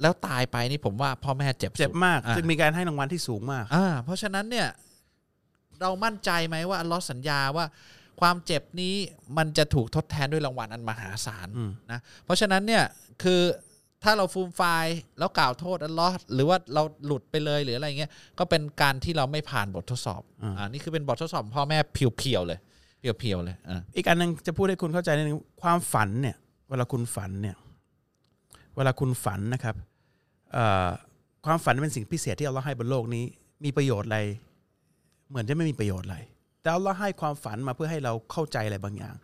[0.03, 4.68] แล้วตายไปนี่ผมว่าพ่อแม่เจ็บสุดเจ็บมากอะจึงมีการให้รางวัลที่สูงมากอ่าเพราะฉะนั้นเนี่ย
[5.80, 7.66] เรามั่นใจไหมว่าอัลลอฮ์สัญญาว่า
[8.20, 8.94] ความเจ็บนี้
[9.36, 12.84] มันจะถูกทดแทนด้วยรางวัลอันมหาศาลอืมนะเพราะฉะนั้นเนี่ย
[13.22, 13.40] คือ
[14.05, 22.59] ถ้าเราฟูมไฟล์แล้วกล่าวโทษอัลลอฮ์หรือว่าเราหลุดไปเลยหรืออะไรเงี้ยก็เป็นการที่เราไม่ผ่านบททดสอบอ่านี่คือเป็นบททดสอบพ่อแม่เพียวๆเลย
[23.01, 26.36] เพียวๆเลยอ่าอีกอันหนึงจะพูดให้คุณเข้าใจนิดนึงความฝันเนี่ย
[26.68, 27.57] เวลาคุณฝันเนี่ย
[28.76, 29.76] เวลาคุณฝันนะครับ
[30.53, 30.88] เอ่อ
[31.46, 33.24] ความฝันเป็นสิ่งพิเศษที่เราให้บนโลกนี้
[33.64, 34.18] มีประโยชน์อะไร
[35.28, 36.18] เหมือนจะไม่มีประโยชน์อะไร
[36.61, 39.14] แต่เราให้ความฝันมาเพื่อให้เราเข้าใจอะไรบางอย่าง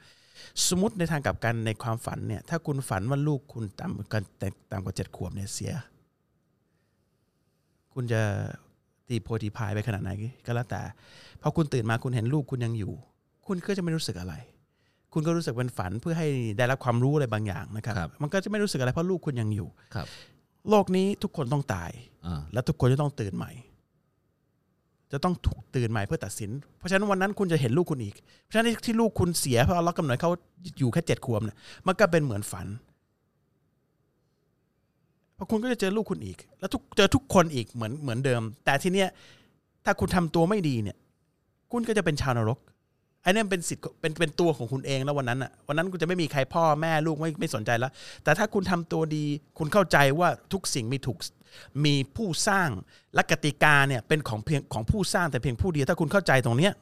[0.68, 5.72] สมมติในทางกลับกันในความฝันเนี่ย ถ้าคุณฝันว่าลูกคุณต่ำกันแต่ต่ำกว่าเจ็ดขวบเนี่ยเสีย
[7.93, 8.20] คุณจะ
[9.09, 10.11] ตีโพตีพายไปขนาดไหน
[10.47, 10.80] ก็แล้วแต่
[11.43, 12.93] พอคุณตื่นมาคุณเห็นลูกคุณยังอยู่
[13.47, 14.34] คุณก็จะไม่รู้สึกอะไร
[15.12, 16.28] คุณก็รู้สึกเป็นฝันเพื่อให้
[16.59, 20.07] ได้รับความรู้อะไรบางอย่างนะครับครับมันก็จะไม่รู้สึกอะไรเพราะลูกคุณยังอยู่ครับ
[20.70, 21.91] โลกนี้ทุกคนต้องตาย
[22.26, 23.53] อ่าและทุกคนจะต้องตื่นใหม่
[25.12, 30.30] จะต้องถูกตื่นใหม่เพื่อตัดสิน เพราะฉะนั้นวันนั้นคุณจะเห็นลูกคุณอีก เพราะฉะนั้นที่ลูกคุณเสียเพราะเรากำหนดเขา
[30.78, 32.66] อยู่แค่เจ็ดขวบเนี่ยมันก็เป็นเหมือนฝัน
[35.34, 39.09] เพราะคุณก็จะเจอลูกคุณอีก แล้วทุกเจอทุกคนอีกเหมือนเหมือนเดิม แต่ทีเนี้ย
[39.84, 40.96] ถ้าคุณทำตัวไม่ดีเนี่ย
[41.72, 42.59] คุณก็จะเป็นชาวนรก
[43.27, 47.93] อ้นี่เป็นสิทธิ์เป็นเป็นตัวของคุณเองแล้ววันนั้นอะวันนั้นคุณจะไม่มีใครพ่อแม่ลูกไม่ไม่สนใจแล้ว
[48.24, 49.24] แต่ถ้าคุณทำตัวดี
[49.59, 51.18] คุณเข้าใจว่าทุกสิ่งมีถูก
[51.85, 52.68] มีผู้สร้าง
[53.14, 56.72] และกติกาเนี่ยเป็นของเพียงของผู้สร้างแต่เพียงผู้เดียวถ้าคุณเข้าใจตรงเนี้ย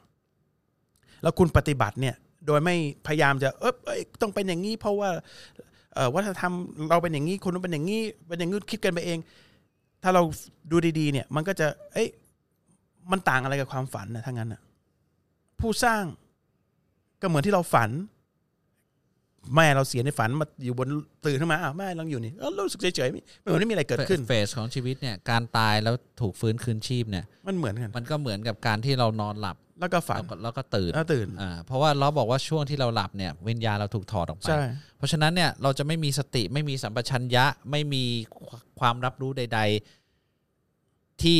[1.23, 2.15] แล้วคุณปฏิบัติเนี่ย
[2.47, 2.77] โดยไม่
[3.07, 5.11] พยายามจะเอยเอยต้องเป็นอย่างนี้เพราะว่า
[6.15, 6.55] วัฒนธรรม
[6.91, 9.19] เราเป็นอย่างนี้คนนู้นเป็นอย่างนี้เป็นอย่างนี้คิดกันไปเอง
[10.03, 10.23] ถ้าเรา
[10.71, 12.09] ดูดีๆเนี่ยมันก็จะเอ้ย
[13.11, 14.61] มันต่างอะไรกับความฝันนะถ้างั้นอะ
[15.61, 16.05] ผู้สร้าง
[17.25, 17.91] ก็เหมือนที่เราฝัน
[19.55, 20.89] แม่เราเสียในฝันมาอยู่บน
[21.27, 34.61] ตื่นขึ้นมาอ้าวแม่เราอยู่นี่เอ้ารู้สึกเฉยๆไม่ไม่เหมือนไม่มีอะไรเกิดขึ้นเฟสของชีวิตเนี่ยการตายแล้วถูกฟื้นคืนชีพเนี่ย มันเหมือนกันมันก็เหมือนกับการที่เรานอนหลับแล้วก็ฝันแล้วก็แล้วก็ตื่นแล้วตื่นอ่าเพราะว่าเราบอกว่าช่วงที่เราหลับเนี่ยวิญญาณเราถูกถอดออกไปใช่
[34.99, 38.05] เพราะฉะนั้นเนี่ยเราจะไม่มีสติไม่มีสัมปชัญญะไม่มี
[38.81, 39.61] ความรับรู้ใด
[40.41, 41.39] ๆ ที่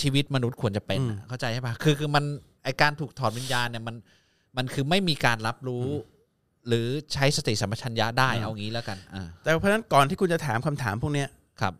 [0.00, 2.24] ชีวิตมนุษย์ควรจะเป็นอะเข้าใจใช่ปะคือคือมัน
[2.64, 3.96] ไอการถูกถอดวิญญาณเนี่ยมัน
[4.56, 5.86] มันคือไม่มีการรับรู้
[6.68, 11.28] หรือใช้สติสัมปชัญญะได้เอางี้แล้วกันอ่าแต่เพราะฉะนั้นก่อนที่คุณจะถามคำถามพวกเนี้ย
[11.60, 11.74] ครับ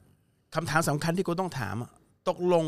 [0.55, 1.91] คำถามสำคัญที่คุณต้องถามอะ
[2.29, 2.65] ตกลง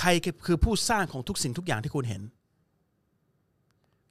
[0.00, 2.22] ใครคือคือผู้สร้างของทุกสิ่งทุกอย่างที่คุณเห็น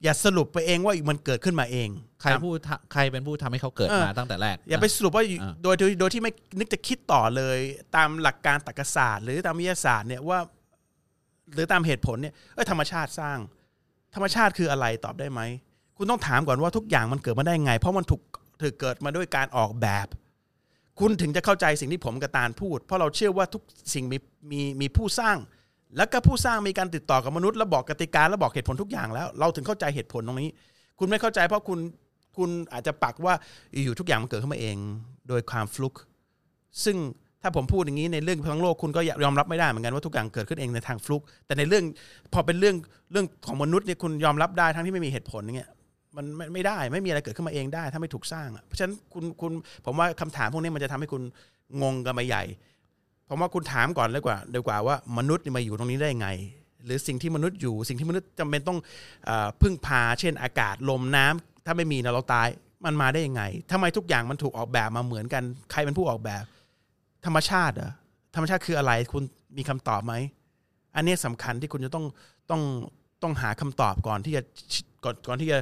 [0.04, 1.88] อย่าสรุปไปเองว่ามันเกิดขึ้นมาเอง
[2.20, 7.58] ใครผู้ทำใครเป็นผู้ทำให้เขาเกิดเออมาตั้งแต่แรก อย่าไปสรุปว่าอยู่อ่าโดยโดยโดยที่ไม่นึกจะคิดต่อเลย
[7.96, 10.38] ตามหลักการตรรกศาสตร์ หรือตามวิทยาศาสตร์เนี่ยว่า
[11.54, 13.38] หรือตามเหตุผลเนี่ยเออธรรมชาติสร้าง
[14.14, 15.40] ธรรมชาติคืออะไรตอบได้ไหม
[15.96, 18.22] คุณต้องถามก่อนว่าทุกอย่างมันเกิดมาได้ไง เพราะมันถูก
[18.60, 20.06] ถือเกิดมาด้วยการออกแบบ
[20.98, 23.62] คุณถึงจะเข้าใจสิ่งที่ผมกับตาลพูด เพราะเราเชื่อว่าทุก
[23.94, 24.18] สิ่งมี
[24.50, 25.36] มีมีผู้สร้าง
[25.96, 30.50] แล้วก็ผู้สร้างมีการติดต่อกับมนุษย์ แล้วบอกกติกาแล้วบอกเหตุผลทุกอย่างแล้ว เราถึงเข้าใจเหตุผลตรงนี้
[30.98, 31.78] คุณไม่เข้าใจเพราะคุณ
[32.36, 33.34] คุณอาจจะปักว่า
[33.84, 34.76] อยู่ทุกอย่างมันเกิดขึ้นมาเอง
[35.28, 35.94] โดยความฟลุก
[36.84, 36.96] ซึ่ง
[37.42, 41.84] ถ้าผมพูดอย่างนี้ในเรื่องทั้งโลกคุณก็ยอมรับไม่ได้เหมือนกันว่าทุกอย่างเกิดขึ้นเองในทางฟลุก แต่ในเรื่อง
[42.32, 42.76] พอเป็นเรื่อง
[43.12, 45.70] เรื่องของมนุษย์เนี่ยคุณยอมรับได้ทั้งที่ไม่มีเหตุผลอย่างเงี้ย
[46.16, 49.52] มันไม่ไม่ได้ไม่มีอะไรเกิดขึ้นมาเองได้ ถ้าไม่ถูกสร้างอะเพราะฉะนั้นคุณคุณ
[49.84, 51.22] ผมว่าคำถามพวกนี้มันจะทำให้คุณ
[51.82, 52.42] งงกันไปใหญ่
[53.28, 56.28] ผมว่าคุณถามก่อนเลยกว่าดีกว่าว่ามนุษย์มาอยู่ตรงนี้ได้ไง
[56.84, 58.78] หรือสิ่งที่มนุษย์อยู่ สิ่งที่มนุษย์จำเป็นต้อง
[59.28, 59.30] อ
[59.62, 62.48] พึ่งพา เช่น อากาศลมน้ำถ้าไม่มีนะเราตาย
[62.84, 66.44] มันมาได้ยังไงทำไมทุกอย่างมันถูกออกแบบมาเหมือนกัน ใครเป็นผู้ออกแบบ
[67.26, 67.92] ธรรมชาติเหรอ
[68.34, 69.22] ธรรมชาติคืออะไร คุณ
[69.56, 70.14] มีคำตอบไหม
[70.96, 72.04] อันนี้สำคัญที่คุณจะต้อง
[72.50, 72.62] ต้อง
[73.22, 74.42] ต้องหาคำตอบก่อนที่จะ
[75.04, 75.58] ก่อนก่อนที่จะ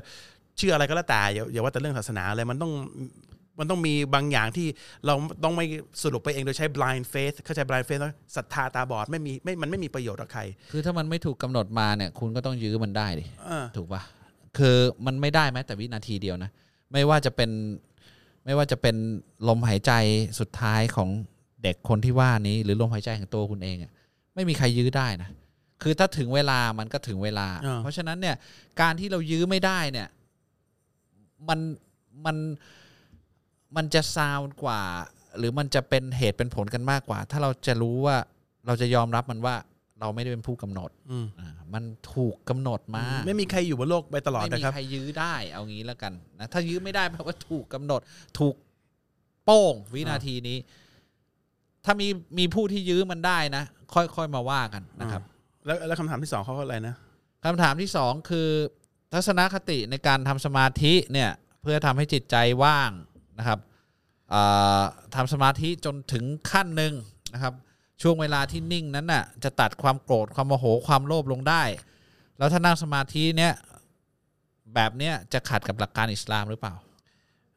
[0.58, 2.72] เชื่ออะไรก็แล้วแต่อย่าอย่าว่าแต่เรื่องศาสนาเลยมันต้อง
[3.58, 4.66] มันต้องมีบางอย่างที่
[5.06, 5.66] เราต้องไม่
[6.02, 10.42] สรุปไปเองโดยใช้ blind faith เข้าใจ blind faith ไหมศรัทธาตาบอดไม่มีไม่มันไม่มีประโยชน์กับใคร
[10.72, 14.02] คือถ้ามันไม่ถูกกำหนดมาเนี่ย คุณก็ต้องยื้อมันได้ดิเออถูกปะ
[14.58, 14.76] คือ
[15.06, 16.50] มันไม่ได้แม้แต่วินาทีเดียวนะ
[16.92, 17.50] ไม่ว่าจะเป็น
[18.44, 18.96] ไม่ว่าจะเป็น
[19.48, 19.92] ลมหายใจ
[20.40, 21.08] สุดท้ายของ
[21.66, 23.92] เด็กคนที่ว่านี้หรือลมหายใจของตัวคุณเองอะ
[24.34, 25.30] ไม่มีใครยื้อได้นะ
[25.82, 28.36] คือถ้าถึงเวลามันก็ถึงเวลา อ่า เพราะฉะนั้นเนี่ย
[28.80, 30.08] การที่เรายื้อไม่ได้เนี่ย
[31.48, 31.60] มัน
[32.24, 32.36] มัน
[33.76, 34.80] มันจะซาวกว่า
[35.38, 38.16] หรือมันจะเป็นเหตุเป็นผลกันมากกว่า ถ้าเราจะรู้ว่า
[38.66, 39.54] เราจะยอมรับมันว่า
[40.00, 48.00] เราไม่ได้เป็นผู้กำหนดอืมอ่ามันถูกกำหนดมา ไม่มีใครอยู่บนโลกไปตลอดไม่นะมีครับ ใครยื้อได้เอางี้แล้วกันนะถ้ายื้อไม่ได้แปลว่าถูกกำหนด
[48.38, 48.54] ถูก
[49.44, 50.58] โป้งวินาทีนี้
[51.86, 52.08] ถ้ามี
[52.38, 53.64] มีผู้ที่ยื้อมันได้นะ
[53.94, 55.22] ค่อยๆมาว่ากันนะครับ
[55.66, 56.94] แล้วแล้วคำถามที่สองเขาอะไรนะ
[57.44, 58.48] คำถามที่สองคือ
[59.12, 61.30] ทัศนคติในการทำสมาธิเนี่ย
[61.62, 62.90] เพื่อทำให้จิตใจว่าง
[63.38, 63.58] นะครับ
[64.32, 64.82] อ่า
[65.14, 66.92] ทำสมาธิจนถึงขั้นหนึ่ง
[67.34, 67.54] นะครับ
[68.02, 71.62] ช่วงเวลาที่นิ่งนั้นน่ะจะตัดความโกรธความโมโหความโลภลงได้
[72.38, 73.52] แล้วถ้านั่งสมาธิเนี่ย
[74.74, 76.74] แบบเนี้ยจะขัดกับหลักการอิสลามหรือเปล่า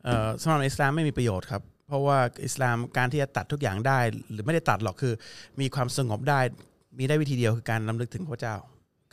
[0.03, 3.99] เอ่อสำหรับอิสลามไม่มีประโยชน์ครับ เพราะว่าอิสลามการที่จะตัดทุกอย่างได้
[4.31, 5.13] หรือไม่ได้ตัดหรอกคือ
[5.61, 6.39] มีความสงบได้
[6.97, 8.55] มีได้วิธีเดียวคือการนำลึกถึงพระเจ้า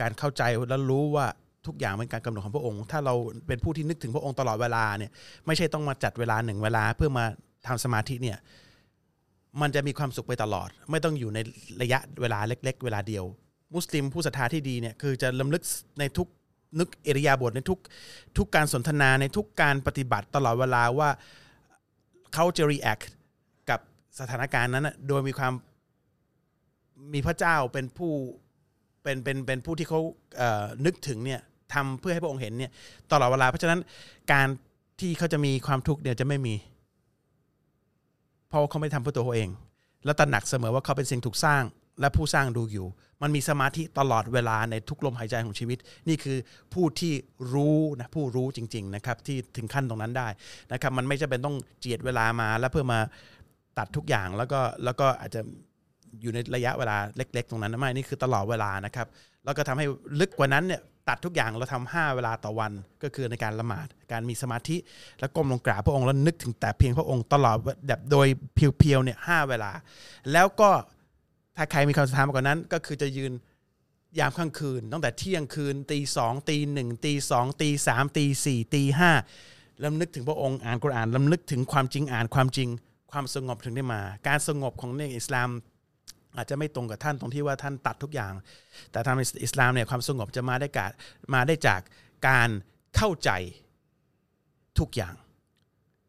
[0.01, 1.27] การเข้าใจและรู้ว่า
[1.67, 3.15] ทุกอย่างเป็นการกำหนดของพระองค์ ถ้าเรา
[3.47, 5.11] เป็นผู้ที่นึกถึงพระองค์ตลอดเวลาเนี่ย
[5.47, 7.25] ไม่ใช่ต้องมาจัดเวลาหนึ่งเวลาเพื่อมา
[7.67, 8.39] ทำสมาธิเนี่ย
[9.61, 11.39] มันจะมีความสุขไปตลอด ไม่ต้องอยู่ใน
[11.83, 13.25] ระยะเวลาเล็ก ๆ เวลาเดียว
[13.75, 15.63] มุสลิมผู้ศรัทธาที่ดีเนี่ยคือจะลำลึก
[15.99, 16.29] ในทุก
[16.79, 17.79] นึกเอริยาบทในทุก
[18.39, 21.09] ทุกการสนทนาในทุกการปฏิบัติตลอดเวลาว่า
[22.39, 23.05] เขาจะ react
[23.71, 23.81] กับ
[24.21, 25.53] สถานการณ์นั้นนะโดยมีความ
[27.15, 28.13] มีพระเจ้าเป็นผู้
[29.03, 30.01] เป็นเป็นเป็นผู้ที่เขา
[30.37, 31.41] เอ่อนึกถึงเนี่ย
[31.75, 32.71] ทำเพื่อให้พระองค์เห็นเนี่ย
[33.13, 33.81] ตลอดเวลา เพราะฉะนั้น
[34.33, 34.49] การ
[35.01, 36.55] ที่เขาจะมีความทุกข์เนี่ยจะไม่มี
[38.49, 39.51] เพราะเขาไม่ทำเพื่อตัวเขาเอง
[40.05, 41.63] แล้วตระหนักเสมอว่าเขาเป็นสิ่งถูกสร้าง
[42.01, 42.87] และผู้สร้างดูอยู่
[43.23, 45.79] มันมีสมาธิตลอดเวลาในทุกลมหายใจของชีวิต
[46.09, 46.39] นี่คือ
[46.75, 47.13] ผู้ที่
[47.53, 50.29] รู้นะผู้รู้จริง ๆ นะครับ ที่ถึงขั้นตรงนั้นได้
[50.73, 52.99] นะครับ มันไม่จำเป็นต้องเจียดเวลามา แล้วเพื่อมา
[53.79, 55.41] ตัดทุกอย่างแล้วก็แล้วก็อาจจะ
[56.21, 59.07] อยู่ในระยะเวลาเล็ก ๆ ตรงนั้นนะไม่นี่คือตลอดเวลานะครับ
[59.45, 59.87] แล้วก็ทำให้
[60.21, 62.73] ลึกกว่านั้นเนี่ยตัดทุกอย่างเราทำห้าเวลาต่อวัน
[63.03, 64.77] ก็คือในการละหมาด การมีสมาธิ
[65.21, 69.71] แล้วก้มลงกราบพระองค์แล้วนึกถึงแต่เพียงพระองค์ตลอดแบบโดยเพียวๆเนี่ยห้าเวลา
[70.33, 70.71] แล้วก็
[71.57, 73.33] ถ้าใครมีความศรัทธามากกว่านั้น ก็คือจะยืน
[74.19, 79.13] ยามค่ำคืน ตั้งแต่เที่ยงคืนตีสองตีหนึ่งตีสองตีสามตีสี่ตีห้า
[79.85, 82.69] ลำนึกถึงพระองค์อ่านกุรอานลำนึกถึงความจริงอ่านความจริง
[83.13, 85.49] ความสงบถึงได้มา การสงบของในอิสลาม
[86.37, 88.33] อาจจะไม่ตรงกับท่านตรงที่ว่าท่านตัดทุกอย่าง
[88.91, 90.87] แต่ทางอิสลามเนี่ยความสงบจะมาได้กา
[91.35, 91.81] มาได้จาก
[92.29, 92.49] การ
[92.97, 93.31] เข้าใจ
[94.79, 95.15] ทุกอย่าง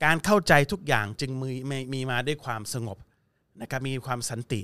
[0.06, 2.98] การเข้าใจทุกอย่างจึงมีมีมาด้วยความสงบ
[3.62, 4.62] นะครับมีความสันติ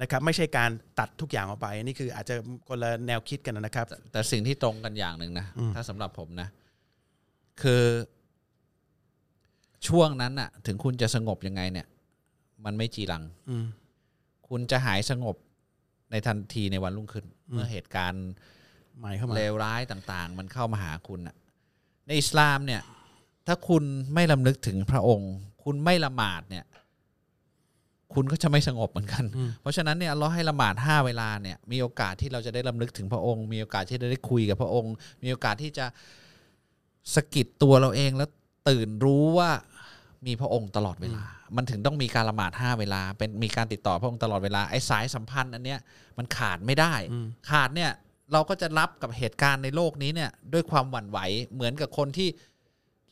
[0.00, 2.34] นะครับไม่ใช่การตัดทุกอย่างออกไปอันนี่คืออาจจะ
[2.68, 6.48] คนละแนวคิดกันนะครับ แต่สิ่งที่ตรงกันอย่างหนึ่งนะอืมถ้าสำหรับผมนะ
[7.62, 7.84] คือ
[9.88, 11.86] ช่วงนั้นน่ะถึงคุณจะสงบยังไงเนี่ย
[12.64, 13.64] มันไม่จีรังอืม
[14.48, 15.36] คุณจะหายสงบ
[16.10, 18.24] ในทันทีในวันรุ่งขึ้น เมื่อเหตุการณ์
[19.00, 21.36] หมายเข้ามาเลวร้ายต่าง ๆ มันเข้ามาหาคุณน่ะ
[22.06, 22.82] ในอิสลามเนี่ย
[23.46, 23.84] ถ้าคุณ
[24.14, 25.32] ไม่ลำลึกถึงพระองค์
[25.64, 26.64] คุณไม่ละหมาดเนี่ย
[28.14, 35.86] คุณก็จะไม่สงบเหมือนกันอืมเพราะฉะนั้นเนี่ยเราให้ละหมาดห้าเวลาเนี่ยมีโอกาสที่เราจะได้ลำลึกถึงพระองค์ มีโอกาสที่จะได้คุยกับพระองค์ มีโอกาสที่จะ
[37.14, 38.28] สะกิดตัวเราเองแล้ว
[38.68, 39.50] ตื่นรู้ว่า
[40.26, 41.24] มีพระองค์ตลอดเวลา
[41.56, 45.78] มันถึงต้องมีการละหมาดห้าเวลา เป็นมีการติดต่อพระองค์ตลอดเวลา ไอ้สายสัมพันธ์อันเนี้ย
[46.18, 47.90] มันขาดไม่ได้อืมขาดเนี่ย
[48.32, 51.18] เราก็จะรับกับเหตุการณ์ในโลกนี้เนี่ยด้วยความหวั่นไหว
[51.54, 52.28] เหมือนกับคนที่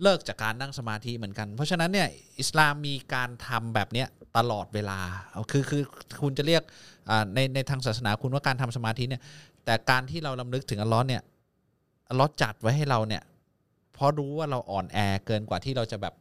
[0.02, 2.08] เลิกจากการนั่งสมาธิเหมือนกัน เพราะฉะนั้นเนี่ย
[2.40, 4.98] อิสลามมีการทำแบบเนี้ยตลอดเวลา
[5.30, 5.82] เอาคือคือ
[6.22, 6.62] คุณจะเรียก
[7.10, 9.22] อ่าในในทางศาสนาคุณว่าการทำสมาธิเนี่ย
[9.64, 11.22] แต่การที่เราลำลึกถึงอัลลอฮ์เนี่ย
[12.08, 13.22] อัลลอฮ์จัดไว้ให้เราเนี่ย
[13.94, 16.14] เพราะรู้ว่าเราอ่อนแอเกินกว่าที่เราจะแบบ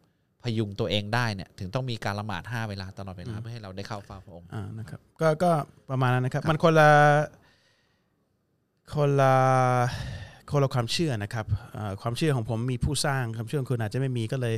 [0.43, 5.51] พยุงตัวเองได้เนี่ยถึงต้องมีการละหมาดห้าเวลาตลอดเวลาเพื่อให้เราได้เข้าเฝ้าพระองค์อ่านะครับก็ก็
[5.89, 6.91] ประมาณนั้นนะครับ มันคนละ
[8.95, 9.35] คนละ
[10.51, 11.45] คนละความเชื่อนะครับ
[12.01, 14.55] ความเชื่อของผมมีผู้สร้างความเชื่อของคุณอาจจะไม่มีก็เลย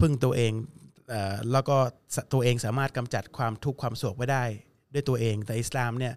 [0.00, 0.52] พึ่งตัวเอง
[1.52, 1.76] แล้วก็
[2.32, 4.44] ตัวเองสามารถกำจัดความทุกข์ความโศกไว้ได้
[4.94, 6.14] ด้วยตัวเอง แต่อิสลามเนี่ย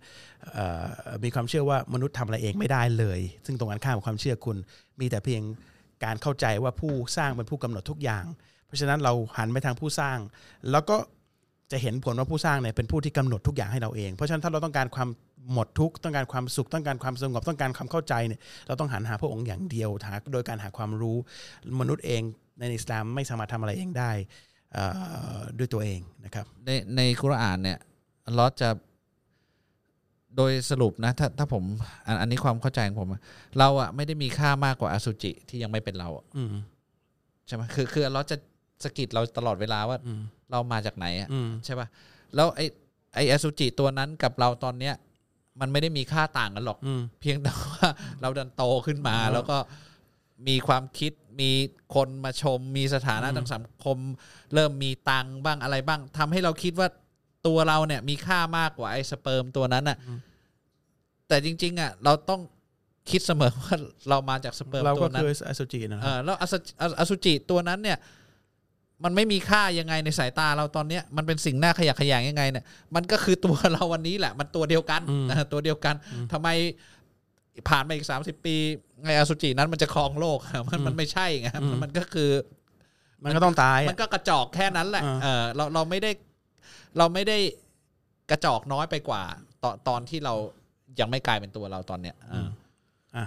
[1.24, 4.58] มีความเชื่อว่ามนุษย์ทำอะไรเองไม่ได้เลย ซึ่งตรงกันข้ามกับความเชื่อคุณ
[5.00, 5.42] มีแต่เพียง
[6.04, 8.24] การเข้าใจว่าผู้สร้างเป็นผู้กำหนดทุกอย่าง
[8.66, 10.18] เพราะฉะนั้นเราหันไปทางผู้สร้าง
[10.72, 10.98] แล้วก็
[11.72, 15.10] จะเห็นผลว่าผู้สร้างเนี่ยเป็นผู้ที่กำหนดทุกอย่างให้เราเอง เพราะฉะนั้นถ้าเราต้องการความ
[15.54, 21.18] หมดทุกข์ต้องการความสุขต้องการความสงบต้องการความเข้าใจเนี่ยเราต้องหันหาพระองค์อย่างเดียวหาโดยการหาความรู้
[21.80, 22.22] มนุษย์เอง
[22.60, 24.12] ในอิสลามไม่สามารถทำอะไรเองได้
[24.74, 24.84] เอ่
[25.36, 27.80] อด้วยตัวเองนะครับในในกุรอานเนี่ย
[28.28, 28.70] อัลลอฮ์จะ
[30.38, 31.64] โดยสรุปนะถ้าถ้าผม
[32.06, 33.22] อันอันนี้ความเข้าใจของผมอะ
[33.60, 36.54] เราอะไม่ได้มีค่ามากกว่าอสุจิที่ยังไม่เป็นเราอะอืม
[37.48, 38.38] ใช่ไหมคือคืออัลลอฮ์จะ
[38.84, 40.22] สะกิดเราตลอดเวลาว่าอืม
[40.52, 41.88] เรามาจากไหนอะอืมใช่ป่ะ
[42.36, 42.66] แล้วไอ้
[43.16, 44.94] ไอ้อสุจิตัวนั้นกับเราตอนเนี้ย
[45.62, 47.88] มันไม่ได้มีค่าต่างกันหรอกอืมเพียงแต่ว่า
[48.22, 49.58] เราดันโตขึ้นมาอืมแล้วก็
[50.48, 51.52] มีความคิดมี
[51.96, 53.98] คนมาชม มีสถานะอืมทางสังคม
[54.54, 56.88] เริ่มมีตังค์บ้างอะไรบ้างทำให้เราคิดว่า
[57.48, 59.98] ตัวเราเนี่ยมีค่ามากกว่าไอ้สเปิร์มตัวนั้นน่ะ
[61.28, 62.42] แต่จริง ๆอะเราต้อง
[63.10, 63.76] คิดเสมอว่า
[64.10, 67.98] เรามาจากสเปิร์มเราตัก็วนั้คืนออสุจินะเออแล้วอสุออสุจิตัวนั้นเนี่ย
[69.04, 75.96] มันไม่มีค่ายังไงในสายตาเราตอนเนี้ยมันเป็นสิ่งน่าขยะแขยงยังไงเนี่ยมันก็คือตัวเราวันนี้แหละ มันตัวเดียวกันนะตัวเดียวกัน
[76.32, 76.50] ทำไม
[77.70, 78.56] ผ่านมาอีกสามสิบปี
[79.04, 82.30] ไงอสุจินั้นมันจะครองโลกอะมันมันไม่ใช่ไงมันมันก็คือ
[83.24, 86.12] มันก็ต้องตาย มันก็กระจอกแค่นั้นแหละอ่าเออเราเราไม่ได้
[86.98, 87.38] เราไม่ได้
[88.32, 89.24] กระจอกน้อยไปกว่า
[89.64, 90.34] ตอนตอนที่เรา
[91.00, 92.48] ยังไม่กลายเป็นตัวเราตอนเนี้ยเออ
[93.16, 93.26] อะ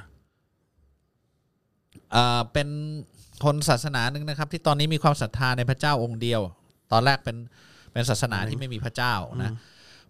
[2.13, 2.69] เอ่อเป็น
[3.45, 6.41] คนศาสนาหนึ่งนะครับ ที่ตอนนี้มีความศรัทธาในพระเจ้าองค์เดียว
[6.93, 7.37] ตอนแรกเป็น
[7.93, 9.53] เป็นศาสนาที่ไม่มีพระเจ้านะ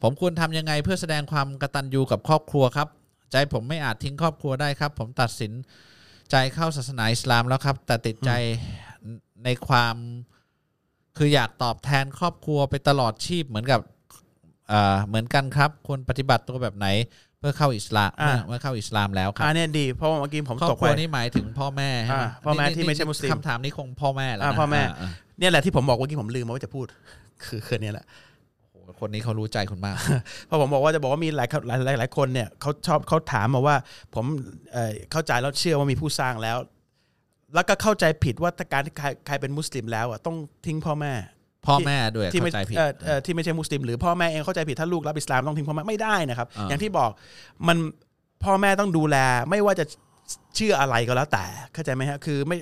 [0.02, 2.88] ผมควรทำยังไงเพื่อแสดงความกตัญญูกับครอบครัวครับ
[3.32, 5.52] ใจผมไม่อาจทิ้งครอบครัวได้ครับ ผมตัดสิน
[6.30, 8.30] ใจเข้าศาสนาอิสลามแล้วครับ แต่ติดใจ
[9.44, 9.96] ในความ
[11.16, 13.80] คืออยากตอบแทนครอบครัวไปตลอดชีพเหมือนกับ
[14.68, 16.86] เอ่อเหมือนกันครับ ควรปฏิบัติตัวแบบไหน
[17.42, 26.86] เพื่อเข้าอิสลามอ่า เมื่อเข้าอิสลามแล้วครับอันเนี้ยดีเพราะว่าเมื่อกี้ผมครอตบกครัวไปนี่หมายถึงพ่อแม่ใช่ไหมอ่าพ่อแม่นี่ที่ไม่ใช่มุสลิมคำถามนี้คงพ่อแม่แล้วอ่านะพ่อแม่าเนี่ยแหละที่ผมบอกเมื่อกี้ผมลืมมาว่าจะพูด
[27.44, 28.04] คือคือเนี่ยแหละ
[28.72, 29.96] โอ้โหคนนี้เขารู้ใจคุณมาก
[30.46, 33.76] เพราะผมบอกว่าจะบอกว่ามีหลายหลายหลายหลายคนเนี่ยเขาชอบเขาถามมาว่า
[34.14, 34.24] ผม
[34.72, 36.58] เอ่อเข้าใจแล้วเชื่อว่ามีผู้สร้างแล้ว
[37.54, 40.36] แล้วก็เข้าใจผิดว่าถ้าการที่ใครใครเป็นมุสลิมแล้วอะต้อง
[40.66, 41.12] ทิ้งพ่อแม่
[41.66, 47.10] พ่อแม่ด้วยที่ไม่เข้าใจผิด เอ่อเอ่อที่ไม่ใช่มุสลิมหรือพ่อแม่เองเข้าใจผิดถ้าลูกรับอิสลามต้องทิ้งพ่อแม่ไม่ได้นะครับ อ่า อย่างที่บอก
[47.68, 47.76] มัน
[48.44, 49.16] พ่อแม่ต้องดูแล
[49.50, 49.84] ไม่ว่าจะ
[50.56, 52.58] เชื่ออะไรก็แล้วแต่เข้าใจไหมฮะคือไม่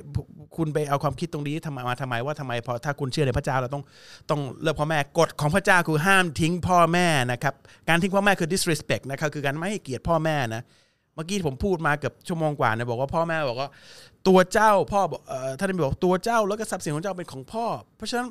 [0.56, 3.82] คุณไปเอาความคิดตรงนี้ทำไมมาทำไมว่าทำไมพอถ้าคุณเชื่อในพระเจ้าเราต้อง
[4.30, 7.54] ต้องเลิกพ่อแม่กฎของพระเจ้าคือห้ามทิ้งพ่อแม่นะครับ
[7.88, 10.62] การทิ้งพ่อแม่คือ disrespect นะครับคือการไม่ให้เกียรติพ่อแม่นะ
[11.14, 13.68] เมื่อกี้ผมพูดมาเกือบชั่วโมงกว่าเนี่ยบอกว่าพ่อแม่บอกว่า
[14.28, 18.28] ตัวเจ้าพ่อบอกเอ่อท่านบอกตัวเจ้าแล้วก็ทรัพย์สินของเจ้าเป็นของพ่อ เพราะฉะนั้น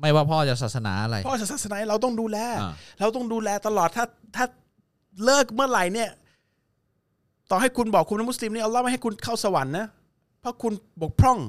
[0.00, 4.04] ไม่ว่าพ่อจะศาสนาอะไร พ่อศาสนาเราต้องดูแลอ่าเราต้องดูแลตลอดถ้า
[4.36, 4.44] ถ้า
[5.24, 6.10] เลิกเมื่อไหร่เนี่ย
[7.50, 9.86] ต่อให้คุณบอกคุณเป็นมุสลิมเนี่ยอัลลอฮ์ไม่ให้คุณเข้าสวรรค์นะ
[10.40, 10.72] เพราะคุณ
[11.02, 11.40] บกพร่อง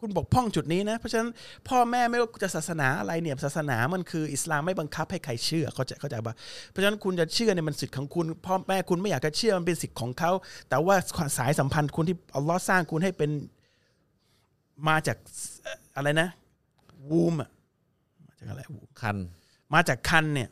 [0.00, 1.30] คุณบกพร่องจุดนี้นะ เพราะฉะนั้น
[1.68, 6.34] พ่อแม่ไม่ว่าจะศาสนาอะไรเนี่ยศาสนามันคืออิสลามไม่บังคับให้ใครเชื่อเข้าใจเข้าใจปะ
[6.68, 10.30] เพราะฉะนั้นคุณจะเชื่อเนี่ยมันสิทธิ์ของคุณพ่อแม่คุณไม่อยากจะเชื่อมันเป็นสิทธิ์ของเขา
[10.68, 10.96] แต่ว่า
[11.38, 13.30] สายสัมพันธ์คุณที่อัลลอฮ์สร้างคุณให้เป็น
[14.88, 15.16] มาจาก
[15.62, 16.28] เอ่ออะไรนะ
[17.08, 17.50] วูมอะ
[18.26, 18.60] มาจากอะไร
[19.00, 19.16] คัน
[19.74, 20.48] มาจากคันเนี่ย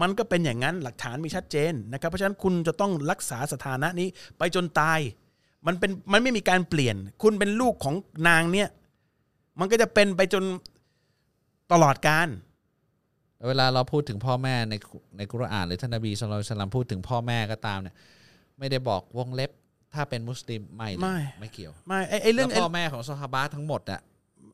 [0.00, 4.08] มันก็เป็นอย่างนั้นหลักฐานมีชัดเจนนะครับ เพราะฉะนั้นคุณจะต้องรักษาสถานะนี้
[4.38, 5.00] ไปจนตาย
[5.66, 7.94] มันเป็นมันไม่มีการเปลี่ยน คุณเป็นลูกของ
[8.28, 8.68] นางเนี่ย
[9.58, 10.44] มันก็จะเป็นไปจน
[11.72, 12.28] ตลอดการ
[13.48, 14.74] เวลาเราพูดถึงพ่อแม่ใน
[15.16, 17.94] ในกุรอานหรือท่านนบีสุลต่านสลัมพูดถึงพ่อแม่ก็ตามเนี่ย
[18.58, 19.50] ไม่ได้บอกวงเล็บ
[19.94, 24.00] ถ้าเป็นมุสลิมไม่นะไม่ไม่เกี่ยว ไม่ไอ้ไอ้เรื่แล้องวไอ้พ่อแม่ของซอฮาบะห์ทั้งหมดอะ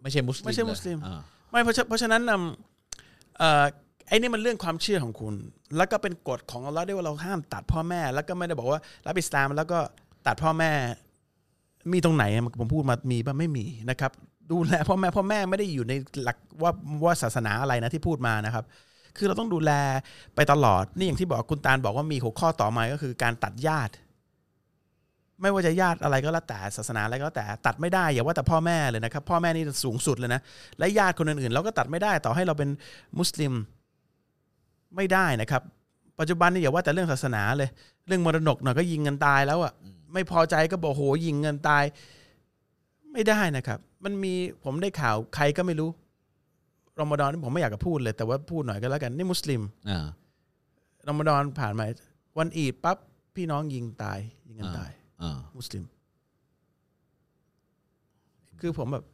[0.02, 1.20] ไม่ใช่มุสลิมไม่ใช่เลยมุสลิมอ่า
[1.50, 3.64] ไม่เพราะฉะเพราะฉะนั้นนำเอ่อ
[4.08, 5.34] ไอ้นี่มันเรื่องความเชื่อของคุณ
[5.76, 9.78] แล้วก็เป็นกฎของอัลลอฮ์ด้วยว่าเราห้ามตัดพ่อแม่ แล้วก็ไม่ได้บอกว่ารับอิสลามแล้วก็
[10.26, 10.70] ตัดพ่อแม่
[11.92, 14.12] มีตรงไหนอะผมพูดมามีป่ะไม่มีนะครับ
[14.52, 15.92] ดูแลพ่อแม่พ่อแม่ไม่ได้อยู่ใน
[16.22, 16.72] หลักว่า
[17.04, 18.64] ว่าศาสนาอะไรนะที่พูดมานะครับ
[19.16, 19.72] คือเราต้องดูแล
[20.34, 23.92] ไปตลอด นี่อย่างที่บอกคุณตาลบอกว่ามีหัวข้อต่อมาก็คือการตัดญาติ
[25.40, 30.40] ไม่ว่าจะญาติอะไรก็แล้วแต่ศาสนาอะไรก็แล้วแต่ตัดไม่ได้อย่าว่าแต่พ่อแม่เลยนะครับ พ่อแม่นี่สูงสุดเลยนะ
[30.78, 32.70] และญาติคนอื่นๆ เราก็ตัดไม่ได้ต่อให้เราเป็น
[33.18, 33.52] มุสลิม
[34.96, 35.62] ไม่ได้นะครับ
[36.18, 37.70] ปัจจุบันนี่อย่าว่าแต่เรื่องศาสนาเลย
[38.06, 39.72] เรื่องมรดกหน่อยก็ยิงกันตายแล้วอะ
[40.12, 41.84] ไม่พอใจก็บอกโหยิงกันตาย
[43.12, 45.90] ไม่ได้นะครับ มันมีผมได้ข่าวใครก็ไม่รู้
[47.00, 50.06] รอมฎอนนี่ผมไม่อยากจะพูดเลย แต่ว่าพูดหน่อยก็แล้วกันนี่มุสลิมอ่า
[51.08, 51.84] รอมฎอนผ่านมา
[52.38, 52.98] วันอีดปั๊บ
[53.34, 54.99] พี่น้องยิงตายยิงกันตายอ่า
[55.56, 55.84] มุสลิม
[58.60, 59.04] คือผมแบบ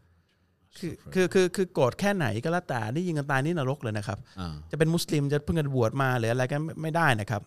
[0.78, 7.42] คือคือคือคือโกรธแค่ไหนก็แล้วแต่นี่ยิงกันตายนี่นรกเลยนะครับอ่าจะเป็นมุสลิมจะเพิ่งจะบวชมาหรืออะไรก็ไม่ไม่ได้นะครับ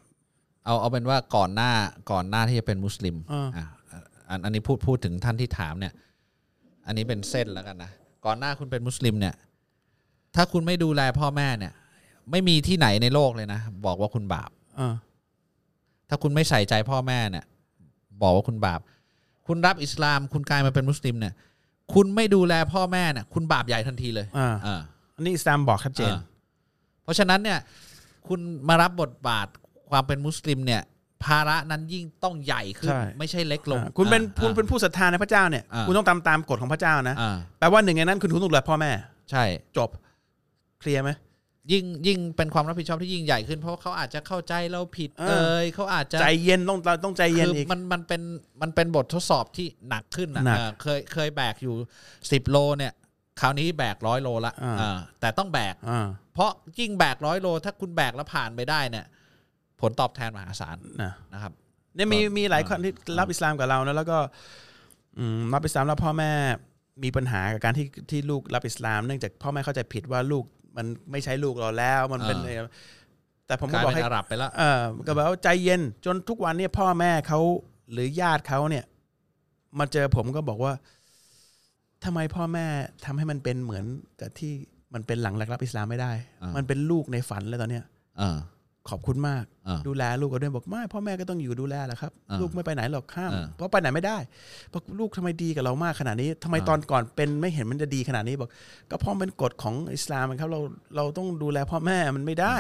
[0.66, 1.72] เอาเอาเป็นว่าก่อนหน้า
[2.12, 3.66] ก่อนหน้าที่จะเป็นมุสลิมอ่าอะ
[4.30, 5.94] อันอันนี้พูดพูดถึงท่านที่ถามเนี่ย
[6.86, 7.92] อันนี้เป็นเส้นแล้วกันนะ
[8.26, 9.36] ก่อนหน้าคุณเป็นมุสลิมเนี่ย
[10.36, 11.74] ถ้าคุณไม่ดูแลพ่อแม่เนี่ย
[12.32, 14.96] ไม่มีที่ไหนในโลกเลยนะ บอกว่าคุณบาปอ่า
[16.10, 17.46] ถ้าคุณไม่ใส่ใจพ่อแม่เนี่ย
[18.22, 18.80] บอกว่าคุณบาป
[19.48, 21.34] คุณรับอิสลาม คุณกลายมาเป็นมุสลิมเนี่ย
[21.94, 24.82] คุณไม่ดูแลพ่อแม่เนี่ยคุณบาปใหญ่ทันทีเลยอ่าอ่า
[25.16, 26.22] อันนี้อิสลามบอกชัดเจนอ่า
[27.04, 27.60] เพราะฉะนั้นเนี่ย
[28.28, 28.40] คุณ
[28.70, 29.48] มารับบทบาท
[29.90, 30.82] ความเป็นมุสลิมเนี่ย
[31.24, 38.92] ภาระนั้นยิ่งต้องใหญ่ขึ้น ใช่ ไม่ใช่เล็กลงอ่าคุณเป็นอ่าคุณเป็นผู้ศรัทธาในพระเจ้าเนี่ยอ่า คุณต้องตามตามกฎของพระเจ้านะอ่าแปลว่าหนึ่งในนั้นคุณคุณต้องดูแลพ่อแม่
[39.32, 39.44] ใช่
[39.78, 39.90] จบ
[40.80, 41.10] เคลียร์ไหม
[41.74, 45.34] ยิ่งยิ่งเป็นความรับผิดชอบที่ยิ่งใหญ่ขึ้นเพราะเขาอาจจะเข้าใจเราผิดเออเอ
[45.64, 48.22] ยเขาอาจจะใจเย็นต้องเราต้องใจเย็นคืออีกมันมันเป็น
[48.62, 51.76] มันเป็นบททดสอบที่หนักขึ้นนะหนักเออเคยเคยแบกอยู่
[52.32, 52.94] สิบโลเนี่ย
[53.42, 59.06] คราวนี้แบกร้อยโลละอ่าอ่าแต่ต้องแบกอ่าเพราะยิ่งแบกร้อยโล ถ้าคุณแบกแล้วผ่านไปได้เนี่ย
[59.82, 61.54] ผลตอบแทนมหาศาลนะนะครับ
[61.96, 64.18] เนี่ยมีก็มีหลายคนที่รับอิสลามกับเรานะแล้วก็
[65.18, 66.32] อืมรับอิสลามแล้วพ่อแม่
[67.04, 70.46] มีปัญหากับการที่ที่ลูกรับอิสลาม เนื่องจากพ่อแม่เข้าใจผิดว่าลูก
[70.78, 72.68] มันไม่ใช่ลูกเราแล้ว มันเป็นอ่า
[73.48, 77.40] แต่ผมกก็ลายบอกเป็นให้อาหรับไปแล้วเออก็แบบว่าใจเย็นจนทุกวันเนี่ยพ่อแม่เขา
[77.92, 78.86] หรือญาติเขาเนี่ย
[79.80, 80.74] มาเจอผมก็บอกว่า
[82.04, 82.66] ทำไมพ่อแม่
[83.06, 83.86] ทำให้มันเป็นเหมือน
[84.20, 84.52] กับที่
[84.94, 87.86] มันเป็นหลังรับอิสลามไม่ได้อ่ามัมันเป็นลูกในฝันเลยตอนเนี้ย
[88.20, 88.38] เออ
[88.90, 94.18] ขอบคุณมากเออดูแลลูกก็ด้วยบอกไม่พ่อแม่ก็ต้องอยู่ดูแลแหละครับอ่าลูกไม่ไปไหนหรอกข้ามอ่าเพราะไปไหนไม่ได้
[94.74, 98.50] บอกลูกทำไมดีกับเรามากขนาดนี้ทำไมอ่าตอนก่อนเป็นไม่เห็นมันจะดีขนาดนี้บอก
[98.90, 100.60] ก็เพราะมันเป็นกฎของอิสลามครับเรา
[100.96, 102.56] เราต้องดูแลพ่อแม่มันไม่ได้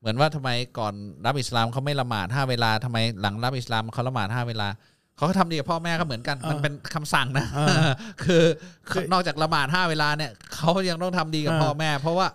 [0.00, 0.94] เหมือนว่าทำไมก่อน
[1.26, 4.68] รับอิสลามเขาไม่ละหมาดห้าเวลาทำไมหลังรับอิสลามเขาละหมาดห้าเวลา
[5.16, 7.90] เขาก็ทำดีกับพ่อแม่ก็เหมือนกัน มันเป็นคำสั่งนะเออ
[8.24, 8.44] คือ
[8.90, 12.26] คือนอกจากละหมาดห้าเวลาเนี่ยเขายังต้องทำดีกับเออพ่อแม่ เพราะว่า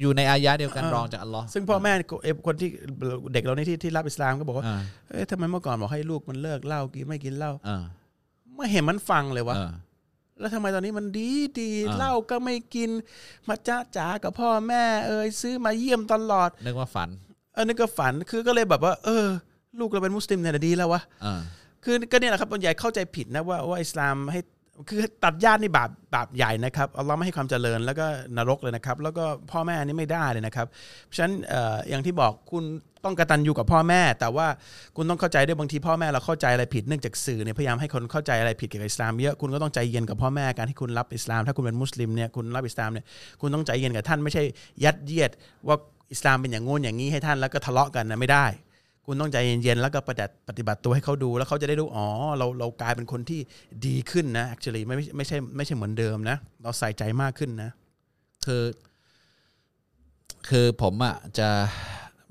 [0.00, 1.92] อยู่ในอายะเดียวกันเออรองจากอัลลอฮ์ซึ่งพ่อแม่
[2.22, 2.68] เอ่อคนที่
[3.32, 4.80] เด็กเรานี่ที่ที่รับอิสลามก็บอกว่าอ่า
[5.10, 7.82] เอ้ยทำไมเมื่อก่อนบอกให้ลูกมันเลิกเหล้ากินไม่กินเหล้าอ่า
[8.56, 9.72] ไม่เห็นมันฟังเลยวะอ่า
[10.40, 11.30] แล้วทำไมตอนนี้มันดี
[11.60, 12.90] ดีอ่าเหล้าก็ไม่กิน
[13.48, 17.08] มาจ้าจ๋ากับพ่อแม่เอยซื้อมาเยี่ยมตลอดนึกว่าฝัน
[17.54, 19.26] เออนึกก็ฝันคือก็เลยแบบว่า เออ
[19.78, 21.40] ลูกเราเป็นมุสลิมเนี่ยดีแล้ววะอ่า
[21.84, 24.40] คือก็เนี่ยแหละครับบางใหญ่เข้าใจผิดนะว่าว่าอิสลามให้
[24.88, 30.66] คือตัดญาตินี่บาปบาปใหญ่นะครับอัลลอฮ์ไม่ให้ความเจริญแล้วก็นรกเลยนะครับ แล้วก็พ่อแม่นนี้ไม่ได้เลยนะครับ
[31.06, 31.54] เพราะฉะนั้นอ
[31.88, 32.64] อย่างที่บอกคุณ
[33.04, 34.46] ต้องกระตัญญูกับพ่อแม่ แต่ว่า
[34.96, 43.04] คุณต้องเข้าใจด้วยบางทีพ่อแม่เราเข้าใจอะไรผิดเนื่องจากสื่อเนี่ยพยายามให้คนเข้าใจอะไรผิดเกี่ยวกับอิสลามเยอะคุณก็ต้องใจเย็นกับพ่อแม่การที่คุณรับอิสลาม ถ้าคุณเป็นมุสลิมเนี่ยคุณรับอิสลามเนี่ย
[43.40, 44.42] คุณต้องใจเย็นกับท่านไม่ใช่
[44.84, 45.30] ยัดเยียด
[45.68, 45.76] ว่า
[46.12, 48.46] อิสลามเป็นอย่างงู้นอย่างนี้ให้ท่านแล้วก็ทะเลาะกันนะไม่ได้
[49.12, 52.06] คุณต้องใจเย็นๆแล้วก็ปฏิบัติปฏิบัติตัวให้เขาดูแล้วเขาจะได้รู้อ๋อ
[52.38, 53.40] เราเรากลายเป็นคนที่
[53.86, 57.70] ดีขึ้นนะ actually ไม่ไม่ไม่ใช่ไม่ใช่เหมือนเดิมนะ เราใส่ใจมากขึ้นนะ
[58.46, 58.64] คือ
[60.48, 61.48] คือผมอะจะ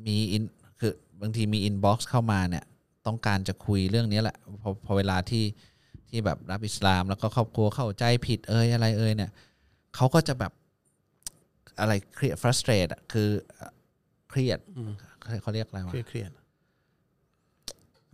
[0.07, 0.43] มีอิน
[0.79, 2.63] คือบางทีมีอินบ็อกซ์เข้ามาเนี่ย
[3.07, 5.45] ต้องการจะคุยเรื่องนี้แหละพอพอเวลาที่
[6.09, 9.31] ที่แบบรับอิสลาม แล้วก็ครอบครัวเข้าใจผิดเอ่ยอะไรเอ่ยเนี่ย
[9.95, 10.51] เขาก็จะแบบ
[11.79, 13.29] อะไรเครียด frustrate อะคือ
[14.29, 14.91] เครียดอืม
[15.41, 16.31] เขาเรียกอะไรเควะรียดเครียด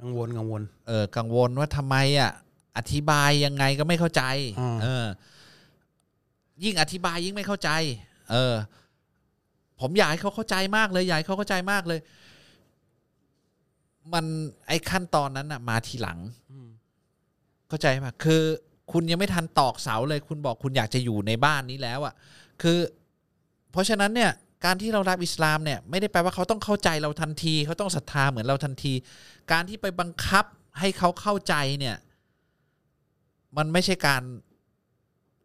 [0.06, 2.32] กังวลกังวล เออ กังวลว่าทำไมอะ
[2.78, 4.24] อธิบายยังไงก็ไม่เข้าใจ
[4.60, 5.06] อ่าเออ
[6.64, 7.70] ยิ่งอธิบายยิ่งไม่เข้าใจ
[8.32, 8.56] เออ
[9.80, 12.00] ผมอยากให้เขาเข้าใจมากเลยอยากให้เขาเข้าใจมากเลย
[14.14, 14.26] มัน
[14.68, 16.20] ไอ้ขั้นตอนนั้นอะ มาทีหลัง
[17.68, 18.42] เข้าใจป่ะคือ
[18.92, 22.14] คุณยังไม่ทันตอกเสาเลย คุณบอกคุณอยากจะอยู่ในบ้านนี้แล้วอะ
[22.62, 22.78] คือ
[23.72, 24.32] เพราะฉะนั้นเนี่ย
[24.66, 28.94] การที่เรารับอิสลามเนี่ยไม่ได้แปลว่าเขาต้องเข้าใจเราทันที เขาต้องศรัทธาเหมือนเราทันที
[29.52, 30.46] การที่ไปบังคับ
[30.80, 31.96] ให้เขาเข้าใจเนี่ย
[33.58, 34.24] มันไม่ใช่การ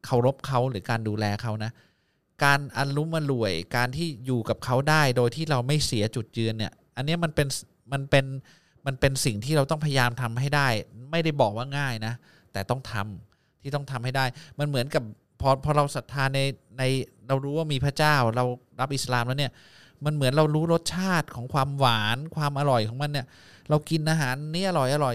[0.05, 1.71] เคารพเขาหรือการดูแลเขานะ
[2.45, 7.49] การอันรุมอร่วย การที่อยู่กับเขาได้โดยที่เราไม่เสียจุดยืนเนี่ย อันนี้มันเป็น
[7.93, 8.25] มันเป็น
[8.87, 10.69] มันเป็นสิ่งที่เราต้องพยายามทำให้ได้
[11.11, 12.15] ไม่ได้บอกว่าง่ายนะ
[12.53, 14.25] แต่ต้องทำที่ต้องทำให้ได้
[14.59, 15.03] มันเหมือนกับ
[15.41, 16.41] พอพอเราศรัทธาใน
[16.79, 16.83] ใน
[17.29, 18.45] เรารู้ว่ามีพระเจ้าเรา
[18.81, 19.53] รับอิสลามแล้วเนี่ย
[20.05, 23.27] มันเหมือนเรารู้รสชาติของความหวานความอร่อยของมันเนี่ย
[23.69, 25.15] เรากินอาหารนี่อร่อยอร่อย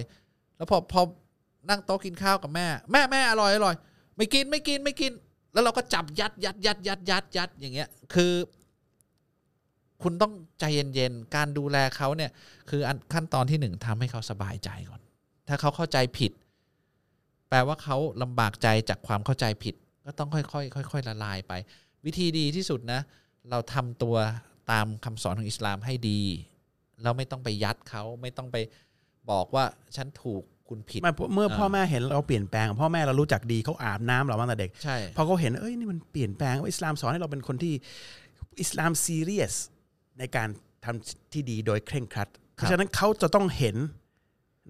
[0.57, 1.01] แล้วพอพอ
[1.69, 3.75] นั่งโต๊ะกินข้าวกับแม่ แม่แม่อร่อยอร่อย
[4.15, 5.11] ไม่กินไม่กินไม่กิน
[5.53, 8.33] แล้วเราก็จับยัดยัดยัดยัดยัดยัดอย่างเงี้ย คือ
[10.03, 12.31] คุณต้องใจเย็นๆการดูแลเขาเนี่ย
[12.69, 12.81] คือ
[13.13, 15.01] ขั้นตอนที่หนึ่งทำให้เขาสบายใจก่อน
[15.47, 16.31] ถ้าเขาเข้าใจผิด
[17.49, 19.75] แปลว่าเขาลำบากใจจากความเข้าใจผิด
[20.05, 20.43] ก็ต้องค่อ
[20.83, 21.53] ยๆค่อยๆละลายไป
[22.05, 23.01] วิธีดีที่สุดนะ
[23.49, 24.15] เราทำตัว
[24.71, 26.21] ตามคำสอนของอิสลามให้ดี
[27.03, 28.57] เราไม่ต้องไปยัดเขาไม่ต้องไป
[29.31, 29.65] บอกว่า
[29.95, 37.73] ฉันถูกคุณผิดไม่เมื่อพ่ออ่าแม่เห็นเราเปลี่ยนแปลง พ่อแม่เรารู้จักดีเขาอาบน้ำเราตั้งแต่เด็กใช่พอเขาเห็นเอ้ยนี่มันเปลี่ยนแปลงว่าอิสลามสอนให้เราเป็นคนที่
[38.61, 39.53] อิสลามซีเรียส
[40.19, 40.49] ในการ
[40.85, 43.75] ทำที่ดีโดยเคร่งครัด เพราะฉะนั้นเขาจะต้องเห็น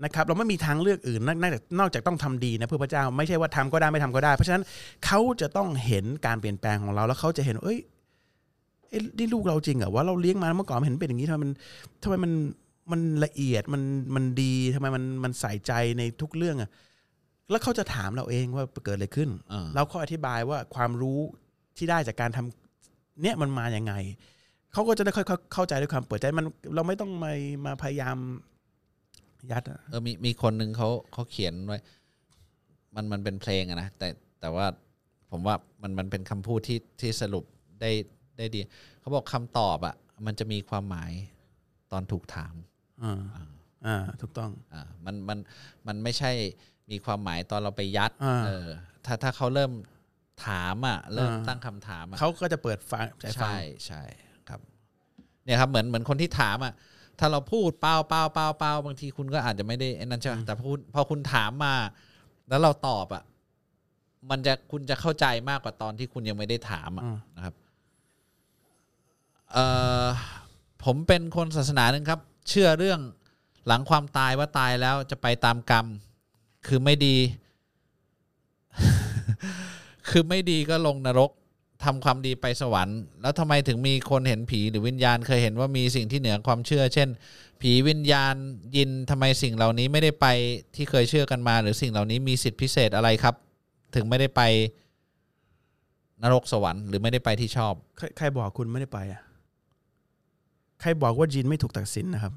[0.03, 4.63] นะครับเราไม่มีทางเลือกอื่นนอกนอกจากนอกจากต้องทำดีนะเพื่อพระเจ้าไม่ใช่ว่าทำก็ได้ไม่ทำก็ได้ เพราะฉะนั้น
[5.05, 7.79] เขาจะต้องเห็นการเปลี่ยนแปลงของเราแล้วเขาจะเห็นว่าเอ้ย
[8.89, 11.51] เอ้ยนี่ลูกเราจริงเหรอว่าเราเลี้ยงมาเมื่อก่อนเห็นเป็นอย่างนี้ทำไมมัน
[12.03, 12.31] ทำไมมัน
[12.91, 13.83] มันละเอียดมัน
[14.15, 16.69] มันดีทำไมมันมันใส่ใจในทุกเรื่องอะ
[17.49, 21.19] แล้วเขาจะถามเราเองว่าเกิดอะไรขึ้นอ่าเราก็อธิบายว่าความรู้
[21.77, 23.93] ที่ได้จากการทำเนี่ยมันมาอย่างไง
[24.73, 26.45] เขาก็จะได้ค่อยๆเข้าใจด้วยความเปิดใจมัน
[26.75, 27.33] เราไม่ต้องมา
[27.65, 28.17] มาพยายาม
[29.51, 31.77] ยัดอะเออมีมีคนหนึ่งเขาเขาเขียนไว้
[32.95, 34.07] มันมันเป็นเพลงอะนะแต่
[34.41, 34.65] แต่ว่า
[35.31, 37.45] ผมว่ามันมันเป็นคำพูดที่ที่สรุป
[37.81, 37.91] ได้
[38.37, 38.59] ได้ดี
[38.99, 39.95] เขาบอกคำตอบอะ
[40.25, 41.11] มันจะมีความหมาย
[41.91, 42.55] ตอนถูกถาม
[43.03, 43.21] อ่า
[43.85, 45.39] อ่าถูกต้องอ่ามันมัน
[45.87, 46.31] มันไม่ใช่
[46.91, 48.67] มีความหมายตอนเราไปยัดอ่าเออ
[49.05, 49.71] ถ้าถ้าเขาเริ่ม
[50.47, 53.55] ถามอะเริ่มอ่าตั้งคำถามอะเขาก็จะเปิดฟังใจฟังใช่
[53.85, 54.01] ใช่
[54.49, 54.59] ครับ
[55.45, 56.73] เนี่ยครับเหมือนเหมือนคนที่ถามอะ
[57.19, 61.73] ถ้าเราพูดเปล่าเปล่าเปล่าเปล่าบางทีคุณก็อาจจะไม่ได้ไอ้นั่นใช่ไหมแต่พอคุณพอคุณถามมา
[62.49, 63.23] แล้วเราตอบอะ
[64.29, 67.53] มันจะคุณจะเข้าใจมากกว่าตอนที่คุณยังไม่ได้ถามอะอืมนะครับ
[69.51, 69.65] เอ่
[70.03, 70.05] อ
[70.83, 72.19] ผมเป็นคนศาสนาหนึ่งครับ
[72.49, 72.99] เชื่อเรื่อง
[73.67, 75.85] หลังความตายว่าตายแล้วจะไปตามกรรม
[76.67, 77.17] คือไม่ดี
[80.09, 81.31] คือไม่ดีก็ลงนรก
[81.85, 87.09] ทำความดีไปสวรรค์ แล้วทำไมถึงมีคนเห็นผีหรือวิญญาณเคยเห็นว่ามีสิ่งที่เหนือความเชื่อ เช่น
[87.61, 88.35] ผีวิญญาณ
[88.75, 90.25] ยินทำไมสิ่งเหล่านี้ไม่ได้ไป
[90.75, 93.35] ที่เคยเชื่อกันมา หรือสิ่งเหล่านี้มีสิทธิพิเศษอะไรครับ
[93.95, 94.41] ถึงไม่ได้ไป
[96.23, 99.21] นรกสวรรค์หรือไม่ได้ไปที่ชอบ ใครใครบอกคุณไม่ได้ไปอะ
[100.81, 102.33] ใครบอกว่าจินไม่ถูกตัดสินนะครับ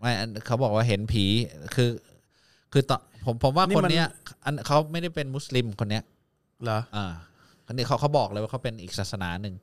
[0.00, 1.24] ไม่อันเขาบอกว่าเห็นผี
[1.74, 1.90] คือ
[2.72, 4.08] คือตอนผมผมว่านี่คนมันเนี้ย
[4.44, 6.04] อันเขาไม่ได้เป็นมุสลิมคนเนี้ย
[6.64, 7.12] เหรออ่า
[7.66, 9.54] คนนี้เขาเขาบอกเลยว่าเขาเป็นอีกศาสนาหนึ่ง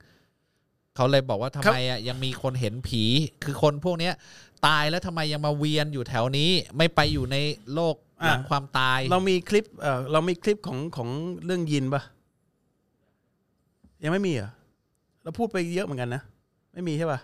[0.96, 3.04] เขาเลยบอกว่าทำไมอะยังมีคนเห็นผี
[3.44, 4.14] คือคนพวกเนี้ย
[4.66, 7.36] ตายแล้วทำไมยังมาเวียนอยู่แถวนี้ ไม่ไปอยู่ใน
[7.74, 7.96] โลก
[8.26, 11.08] หลังอะความตาย เรามีคลิปเอ่อเรามีคลิปของของ
[11.44, 12.02] เรื่องยินปะ
[14.02, 14.50] ยังไม่มีเหรอ
[15.22, 16.22] เราพูดไปเยอะเหมือนกันนะ
[16.72, 17.20] ไม่มีใช่ปะ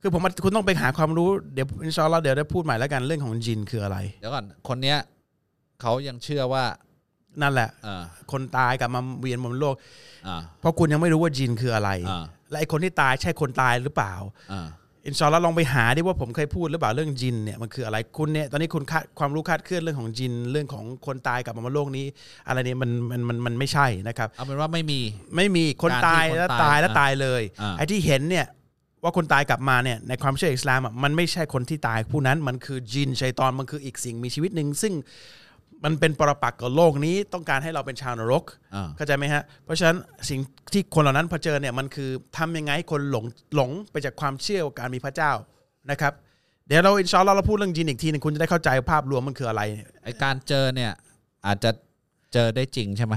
[0.00, 4.98] คือผมว่าคุณต้องไปหาความรู้เดี๋ยวอินชาอัลลอฮ์เดี๋ยวได้พูดใหม่แล้วกันเรื่องของจินคืออะไร เดี๋ยวก่อนคนเนี้ย
[5.80, 6.64] เขายังเชื่อว่า
[7.42, 8.02] นั่นแหละอ่า
[8.32, 9.74] คนตายกลับมาเวียนบนโลก
[10.26, 14.14] อ่าเพราะคุณยังไม่รู้ว่าจินคืออะไรอ่าและไอ้คนที่ตายใช่คนตายหรือเปล่า
[14.54, 14.68] อ่า
[15.08, 22.06] อินชาอัลลอฮ์ลองไปหาดิว่าผมเคยพูดหรือเปล่าเรื่องจินเนี่ยมันคืออะไรคุณเนี่ยตอนนี้คุณคาดความรู้คาดเคลื่อนเรื่องของจินเรื่องของคนตายกลับมาบนโลกนี้
[22.48, 25.00] อะไรเนี่ยมันมันมันมันไม่ใช่นะครับเอาเป็นว่าไม่มี
[25.36, 28.46] ไม่มีคนการที่ตายคนแล้วตายตายแล้วอะตายเลยอ่าไอ้ที่เห็นเนี่ย
[29.02, 34.92] ว่าคนตายกลับมาเนี่ยในความเชื่ออิสลามอะมันไม่ใช่คนที่ตายผู้นั้นมันคือจินชัยตอนมันคืออีกสิ่งมีชีวิตหนึ่งซึ่ง
[35.86, 38.44] มันเป็นปรปักษ์กับโลกนี้ต้องการให้เราเป็นชาวนรก
[38.74, 39.96] อ่า เข้าใจไหมฮะ เพราะฉะนั้น
[40.28, 40.40] สิ่ง
[40.72, 45.32] ที่คนเหล่านั้นเผชิญเนี่ยมันคือทำยังไงให้คนหลงหลงไปจากความเชื่อว่าการมีพระเจ้า
[45.90, 46.12] นะครับ
[46.68, 49.62] เดี๋ยวเราอินชาอัลลอฮ์เราพูดเรื่องจินอีกทีหนึงคุณจะได้เข้าใจภาพรวมมันคืออะไร
[50.04, 50.92] ไอการเจอเนี่ย
[51.46, 51.70] อาจจะ
[52.32, 53.14] เจอได้จริงใช่ไหม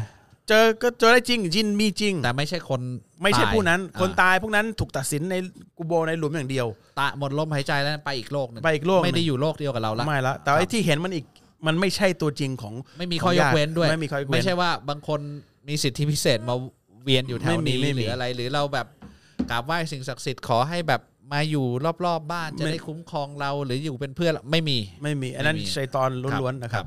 [0.50, 2.82] เจอก็เจอได้จริงจินมีจริง แต่ไม่ใช่คน
[3.24, 5.36] ไม่ใช่ตายผู้นั้นคนอ่าตายพวกนั้นถูกตัดสินใน
[5.78, 6.68] กุโบในหลุมอย่างเดียว
[7.00, 11.26] ตาหมดลมหายใจแล้วไปอีกโลกหนึงไปอีกโลกหนึ่ง ไม่ได้อยู่โลกเดียวกับเราละ ไม่ละแต่ว่าไอ้ที่เห็นมันอีก
[11.68, 15.20] มันไม่ใช่ตัวจริงของไม่มีข้อยกเว้นด้วย ไม่มีข้อยกเว้นไม่ใช่ว่าบางคน
[15.68, 16.56] มีสิทธิพิเศษมา
[17.04, 18.88] เวียนอยู่แถวไม่มีนี้ไม่มีหรืออะไร หรือเราแบบ
[19.50, 21.02] กราบไหว้สิ่งศักดิ์สิทธิ์ขอให้แบบ
[21.34, 21.66] มาอยู่
[22.06, 26.10] รอบๆบ้านจะไม่ได้คุ้มครองเราหรืออยู่เป็นเพื่อนเราไม่มี ไม่มี อันนั้นไม่มีชัยตอน
[26.42, 26.86] ล้วนๆนะครับ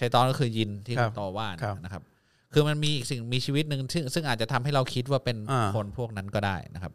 [0.00, 2.02] ชัยตอนก็คือยินที่ครับต่อว่าครับนะครับ
[2.52, 6.92] คือมันมีอีกสิ่งมีชีวิตหนึ่งซึ่งซึ่งอาจจะทำให้เราคิดว่าเป็นอ่าคนพวกนั้นก็ได้นะครับ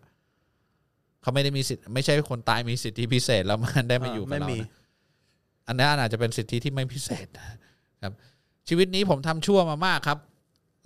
[1.22, 4.70] เขาไม่ได้มีสิทธิ์ไม่ใช่คนตายมีสิทธิพิเศษแล้วมันได้มาอยู่กับไม่เรามีนะ
[5.68, 7.28] อันนั้นอาจจะเป็นสิทธิที่ไม่พิเศษ
[8.04, 8.14] ครับ
[8.68, 10.20] ชีวิตนี้ผมทำชั่วมามากครับ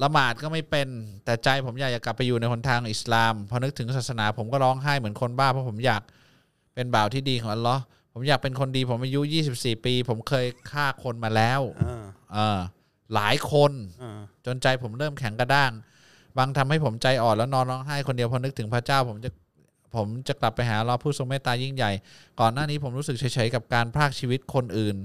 [0.04, 0.88] ละหมาดก็ไม่เป็น
[1.26, 6.02] แต่ใจผมอยากจะกลับไปอยู่ในหนทางอิสลามพอนึกถึงศาสนา ผมก็ร้องไห้เหมือนคนบ้าเพราะผมอยาก
[6.76, 7.82] เป็นบ่าวที่ดีของอัลลอฮ์
[8.14, 9.22] ผมอยากเป็นคนดี ผมอายุ
[9.54, 12.60] 24 ปี ผมเคยฆ่าคนมาแล้วอ่าเออ
[13.14, 13.72] หลายคน
[14.04, 15.72] อ่าจนใจผมเริ่มแข็งกระด้าง
[16.38, 19.30] บางทำให้ผมใจอ่อนแล้วนอนร้องไห้คนเดียวพอนึกถึงพระเจ้า ผมจะ
[19.96, 21.92] ผมจะกลับไปหาเราผู้ทรงเมตตายิ่งใหญ่
[22.40, 24.96] ก่อนหน้านี้ผมรู้สึกเฉยๆกับการพรากชีวิตคนอื่น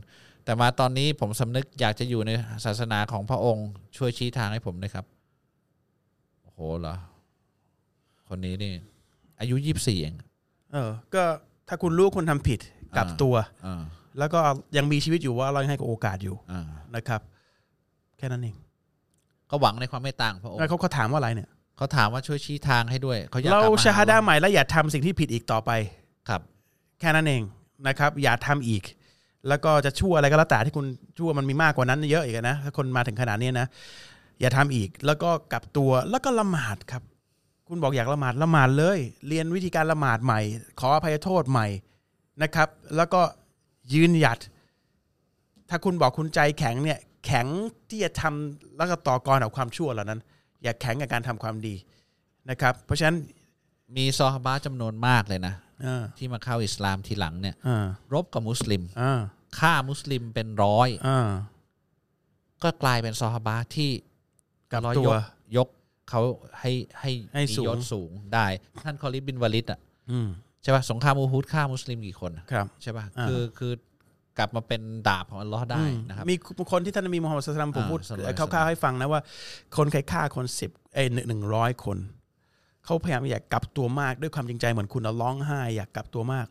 [0.45, 2.31] แต่มาตอนนี้ผมสำนึกอยากจะอยู่ใน
[2.65, 5.05] ศาสนาของพระองค์ ช่วยชี้ทางให้ผมด้วยครับ
[6.43, 6.95] โอ้โหเหรอ
[8.29, 8.73] คนนี้นี่
[9.41, 10.15] อายุยี่สิบสี่เอง
[10.73, 11.23] เออ ก็
[11.69, 12.61] ถ้าคุณรู้ว่าคุณทำผิด
[12.97, 13.35] กลับอ่าตัว
[13.67, 13.83] อ่า
[14.19, 14.41] แล้วก็
[14.77, 17.21] ยังมีชีวิตอยู่ว่าเรายังให้โอกาสอยู่อ่านะครับ
[18.19, 18.57] แค่นั้นเอง
[19.51, 25.71] ก็หวังในความเมตตาของพระองค์แล้วเขาเขาถามว่าอะไรเนี่ย เขาถามว่าช่วยชี้ทางให้ด้วยเขาอยากเรากลับมาชาฮาดาอัลลอฮ์ใหม่แล้วอย่าทำสิ่งที่ผิดอีกต่อไป
[26.29, 26.41] ครับ
[27.01, 27.43] แค่นั้นเอง
[27.89, 28.83] นะครับ อย่าทำอีก
[29.49, 30.87] แล้วก็จะชั่วอะไรก็แล้วแต่ที่คุณ
[31.19, 33.67] ชั่วมันมีมากกว่านั้นเยอะอีกนะถ้าคนมาถึงขนาดนี้นะ
[34.41, 37.03] อย่าทำอีกแล้วก็กลับตัวแล้วก็ละหมาดครับ
[37.69, 40.41] คุณบอกอยากละหมาดละหมาดเลย เรียนวิธีการละหมาดใหม่
[40.81, 41.67] ขออภัยโทษใหม่
[42.43, 43.23] นะครับ แล้วก็
[43.95, 44.39] ยืนหยัด
[45.69, 47.47] ถ้าคุณบอกคุณใจแข็งเนี่ยแข็ง
[47.89, 50.21] ที่จะทำแล้วก็ต่อกรกับความชั่วเหล่านั้น
[50.63, 51.75] อย่าแข็งกับการทำความดี
[52.51, 53.17] นะครับ เพราะฉะนั้น
[53.97, 59.21] มีซอฮาบะห์จำนวนมากเลยนะอ่าที่มาเข้าอิสลามทีหลังเนี่ยอ่ารบกับมุสลิมอ่า
[59.59, 61.29] ฆ่ามุสลิมเป็นร้อยอ่า
[62.63, 63.91] ก็กลายเป็นซอฮาบะห์ที่
[64.73, 65.21] กลับร้อยตัวยก
[65.57, 65.69] ยก
[66.11, 66.21] เขา
[66.61, 68.47] ให้ให้ให้มีสูงยศสูงได้
[68.85, 69.79] ท่านคอลิดบินวาลิดอะ
[70.11, 70.29] อืม
[70.63, 73.73] ใช่ป่ะสงครามอูฮุดฆ่ามุสลิมกี่คนอะครับใช่ป่ะอ่าคือคือ
[74.39, 76.35] กลับมาเป็นดาบของอัลลอฮ์ได้นะครับมี
[76.73, 79.21] คนที่ท่านนบีมูฮัมมัดสุลตัมผมอ่าพูดศ็อลลัลลอฮุอะลัยฮิควะซัลลัมร่าวๆให้ฟังนะว่า
[79.77, 81.99] คนเคยฆ่าคนสิบเอ้ยหนึ่งร้อยคน
[82.85, 86.47] เขาพยายามอยากกลับตัวมากด้วยความจริงใจเหมือนคุณเอาร้องไห้อยากกลับตัวมาก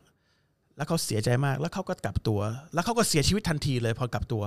[0.77, 2.39] แล้วเขาเสียใจมาก แล้วเขาก็กลับตัว
[2.73, 4.43] แล้วเขาก็เสียชีวิตทันทีเลยพอกลับตัว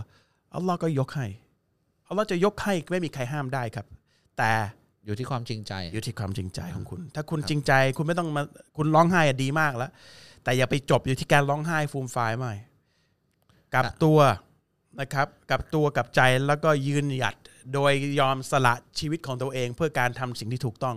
[0.55, 1.27] อัลลอฮ์ก็ยกให้
[2.09, 3.86] อัลลอฮ์จะยกให้ไม่มีใครห้ามได้ครับ
[4.39, 4.51] แต่
[5.06, 8.43] อยู่ที่ความจริงใจ อยู่ที่ความจริงใจของคุณ ถ้าคุณจริงใจคุณไม่ต้องมา
[8.77, 9.90] คุณร้องไห้อะดีมากแล้ว
[10.44, 12.52] แต่อย่าไปจบอยู่ที่การร้องไห้ฟูมฟายไม่
[13.74, 14.18] กลับตัว
[15.01, 17.34] นะครับกลับตัวกลับใจแล้วก็ยืนหยัด
[17.74, 20.96] โดยยอมสละชีวิตของตัวเอง เพื่อการทำสิ่งที่ถูกต้อง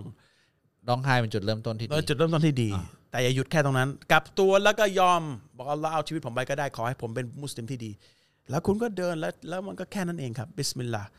[0.88, 2.70] ร้องไห้เป็นจุดเริ่มต้นที่เออดีจุดเริ่มต้นที่ดี
[3.10, 5.22] แต่อย่าหยุดแค่ตรงนั้นกลับตัวแล้วก็ยอม
[5.56, 7.90] บอกอัลลอฮ์เอาชีวิตผมไปก็ได้ขอให้ผมเป็นมุสลิมที่ดี
[8.50, 11.10] แล้วคุณก็เดินแล้วแล้วมันก็แค่นั้นเองครับบิสมิลลาห์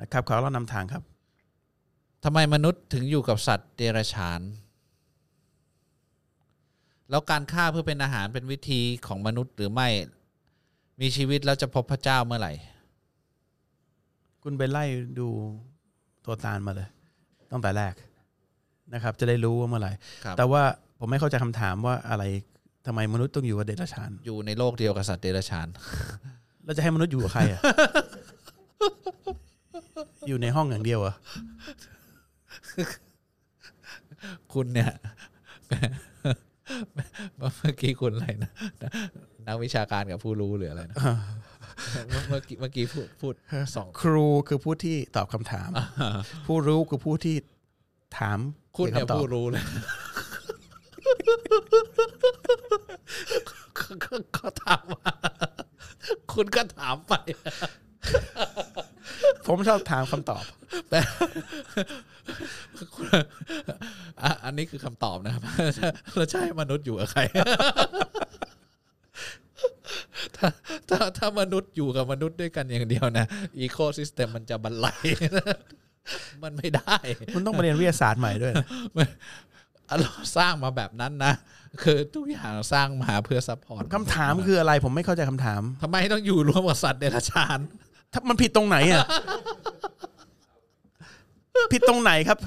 [0.00, 1.02] นะครับขอเรานำทางครับ
[2.24, 4.40] ทำไมมนุษย์ถึงอยู่กับสัตว์เดรัจฉาน
[7.10, 9.88] แล้วการฆ่าเพื่อเป็นอาหารเป็นวิธีของมนุษย์หรือไม่
[11.00, 12.52] มีชีวิตแล้วจะพบพระเจ้าเมื่อไหร่
[14.42, 14.84] คุณไปไล่
[15.18, 15.28] ดู
[16.24, 16.88] ตัวตาลมาเลย
[17.50, 17.94] ตั้งแต่แรก
[18.94, 19.92] นะครับ จะได้รู้ว่าเมื่อไหร่
[20.24, 20.62] ครับ แต่ว่า
[20.98, 22.24] ผมไม่เข้าใจคำถามว่าอะไร
[22.86, 25.68] ทำไมมนุษย์ต้องอยู่กับเดรัจฉาน อยู่ในโลกเดียวกับสัตว์เดรัจฉาน
[26.64, 27.60] แล้วจะให้มนุษย์อยู่กับใครอะ
[30.28, 31.16] อยู่ในห้องอย่างเดียวเหรอะ
[34.52, 34.90] คุณเนี่ย
[37.36, 38.50] เมื่อกี้คุณอะไรนะ
[39.46, 40.96] นักวิชาการกับผู้รู้หรืออะไรนะ
[42.08, 43.34] เมื่อเมื่อกี้เมื่อกี้พูดพูด
[43.74, 45.70] สองครูคือผู้ที่ตอบคำถาม
[46.46, 47.36] ผู้รู้คือผู้ที่
[48.18, 48.38] ถาม
[48.76, 49.64] คุณเนี่ยกี่วกับคำตอบผู้รู้เลย
[53.78, 55.12] ก็ก็ถามมา
[56.32, 57.14] คุณก็ถามไป
[59.46, 60.44] ผมชอบถามคำตอบ
[60.90, 61.00] แต่
[63.12, 63.37] อะอั
[64.58, 65.42] นนี้คือคำตอบนะครับ
[66.16, 67.20] แล้วจะใช่มนุษย์อยู่กับใคร
[70.36, 70.48] ถ้า
[70.88, 73.26] ถ้าถ้ามนุษย์อยู่กับมนุษย์ด้วยกันอย่างเดียวนะ
[73.58, 75.02] อีโคซิสเต็มมันจะบรรลัย
[76.42, 76.96] มันไม่ได้
[77.34, 78.66] คุณต้องมาเรียนวิทยาศาสตร์ใหม่ด้วยนะ
[80.00, 81.32] เราสร้างมาแบบนั้นนะ
[81.82, 87.58] คือทุกอย่างสร้างมาเพื่อ support คำถามคืออะไรผมไม่เข้าใจคำถาม ทำไมต้องอยู่ร่วมกับสัตว์เดรัจฉาน
[88.12, 89.04] ถ้ามันผิดตรงไหนอะ
[91.72, 92.38] ผิดตรงไหนครับ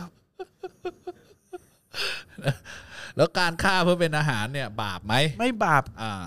[3.18, 6.22] แล้วการฆ่าเพื่อเป็นอาหารเนี่ย บาปไหมไม่บาปอ่า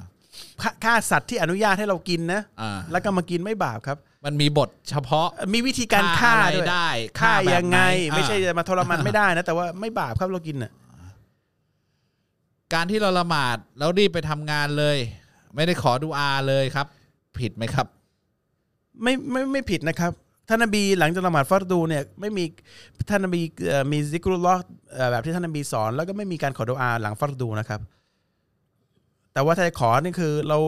[0.63, 6.89] ฆ่าฆ่าสัตว์ที่อนุญาตให้เรากินนะอ่าแล้วก็มากินไม่บาปครับ มันมีบทเฉพาะมีวิธีการฆ่าอะไรด้วยได้
[7.21, 7.79] ฆ่าแบบยังไง
[8.11, 10.73] หนไม่ใช่อ่าจะมาทรมานไม่ได้นะแต่ว่าไม่บาปครับเรากินอะ
[12.75, 14.99] การที่เราละหมาดแล้วรีบไปทำงานเลย
[15.55, 16.87] ไม่ได้ขอดูอาเลยครับ
[17.39, 17.87] ผิดไหมครับ
[19.03, 20.13] ไม่ไม่ไม่ผิดนะครับ
[20.49, 22.45] ท่านนบีหลังจากละหมาดฟัรดูเนี่ยไม่มี
[23.11, 24.63] ท่านนบีเอ่อมีซิกรุลลอฮ์
[24.95, 27.81] เอ่อแบบที่ท่านนบีสอน แล้วก็ไม่มีการขอดุอาหลังฟัรดูนะครับ
[29.33, 30.59] แต่ว่าถ้าจะขอนี่คือ เรา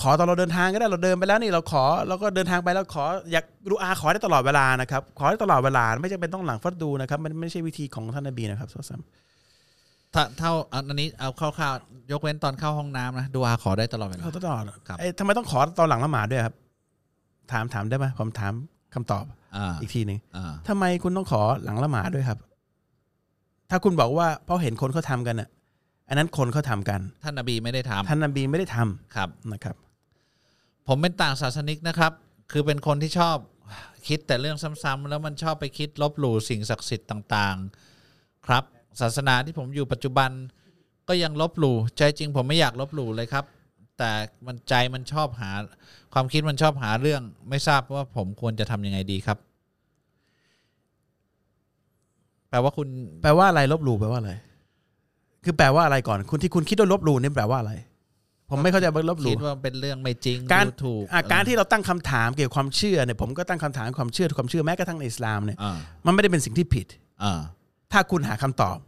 [0.00, 16.54] ขอตอนเราเดินทางก็ได้เราเดินไปแล้วนี่เราขอเราก็เดินทางไปแล้วขออยากดุอาขอได้ตลอดเวลานะครับ ขอได้ตลอดเวลาไม่จำเป็นต้องหลังฟัรดูนะครับ มันไม่ใช่วิธีของท่านนบีนะครับซ้ำถ้าเท่าอันนี้เอาคร่าวๆยกเว้นตอนเข้าห้องน้ำนะดูอาขอได้ตลอดเวลาขอตลอดครับเอ้ยทำไมต้องขอตอนหลังละหมาดด้วยครับ
[17.52, 18.52] ถามถามได้ไหมผมถาม
[18.94, 19.24] คำตอบ
[19.56, 22.38] อ่าอีกทีหนึ่งอ่าทำไมคุณต้องขอหลังละหมาดด้วยครับ
[23.70, 25.48] ถ้าคุณบอกว่าเพราะเห็นคนเขาทำกันอะ
[26.08, 29.76] อันนั้นคนเขาทำกัน ท่านนบีไม่ได้ทำท่านนบีไม่ได้ทำครับนะครับ
[30.88, 32.12] ผมเป็นต่างศาสนิกนะครับ
[32.52, 33.36] คือเป็นคนที่ชอบ
[34.08, 37.56] คิดแต่เรื่องซ้ำๆแล้วมันชอบไปคิดลบหลู่สิ่งศักดิ์สิทธิ์ต่าง
[38.02, 38.64] ๆ ครับ
[39.00, 40.30] ศาสนาที่ผมอยู่ปัจจุบัน
[41.08, 43.44] ก็ยังลบหลู่ใจจริงผมไม่อยากลบหลู่เลยครับ
[44.02, 44.14] แต่
[44.46, 45.50] มันใจมันชอบหา
[46.14, 49.38] ความคิดมันชอบหาเรื่อง ไม่ทราบว่าผมควรจะทำยังไงดีครับ
[52.50, 52.88] แปลว่าคุณ
[53.22, 54.32] แปลว่าอะไรลบหลู่แปลว่าอะไร
[55.44, 57.72] คือแปลว่าอะไรก่อน คุณที่คุณคิดว่าลบหลู่นี่แปลว่าอะไร
[58.50, 65.76] ผมไม่เข้าใจว่าลบหคิลู่ดว่าเป็นเรื่องไม่จริงการดูถูกอะการที่เราตั้งคำถามเกี่ยวกับความเชื่อเนี่ยผมก็ตั้งคำถามความเชื่อความเชื่อแม้กระทั่งในอิสลามเนี่ย อ่า
[66.06, 66.86] มันไม่ได้เป็นสิ่งที่ผิด
[67.22, 67.40] อ่า
[67.92, 68.78] ถ้าคุณหาคำตอบ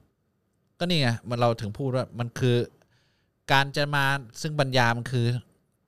[0.78, 2.56] ก็นี่ไงมันเราถึงพูดว่ามันคือ
[3.52, 4.04] การจะมา
[4.42, 5.26] ซึ่งปัญญามันคือ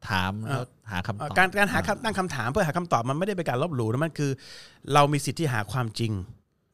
[0.09, 4.31] ถามแล้วหาคำตอบการการหาคำตั้งคำถามเพื่อหาคำตอบมันไม่ได้เป็นการลบหลู่นะมันคือ
[4.93, 6.13] เรามีสิทธิ์ที่หาความจริง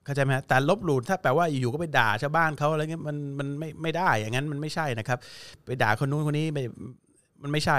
[0.04, 5.18] เข้าใจไหมฮะแต่ลบหลู่ถ้าแปลว่าอยู่ๆก็ไปด่าชาวบ้านเขาอะไรเงี้ยมันมันไม่ไม่ได้ อย่างนั้นมันไม่ใช่นะครับ
[5.66, 6.62] ไปด่าคนนู้นคนนี้ไม่
[7.42, 7.78] มันไม่ใช่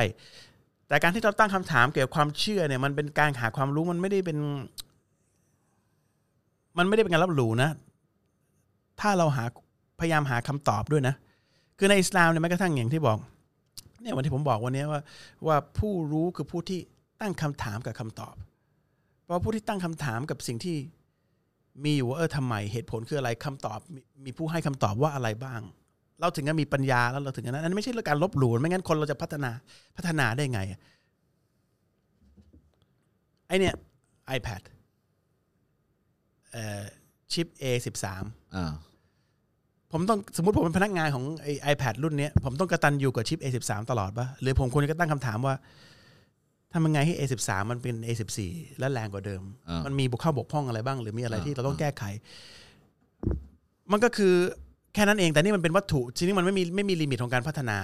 [0.88, 4.38] แต่การที่เราตั้งคำถามเกี่ยวกับความเชื่อเนี่ย มันเป็นการหาความรู้มันไม่ได้เป็น
[6.78, 7.70] มันไม่ได้เป็นการลบหลู่นะ
[9.00, 9.46] ถ้าเราหา
[10.00, 11.16] พยายามหาคำตอบด้วยนะ
[11.84, 13.18] คือในอิสลามเนี่ยแม้กระทั่งอย่างที่บอก
[14.02, 15.02] เนี่ยวันที่ผมบอกวันนี้ว่า
[15.48, 16.80] ว่าผู้รู้คือผู้ที่
[17.22, 18.36] ตั้งคำถามกับคำตอบ
[19.24, 20.78] เพราะผู้ที่ตั้งคำถามกับสิ่งที่
[21.84, 25.62] มีอยู่ว่าเออทำไมเหตุผลคืออะไรคำตอบมมีผู้ให้คำตอบว่าอะไรบ้าง
[26.20, 29.52] เราถึงจะมีปัญญาแล้วเราถึงจะนั้นอันนั้นไม่ใช่เรื่องการลบหลู่ไม่งั้นคนเราจะพัฒนา
[29.98, 30.60] พัฒนาได้ไง
[33.48, 33.76] ไอเนี่ย
[34.38, 34.62] iPad
[36.52, 36.84] เอ่อ
[37.32, 38.06] ชิป A13
[38.56, 38.74] อ่า
[39.94, 45.56] ผมต้องสมมติผมเป็นพนักงานของไอ iPad รุ่นเนี้ยผมต้องกระตันอยู่กับชิป A13 ตลอดปะหรือผมควรจะตั้งคำถามว่า
[46.74, 48.38] ทำยังไงให้ A13 มันเป็น A14
[48.80, 52.04] และแรงกว่าเดิมอ่ามัมันมีบุคเข้าบกพร่องอะไรบ้าง หรือมีอะไรอ่าที่เราต้องแก้ไข
[53.92, 54.34] มันก็คือ
[54.94, 57.78] แค่นั้นเองแต่นี่มันเป็นวัตถุทีนี้มันไม่มีไม่มีลิมิตของการพัฒนา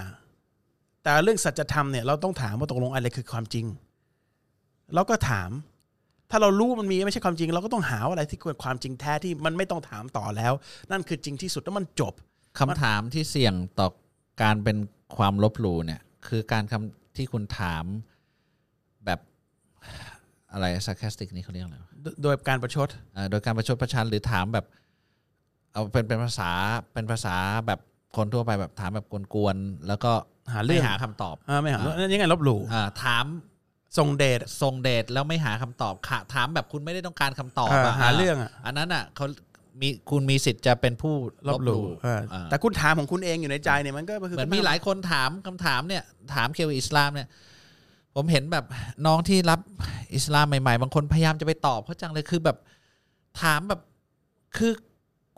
[1.04, 3.66] แต่เรื่องสัจธรรมเนี่ยเราต้องถามว่าตกลงอะไรคือความจริง
[4.94, 5.50] เราก็ถาม
[6.32, 10.54] ถ้าเรารู้ว่ามันมีไม่ใช่ความจริง เราก็ต้องหาว่าอะไรที่ควรความจริงแท้ที่มันไม่ต้องถามต่อแล้ว
[10.92, 12.14] นั่นคือจริงที่สุดแล้วมันจบ
[12.60, 13.88] คำถามที่เสี่ยงต่อ
[14.42, 14.78] การเป็น
[15.18, 17.86] ความลบหลู่เนี่ย คือการคำที่คุณถาม
[19.06, 19.20] แบบ
[20.54, 24.66] อะไร sarcastic นี่เขาเรียกอะไรวะ โดโดยการประชด เอ่อโดยการประชดประชันหรือถามแบบ
[25.74, 26.52] เอาเป็นเป็นภาษา
[26.94, 27.36] เป็นภาษา
[27.68, 27.80] แบบ
[28.16, 30.12] คนทั่วไปแบบถามแบบกวนๆแล้วก็
[30.54, 33.26] หาเรื่ไม่องหาคำตอบ อ่าไม่หานั่นยังไงลบหลู่ อ่าถาม
[33.98, 39.26] ทรงเดชทรงเดชแล้วไม่หาคำตอบค่ะถามแบบคุณไม่ได้ต้องการคำตอบอ่าอะหาเรื่องอะอันนั้นอะเขา
[39.82, 41.16] มีคุณมีสิทธิ์จะเป็นผู้
[41.48, 46.04] ลบหลู่อ่าอ่าแต่คุณถามของคุณเองอยู่ในใจเนี่ยมันก็คือเหมือนมีหลายคนถามคำถามเนี่ย
[46.34, 47.28] ถามเกี่ยวกับอิสลามเนี่ย
[48.16, 48.66] ผมเห็นแบบ
[49.06, 49.60] น้องที่รับ
[50.16, 52.58] อิสลามใหม่ๆ บางคนพยายามจะไปตอบเขาจังเลยคือแบบ
[53.42, 53.82] ถามแบบ
[54.58, 54.72] คือ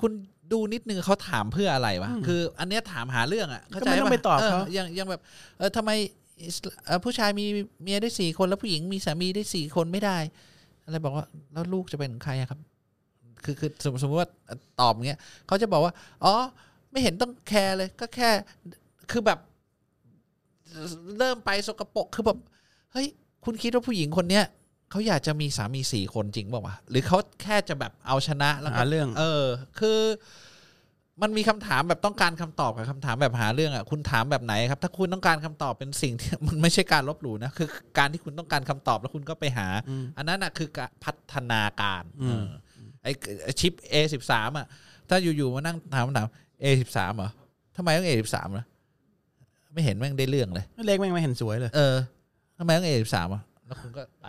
[0.01, 0.11] คุณ
[0.51, 5.21] ดูนิดนึงเขาถามเพื่ออะไรวะคือ อันเนี้ยถามหาเรื่องอะเข้าใจก็ไม่ต้องปะไปตอบเขายังยังแบบ
[5.57, 6.20] เออทำไมอิสลเอ่อ
[7.03, 7.45] ผู้ชายมี
[7.83, 10.17] เมียได้สี่คนแล้วผู้หญิงมีสามีได้สี่คนไม่ได้
[10.83, 12.59] อะไรบอกว่าแล้วลูกจะเป็นของใครอะครับ
[13.43, 14.29] คือคือสมมติสมมติว่า
[14.79, 15.93] ตอบอย่างเงี้ยเขาจะบอกว่า
[16.23, 16.33] อ๋อ
[16.91, 18.29] ไม่เห็นต้องแคร์เลย ก็แค่
[19.11, 19.39] คือแบบ
[21.17, 22.37] เริ่มไปสกปรกคือแบบ
[22.91, 23.07] เฮ้ย
[23.45, 24.45] คุณคิดว่าผู้หญิงคนเนี้ย
[24.89, 29.45] เขาอยากจะมีสามีสี่คนจริงเปล่าวะหรือเขาแค่จะแบบเอาชนะแล้วก็หาเรื่อง เออ
[29.79, 29.99] คือ
[31.21, 37.67] มันมีคำถามแบบต้องการคำตอบกับคำถามแบบหาเรื่องอะคุณถามแบบไหนครับ ถ้าคุณต้องการคำตอบเป็นสิ่งที่มันไม่ใช่การลบหลู่นะคือ
[37.97, 39.67] การที่คุณต้องการคำตอบแล้วคุณก็ไปหา
[40.17, 42.47] อันนั้นอะคือการพัฒนาการเออ
[43.03, 43.11] ไอ้
[43.43, 44.65] ไอ้ชิป A สิบสามอะ
[45.09, 46.27] ถ้าอยู่ๆมานั่งถามคำถาม
[46.63, 47.29] A สิบสามเหรอ
[47.77, 48.65] ทำไมต้อง A สิบสามล่ะ
[49.73, 51.95] ไม่เห็นแม่งได้เรื่องเลยเลขแม่งไม่เห็นสวยเลยเออ
[52.57, 54.27] ทำไมต้อง A สิบสามอะแล้วคุณก็ไป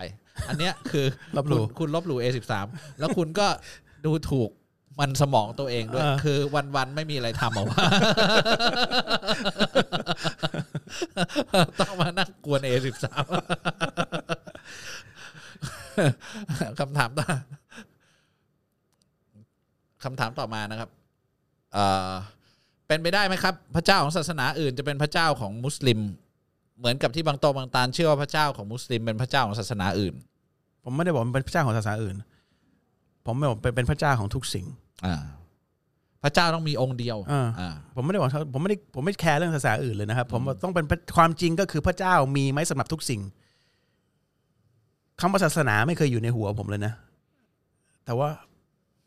[0.48, 1.05] อันเนี้ยคือ
[1.36, 2.66] ลบหลู่คุณคุณลบหลู่ A สิบสาม
[2.98, 3.47] แล้วคุณก็
[4.05, 4.51] ดูถูก
[5.01, 6.39] มันสมองตัวเองด้วยเออคือ
[6.77, 7.78] วันๆไม่มีอะไรทำเหรอวะ
[11.81, 13.24] ต้องมานั่งกวน A สิบสาม
[16.81, 17.27] คำถามต่อ
[20.05, 20.90] คำถามต่อมานะครับ
[21.73, 22.10] เอ่อ
[22.86, 26.01] เป็นไปได้ไหมครับ พระเจ้าของศาสนาอื่นจะเป็นพระเจ้าของมุสลิม
[26.78, 30.14] เหมือนกับที่บางโตบางตาลเชื่อว่าพระเจ้าของมุสลิมเป็นพระเจ้าของศาสนาอื่น
[30.85, 32.16] ผมไม่ได้บอกมันเป็นพระเจ้าของศาสนาอื่น
[33.27, 34.81] ผมไม่บอกเป็นเป็นพระเจ้าของทุกสิ่งอ่า
[36.22, 40.84] พระเจ้าต้องมีองค์เดียวอ่าอ่าผมไม่ได้บอกผมไม่ได้ผมไม่แคร์เรื่องศาสนาอื่นเลยนะครับ ผมว่าต้องเป็น
[41.16, 43.20] ความจริงก็คือพระเจ้ามีไหมสำหรับทุกสิ่ง
[45.20, 46.92] คำว่าศาสนาไม่เคยอยู่ในหัวผมเลยนะ
[48.04, 48.28] แต่ว่า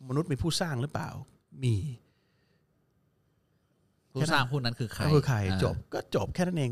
[0.07, 1.09] มนุษย์มีผู้สร้างหรือเปล่า
[1.63, 1.75] มี
[4.13, 6.71] ผู้สร้างผู้นั้นคือใครก็คือใครอ่าจบก็จบแค่นั้นเอง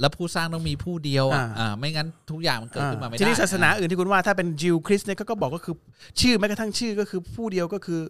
[0.00, 5.74] แล้วผู้สร้างต้องมีผู้เดียวอะอ่าอ่าไม่งั้นทุกอย่างมันเกิดขึ้นมาไม่ได้ทีนี้ศาสนาอื่นที่คุณว่าถ้าเป็นจิวคริสต์เนี่ยก็ก็บอกก็คือ
[6.20, 8.00] ชื่อแม้กระทั่งชื่อก็คือผู้เดียวก็คือ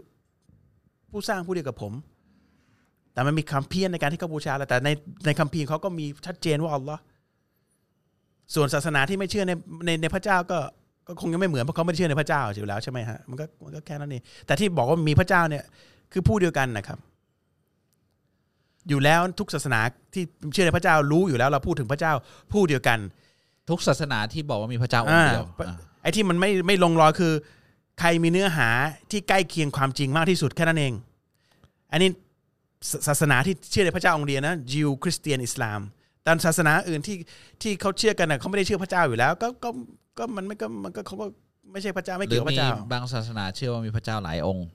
[1.11, 1.93] ผู้สร้างผู้เดียวกับผม
[3.13, 4.89] แต่มันมีคำเพี้ยนในการที่เขาบูชาแหละแต่ใน
[5.27, 7.01] ในคัมภีร์เขาก็มีชัดเจนว่าอัลลอฮ์
[8.55, 9.53] ส่วนศาสนาที่ไม่เชื่อใน
[9.87, 10.59] ในในพระเจ้าก็
[11.07, 15.65] ก็คงยังไม่เหมือนเพราะเขาไม่ได้เชื่อในพระเจ้าอยู่แล้วใช่ไหมฮะมันก็มันก็แค่นั้นเองแต่ที่บอกว่ามีพระเจ้าเนี่ย
[16.13, 16.99] คือผู้เดียวกันนะครับ
[18.89, 19.81] อยู่แล้วทุกศาสนา
[20.15, 22.13] ที่เชื่อในพระเจ้ารู้อยู่แล้วเราพูดถึงพระเจ้า
[22.53, 22.99] ผู้เดียวกัน
[23.71, 27.33] ทุกศาสนาที่บอกว่ามีพระเจ้าองค์เดียวอ่าอ่าไอ้ที่มันไม่ไม่ลงรอยคือ
[27.99, 28.69] ใครมีเนื้อหา
[29.11, 30.93] ที่ใกล้เคียงความจริงมากที่สุดแค่นั้นเอง
[31.93, 32.09] อันนี้
[32.91, 35.81] ศศาสนาที่เชื่อในพระเจ้าองค์เดียวนะยิวคริสเตียนอิสลาม
[36.23, 37.17] แต่ศาสนาอื่นที่
[37.63, 39.71] ที่เขาเชื่อกันนะเขาไม่ได้เชื่อพระเจ้าอยู่แล้ว ก็ก็
[40.19, 41.27] ก็มันไม่ก็มันก็เขาก็
[41.73, 44.67] ไม่ใช่พระเจ้าไม่หรืเกี่อยวกับพมีระเจ้าบางศาสนาเชื่อว่ามีพระเจ้าหลายองค์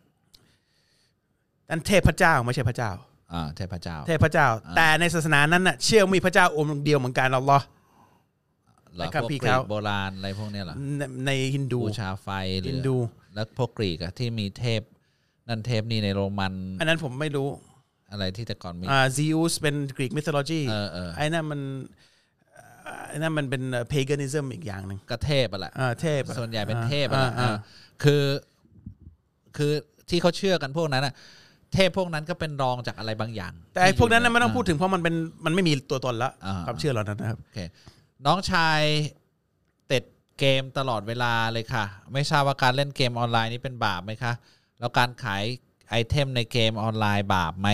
[1.70, 2.92] นั่นเทพเจ้าไม่ใช่พระเจ้า
[3.34, 4.48] อ่าเทพเจ้า เทพเจ้า
[4.78, 12.28] แต่ในศาสนานั้นน่ะเชื่อว่ามีพระเจ้าองค์เดียวเหมือนกันอัลลอฮ์เหรอในคัพมวกภีร์กรีเขากโบราณอะไรพวกเนี้ยเหรอในในฮินดูบูชาไฟ
[12.62, 12.96] หรืฮิอนดู
[13.36, 14.82] แล้วพวกกรีกอะที่มีเทพ
[15.50, 17.48] นั่นเทพนี่ในโรมัน อันนั้นผมไม่รู้
[18.12, 21.62] อะไรที่แต่ก่อนมีอ่าซิอุสเป็นกรีกมิ t โลจีเออเออไอ้นั่นมัน
[23.08, 27.56] ไอ้นั่นมันเป็นเพก a นิซึมอีกอย่างหนึ่งก็เทพอะแหละอ่าเทพส่วนใหญ่เป็นเทพอะอ่าแหละอ่าอ่า
[28.04, 28.24] คือ
[29.58, 29.72] คือ
[30.10, 31.14] ที่เขาเชื่อกันพวกนั้นอะ
[31.74, 35.16] เทพพวกนั้นก็เป็นรองจากอะไรบางอย่าง แต่ไอ้ที่พวกนั้นน่ะยู่ไม่ต้องาพูดถึงเพราะมันเป็น
[35.46, 37.60] มันไม่มีตัวตนละอ่าความเชื่อเหล่านั้นนะครับโอเค
[38.26, 38.80] น้องชาย
[39.92, 40.04] ติด
[40.40, 44.34] เกมตลอดเวลาเลยค่ะ ไม่ทราบว่าการเล่นเกมออนไลน์นี้เป็นบาปไหมคะ
[44.80, 45.44] แล้วการขาย
[45.90, 47.70] ไอเทมในเกมออนไลน์บาปไหม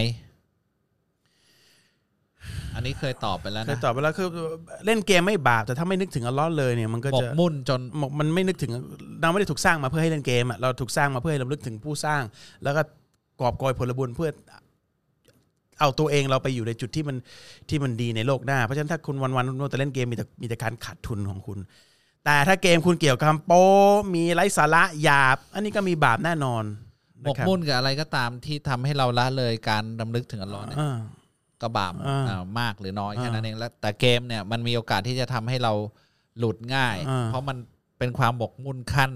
[2.75, 4.27] อันนี้เคยตอบไปแล้วเคยนะ ตอบไปแล้วคือ
[4.85, 7.79] เล่นเกมไม่บาปแต่ถ้าไม่นึกถึงอัลลอฮ์เลยเนี่ยมันก็หมจะกมุ่นจน
[8.19, 8.71] มันไม่นึกถึง
[9.21, 12.21] เราไม่ได้ถูกสร้างมาเพื่อให้เล่นเกมอะเราถูกสร้างมาเพื่อให้เราลึกถึงผู้สร้าง
[12.63, 12.81] แล้วก็
[13.41, 14.29] กอบกอยผลบุญเพื่อ
[15.79, 17.17] เอาตัวเองเราไปอยู่ในจุดที่มัน
[17.69, 21.59] ที่มันดีในโลกหน้า เพราะฉะนั้นถ้าคุณวันๆนแต่เล่นเกมมีแต่มีแต่การขาดทุนของคุณ
[22.25, 23.63] แต่ถ้าเกมคุณเกี่ยวกับคำโป้
[24.15, 26.63] มีไร้สาระหยาบ อันนี้ก็มีบาปแน่นอน
[27.23, 30.97] หมกนะครับมุ่นกับอะไรก็ตามที่ทำให้เราละเลยการดำลึกถึงอัลลอฮ์เนี่ยอ่า
[31.61, 35.73] ก็บาปอ่าอ่ามากหรือน้อยแค่อ่านั้นเองแล้วแต่เกมเนี่ยมันมีโอกาสที่จะทำให้เรา
[36.39, 37.57] หลุดง่ายอ่าเพราะมัน
[37.97, 39.11] เป็นความหมกมุ่นขั้น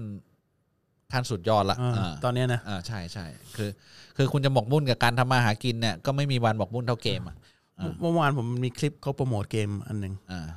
[1.12, 3.24] ขั้นสุดยอดละอ่าอ่าตอนเนี้ยนะ อ่าใช่ใช่
[3.56, 3.70] คือ
[4.16, 7.36] คือคุณจะหมกมุ่นกับการทำมาหากินเนี่ยก็ไม่มีวันหมกมุ่นเท่าเกมอะ
[7.78, 10.48] อ่าเมื่อวานผมมีคลิปเขาโปรโมทเกมอันหนึ่งอ่า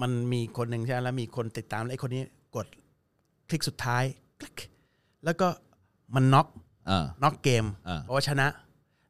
[0.00, 2.22] มันมีคนหนึ่งใช่ไหมแล้วมีคนติดตามแล้วไอ้คนนี้
[2.56, 2.66] กด
[3.48, 4.02] คลิกสุดท้าย
[4.40, 4.54] คลิก
[5.24, 5.48] แล้วก็
[6.14, 6.46] มันน็อก
[6.90, 8.46] อ่า น็อกเกมอ่า เพราะว่าชนะ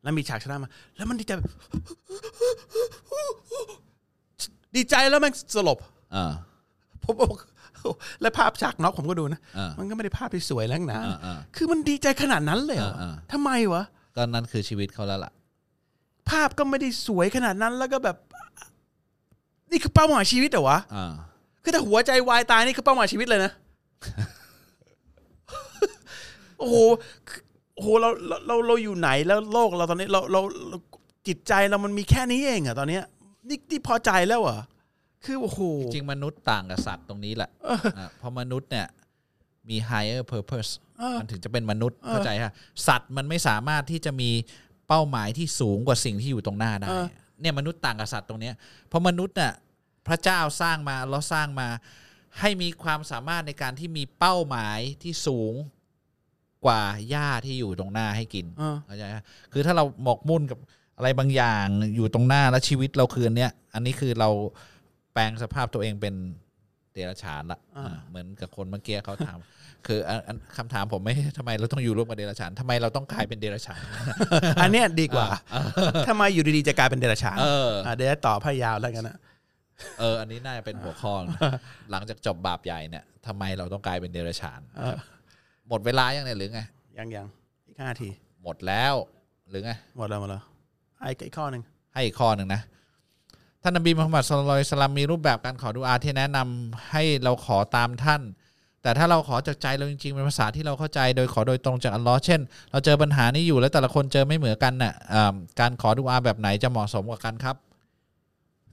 [0.03, 1.49] แล้วมีฉากชนะมา แล้วมันดีใจแบบ
[4.77, 5.79] ดีใจแล้วมันสลบ
[6.15, 6.33] อ่า
[7.03, 7.35] ผมบอก
[8.21, 13.83] แล้วภาพฉากน็อกผมก็ดูนะอ่ามันก็ไม่ได้ภาพที่สวยแล้วนะอ่าอ่าคือมันดีใจขนาดนั้นเลยเหรออ่าอ่าทำไมวะ
[14.17, 15.33] ก็นั่นคือชีวิตเขาแล้วล่ะ
[16.31, 18.17] ภาพก็ไม่ได้สวยขนาดนั้นแล้วก็แบบ
[19.71, 21.13] นี่คือเป้าหมายชีวิตเหรอวะอ่า
[21.63, 23.53] คือถ้าหัวใจวายตายนี่คือเป้าหมายชีวิตเลยนะ
[26.59, 26.77] โอ้โห
[27.29, 27.41] คือ
[27.75, 30.79] โอ้โหเราเราเราเราอยู่ไหนแล้วโลกเราตอนนี้เราเราเรา
[31.29, 33.05] จิตใจเรามันมีแค่นี้เองอะตอนเนี้ย
[33.49, 34.61] นี่นี่พอใจแล้วเหรอะ
[35.25, 35.61] คือโอ้โห
[35.93, 37.51] จริงมนุษย์ต่างกับสัตว์ตรงนี้แหละ
[37.97, 38.87] อ่าเพราะมนุษย์เนี่ย
[39.69, 42.53] มี higher purpose เออมันถึงจะเป็นมนุษย์เข้าใจฮะ
[42.89, 44.31] สัตว์มันไม่สามารถที่จะมี
[44.89, 47.07] เป้าหมายที่สูงกว่าสิ่งที่อยู่ตรงหน้าได้เออ
[47.41, 48.55] เนี่ยมนุษย์ต่างกับสัตว์ตรงเนี้ย
[48.89, 49.53] เพราะมนุษย์เนี่ย
[50.09, 51.69] พระเจ้าสร้างมาแล้วสร้างมา
[52.41, 55.55] ให้มีความสามารถในการที่มีเป้าหมายที่สูง
[56.65, 60.59] กว่าหญ้าที่อยู่ตรงหน้าให้กินเออเข้าใจฮะคือถ้าเราหมกมุ่นกับ
[60.97, 61.67] อะไรบางอย่าง
[61.97, 64.31] อยู่ตรงหน้าแล้วชีวิตเราคืนเนี้ยอันนี้คือเรา
[64.78, 64.78] แป
[65.19, 66.15] ลงสภาพตัวเองเป็น
[66.95, 69.39] เดรัจฉานละอ่าอ่าเหมือนกับคนเมื่อกี้เขาถาม
[69.87, 73.81] คืออันอันคำถามผมไม่ทำไมเราต้องอยู่ร่วมกับเดรัจฉานทำไมเราต้องกลายเป็นเดรัจฉาน
[74.63, 75.29] อันเนี้ยดีกว่า
[76.09, 79.17] ทำไมอยู่ดีๆจะกลายเป็นเดรัจฉานเออะเดี๋ยวจะต่อพยาวแล้วกันนะ
[80.01, 81.39] เอออันนี้น่าจะเป็นหัวข้อนะ
[81.91, 84.97] หลังจากจบบาปใหญ่เนี่ยทำไมเราต้องกลายเป็นเดรัจฉานเออ
[85.69, 86.61] หมดเวลายังเนี่ยหรือไง
[86.99, 87.27] ยังยัง
[87.67, 88.09] อีกห้าที
[88.43, 88.95] หมดแล้ว
[89.51, 90.43] หรือไงหมดแล้วหมดแล้ว
[91.01, 91.63] ไอ้อีกข้อหนึ่ง
[91.93, 92.61] ให้อีกข้อหนึ่งนะ
[93.69, 98.23] ท่านนบีมุฮัมมัดสุลลัลลอฮุอะลัยฮิวะสลลัมมีรูปแบบการขอดุอาที่แนะนำให้เราขอตามท่าน
[98.83, 102.41] แต่ถ้าเราขอจากใจเราจริงๆเป็นภาษาที่เราเข้าใจโดยขอโดยตรงจากอัลลอฮ์เช่น
[102.71, 107.57] เราเจอปัญหานี้อยู่แล้วแต่ละคนเจอไม่เหมือนกันน่ะอ่าการขอดุอาแบบไหนจะเหมาะสมกว่ากันครับ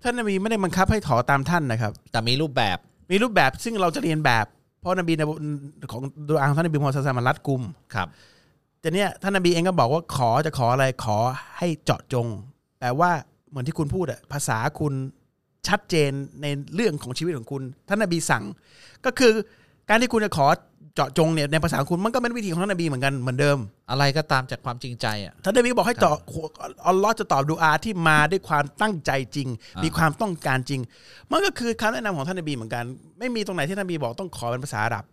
[0.01, 2.77] ท่านนบีไม่ได้บังคับให้ขอตามท่านนะครับ แต่มีรูปแบบ
[3.11, 4.45] มีรูปแบบซึ่งเราจะเรียนแบบ
[4.80, 5.13] เพราะนบี
[5.91, 7.61] ของดูอาของท่านนบีมูฮัมมัดศาสนามันรัดกุม
[7.95, 8.07] ครับ
[8.81, 11.17] แต่เนี่ยท่านนบีเองก็บอกว่าขอจะขออะไรขอ
[11.57, 12.27] ให้เจาะจง
[12.81, 13.11] แต่ว่า
[13.56, 14.94] เหมือนที่คุณพูดอะภาษาคุณ
[15.68, 16.11] ชัดเจน
[16.41, 16.45] ใน
[16.76, 18.44] เรื่องของชีวิตของคุณ ท่านนบีสั่ง
[19.06, 19.34] ก็คือ
[19.90, 20.48] การที่คุณจะขอ
[20.95, 23.57] เจาะจงเนี่ยในภาษาคุณมันก็เป็นวิธีของท่านนบีเหมือนกันเหมือนเดิม
[23.91, 26.18] อะไรก็ตามจากความจริงใจอะท่านนบีบอกให้ตอบ
[26.88, 30.82] อัลลอฮ์จะตอบดูอาที่มาด้วยความตั้งใจจริงอ่ามีมีความต้องการจริง
[31.32, 32.84] มันก็คือคำแนะนำของท่านนบีเหมือนกัน
[33.19, 35.06] ไม่มีตรงไหนที่ท่านนบีบอกต้องขอเป็นภาษาอาหรับ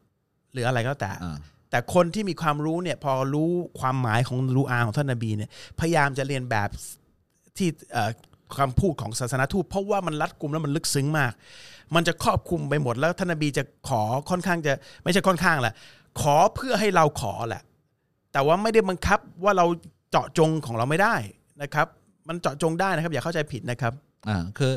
[0.53, 1.37] หรืออะไรก็แต่อ่า
[1.71, 3.51] แต่คนที่มีความรู้เนี่ยพอรู้
[3.81, 5.51] ความหมายของรูอาของท่านนบีเนี่ย
[5.81, 6.69] พยายามจะเรียนแบบ
[7.59, 8.11] ที่เอ่อ
[8.59, 11.33] คำพูดของศาสนาทูตเพราะว่ามันรัดกุมแล้วมันลึกซึ้งมาก
[11.95, 14.73] มันจะครอบคลุมไปหมดแล้วท่านนบีจะขอค่อนข้างจะ
[15.03, 15.75] ไม่ใช่ค่อนข้างแหละ
[16.21, 17.63] ขอเพื่อให้เราขอแหละ
[18.33, 19.67] แต่ว่าไม่ได้บังคับว่าเรา
[20.11, 21.15] เจาะจงของเราไม่ได้
[21.63, 21.87] นะครับ
[22.29, 23.93] มันเจาะจงได้นะครับ อย่าเข้าใจผิดนะครับ
[24.29, 24.73] อ่าคือ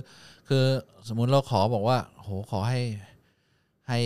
[0.48, 0.64] คือ
[1.08, 2.82] สมมุติเราขอบอกว่าโหขอให้
[3.90, 4.00] ให้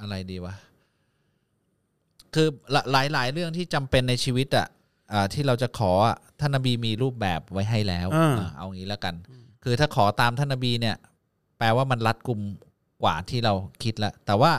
[0.00, 0.54] อะไรดีวะ
[2.34, 2.48] คือ
[2.92, 4.78] หลายหลายเรื่องที่จำเป็นในชีวิตอะอ่า
[5.34, 9.14] ที่เราจะขออะท่านนบีมีรูปแบบไว้ให้แล้วอ่าอ่าเอางี้แล้วกัน
[9.64, 10.96] คือถ้าขอตามท่านนบีเนี่ย
[11.58, 12.40] แปลว่ามันรัดกุม
[13.02, 14.52] กว่าที่เราคิดแล้วแต่ว่า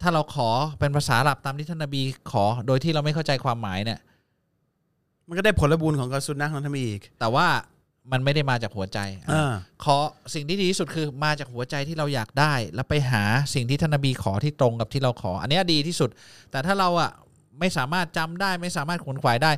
[0.00, 4.00] ถ้าเราขอเป็นภาษาอาหรับตามที่ท่านนบีขอ โดยที่เราไม่เข้าใจความหมายเนี่ย
[5.28, 7.46] มันก็ได้ผลบุญของกสุนนะของท่านนบีอีก แต่ว่า
[8.12, 8.98] มันไม่ได้มาจากหัวใจ
[9.30, 9.52] อ่า
[9.84, 9.96] ขอ
[10.34, 13.22] สิ่งที่ดีที่สุดคือมาจากหัวใจที่เราอยากได้ แล้วไปหา
[13.54, 16.10] สิ่งที่ท่านนบีขอที่ตรงกับที่เราขอ อันเนี้ยดีที่สุด
[16.50, 17.10] แต่ถ้าเราอะ
[17.60, 19.52] ไม่สามารถจำได้ ไม่สามารถขวนขวายได้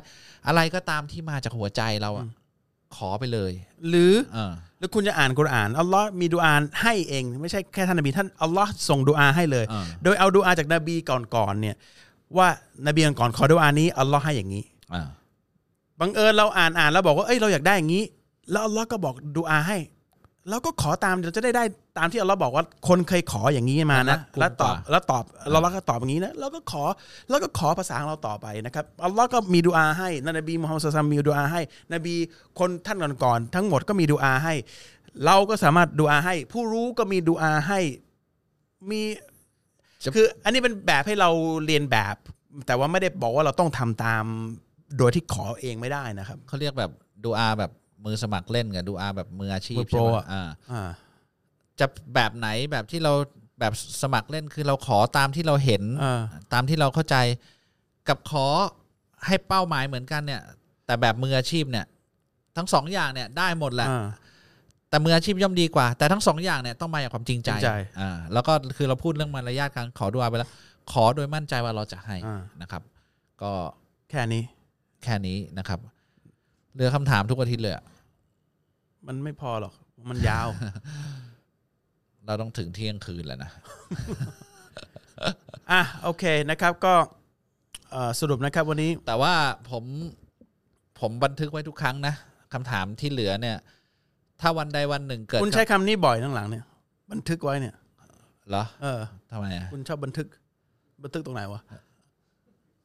[0.47, 2.25] อะไรก็ตามที่มาจากหัวใจเราอะ
[2.95, 3.51] ขอไปเลย
[3.89, 10.95] หรือเออแล้วคุณจะอ่านกุรอานอัลลอฮ์มีดูอาให้เอง ไม่ใช่แค่ท่านนบีท่านอัลลอฮ์ส่งดูอาให้เลยเออโดยเอาดูอาจากนบี
[11.35, 11.75] ก่อนๆเนี่ย
[12.37, 12.47] ว่า
[12.87, 14.63] นบีก่อนๆขอดูอานี้อัลลอฮ์ให้อย่างนี้
[14.93, 15.07] อ่า
[15.99, 18.03] บังเอิญเราอ่านอ่านแล้วบอกว่าเอ้ยเราอยากได้อย่างนี้
[18.51, 19.77] แล้วอัลลอฮ์ก็บอกดูอาให้
[20.49, 21.63] เราก็ขอตามเราจะได้ได้
[21.97, 26.83] ตามที่อัลลอฮ์บอกว่าคนเคยขออย่างนี้มานะแล้วตอบแล้วตอบเราก็ตอบอย่างนี้นะเราก็ขอ
[27.29, 31.61] แล้วก็ขอภาษาของเราต่อไปนะครับอัลลอฮ์ก็มีดูอาให้นบีมุฮัมมัดศ็อลลัลลอฮุอะลัยฮิวะซัลลัมมีดูอาให้
[31.93, 32.15] นบี
[32.59, 34.53] คนท่านก่อนๆทั้งหมดก็มีดูอาให้
[35.25, 37.79] เราก็สามารถดูอาให้ ผู้รู้ก็มีดูอาให้
[38.89, 39.01] มี
[40.15, 41.29] คืออันนี้เป็นแบบให้เรา
[41.65, 42.15] เรียนแบบ
[42.67, 44.23] แต่ว่าไม่ได้บอกว่าเราต้องทำตาม
[44.97, 46.91] โดยที่ขอเองไม่ได้นะครับเขาเรียกแบบ
[47.25, 47.71] ดูอาแบบ
[48.05, 50.89] มือสมัครเล่นกับดูอาแบบมืออาชีพมือโปรใช่ไหมอะอ่าอ่า
[51.79, 51.85] จะ
[52.15, 53.13] แบบไหนแบบที่เรา
[53.59, 56.21] แบบสมัครเล่นคือเราขอตามที่เราเห็นอ่า
[56.53, 57.15] ตามที่เราเข้าใจ
[58.09, 58.45] กับขอ
[59.25, 60.41] ให้เป้าหมายเหมือนกันเนี่ย
[60.85, 61.85] แต่แบบมืออาชีพเนี่ย
[62.57, 64.05] ทั้งสองอย่างเนี่ยได้หมดแหละอ่า
[64.89, 70.51] แต่มืออาชีพย่อมดีกว่า แต่ทั้งสองอย่างเนี่ยต้องมาจากความจริงใจจริงใจอ่าแล้วก็คือเราพูดเรื่องมารยาทการขอดูอาไปแล้ว
[70.91, 72.81] ขอโดยมั่นใจว่าเราจะให้อ่านะครับ
[73.41, 73.51] ก็
[74.09, 74.43] แค่นี้
[75.03, 75.79] แค่นี้นะครับ
[76.73, 77.83] เหลือคำถามทุกอาทิตย์เลยอะ
[79.07, 79.73] มันไม่พอหรอก
[80.09, 80.47] มันยาว
[82.25, 83.51] เราต้องถึงเที่ยงคืนแล้วนะ
[85.71, 86.93] อะโอเคนะครับ ก็
[87.91, 89.33] เอ่อสรุปนะครับวันนี้ แต่ว่า
[89.71, 89.83] ผม
[90.99, 92.13] ผมบันทึกไว้ทุกครั้งนะ
[92.53, 93.57] คำถามที่เหลือเนี่ย
[94.41, 96.63] ถ้าวันใดวันหนึ่งเกิดคุณใช้คำนี้บ่อยหลังๆเนี่ย
[97.11, 97.75] บันทึกไว้เนี่ย
[98.49, 98.99] เหรอ เออ
[99.31, 100.27] ทำไมอะคุณชอบบันทึก
[101.03, 101.61] บันทึกตรงไหนวะ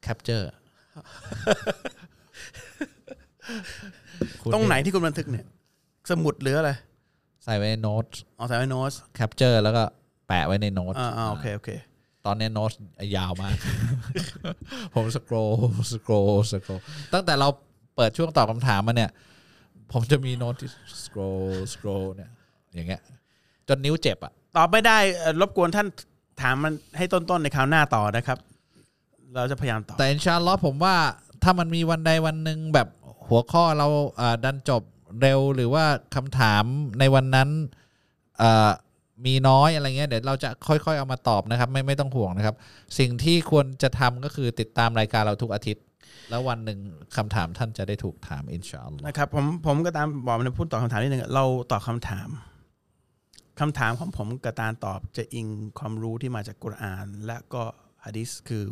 [0.02, 0.46] capture
[4.54, 5.46] ตรงไหนที่คุณบันทึกเนี่ย
[6.10, 6.70] สมุดหรืออะไร
[7.44, 8.04] ใส่ไว้ในโน้ต
[8.36, 9.82] เอาใส่ไว้โน้ต capture แล้วก็
[10.28, 11.70] แปะไว้ในโน้ตอ่าอ่าโอเคโอเค
[12.26, 12.72] ตอนนี้โน้ต
[13.16, 13.52] ยาวมาก
[14.94, 17.48] ผม scroll scroll scrollั้งแต่เรา
[17.96, 19.10] เปิดช่วงตอบคำถามมาเนี่ย
[19.92, 20.70] ผมจะมีโน้ตที่
[21.04, 21.28] สครอ
[21.72, 22.30] สครอเนี่ย
[22.74, 23.00] อย่างเงี้ย
[23.68, 25.86] จนนิ้วเจ็บอะตอบไม่ได้เอ่อรบกวนท่าน
[26.42, 28.38] ถามมันให้ต้นๆในคราวหน้าต่อนะครับ
[29.34, 30.96] เราจะพยายามตอบแต่อินชาอัลลอฮ์ผมว่า
[31.42, 32.88] ถ้ามันมีวันใดวันหนึ่งแบบ
[33.28, 33.88] หัวข้อเรา
[34.20, 34.82] อ่าดันจบ
[35.20, 35.84] เร็วหรือว่า
[36.16, 36.64] คำถาม
[37.00, 37.48] ในวันนั้น
[39.26, 42.56] มีน้อยอะไรเงี้ยเดี๋ยวเราจะค่อยๆเอามาตอบนะครับไม่ไม่ต้องห่วงนะครับ
[42.98, 45.84] สิ่งที่ควรจะทำก็คือติดตามรายการเราทุกอาทิตย์
[46.30, 46.78] แล้ววันหนึ่ง
[47.16, 52.28] คำถามท่านจะได้ถูกถามอินชาอัลลอฮ์นะครับผมผมก็ตามบอกมันพูดตอบคำถามนิดนึงเราตอบคำถาม
[53.60, 55.46] คำถามของผมกับตารตอบจะอิง
[55.78, 57.62] ความรู้ที่มาจากกุรอาน และก็
[58.04, 58.64] ฮะดิษคือ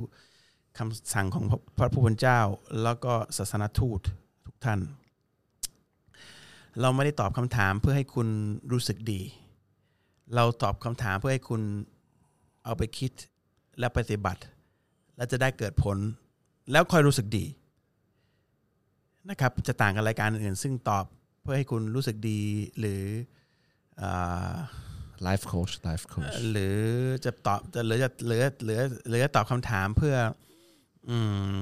[0.79, 2.41] คำสั่งของพระพระผู้เป็นเจ้า
[2.83, 4.01] แล้วก็ศาสนทูต
[4.47, 4.81] ทุกท่าน
[6.81, 8.29] เราไม่ได้ตอบคำถามเพื่อให้คุณ
[8.73, 9.21] รู้สึกดี
[10.35, 11.63] เราตอบคำถามเพื่อให้คุณ
[12.65, 13.13] เอาไปคิด
[13.79, 14.43] และปฏิบัติ
[15.17, 15.99] และจะได้เกิดผล
[16.73, 17.45] แล้วค่อยรู้สึกดี
[19.29, 21.05] นะครับจะต่างกับรายการอื่นๆซึ่งตอบ
[21.43, 22.41] เพื่อให้คุณรู้สึกดี
[22.79, 23.03] หรือ
[23.99, 24.11] เอ่
[24.51, 24.53] อ
[25.23, 26.79] life coach life coachหรือ
[27.25, 30.17] จะตอบจะหรือจะหรือหรือหรือจะตอบคำถามเพื่อ
[30.55, 30.56] อืม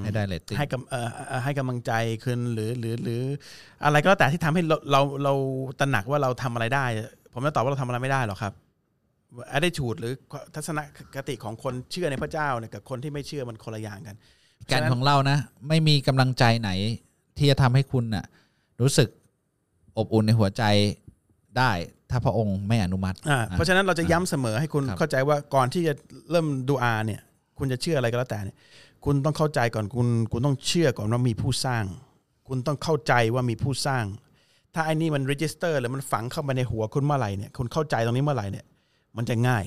[0.05, 1.93] ให้ได้เรตติ้งให้กำเอ่อเอ่อให้กำลังใจ
[2.25, 3.23] คุณหรือหรือหรือ
[3.85, 5.35] อะไรก็แล้วแต่ที่ทำให้เราเราเรา
[5.81, 6.85] ตระหนักว่าเราทำอะไรได้
[7.33, 8.53] ผมจะตอบว่าเราทำอะไรไม่ได้หรอกครับ
[9.53, 10.13] อได้ฉูดหรือ
[10.55, 10.79] ทัศน
[11.15, 14.17] คติของคนเชื่อในพระเจ้าเนี่ยกับคนที่ไม่เชื่อมันคนละอย่างกัน
[14.69, 15.39] แการของเรานะ
[15.69, 16.71] ไม่มีกำลังใจไหน
[17.39, 18.25] ที่จะทำให้คุณน่ะ
[18.81, 19.09] รู้สึก
[19.99, 20.63] อบอุ่นในหัวใจ
[21.59, 21.71] ได้
[22.11, 25.95] ถ้าพระองค์ไม่อนุมัติอ่าเพราะฉะนั้นเราจะย้ำเสมอให้คุณครับเข้าใจว่าก่อนที่จะ
[26.31, 27.21] เริ่มดูอาเนี่ย
[27.59, 28.57] คุณจะเชื่ออะไรก็แล้วแต่เนี่ย
[29.05, 31.85] คุณต้องเข้าใจก่อนคุณคุณต้องเชื่อก่อนว่ามีผู้สร้าง
[32.49, 34.05] คุณต้องเข้าใจว่ามีผู้สร้าง
[34.75, 38.65] ถ้าไอ้นี่มันรีจิสเตอร์หรือมันฝังเข้ามาในหัวคุณเมื่อไหร่เนี่ยคุณเข้าใจตรงนี้เมื่อไหร่เนี่ย
[39.17, 39.65] มันจะง่าย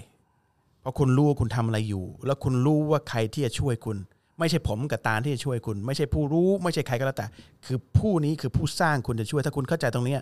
[0.81, 3.97] เพราะคุณรู้ว่าคุณทำอะไรอยู่ แล้วคุณรู้ว่าใครที่จะช่วยคุณ
[4.39, 7.27] ไม่ใช่ผมกับตาที่จะช่วยคุณ ไม่ใช่ผู้รู้ ไม่ใช่ใครก็แล้วแต่
[7.65, 10.15] คือผู้นี้คือผู้สร้างคุณจะช่วย ถ้าคุณเข้าใจตรงนี้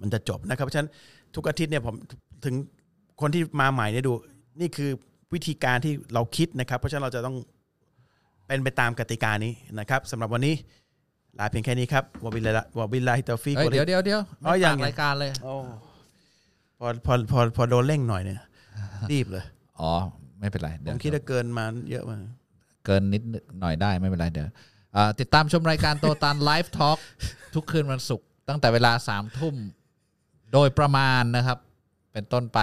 [0.00, 0.90] มันจะจบนะครับเพราะฉะนั้น
[1.34, 1.94] ทุกอาทิตย์เนี่ยผม
[2.44, 2.54] ถึง
[3.20, 4.12] คนที่มาใหม่เนี่ยดู
[4.60, 4.90] นี่คือ
[5.34, 7.36] วิธีการที่เราคิดนะครับ เพราะฉะนั้นเราจะต้อง
[8.50, 10.54] เป็นไปตามกติกานี้นะครับสำหรับวันนี้
[11.38, 15.54] ลาเพียงแค่นี้ครับوبالله وبالله التوفيقเอ้ยเดี๋ยวเดี๋ยวเดี๋ยวอ๋อยังไม่ยัฝางกไงรายการเลยโอ้
[16.78, 18.40] พอพอพอพอโดนเร่งหน่อยเนี่ย
[19.10, 19.44] รีบเลย
[19.80, 19.92] อ๋อ
[20.40, 22.20] ไม่เป็นไรเดี๋ยวผมคิดว่าเกินมาเยอะมาก
[22.86, 23.22] เกินนิด
[23.60, 24.46] หน่อยได้ไม่เป็นไรเดี๋ยว
[24.96, 26.98] อ่าติดตามชมรายการโตตาล Live Talk
[27.54, 29.54] ทุกคืนวันศุกร์ตั้งแต่เวลาสามทุ่ม
[30.52, 31.58] โดยประมาณนะครับ
[32.12, 32.60] เป็นต้นไป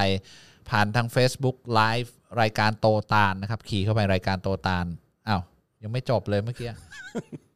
[0.70, 2.10] ผ่านทาง Facebook Live
[2.42, 4.86] รายการโตตาลนะครับ คลิกเข้าไปรายการโตตาล
[5.30, 5.42] อ้าว
[5.84, 6.68] ยังไม่จบเลยเมื่อกี้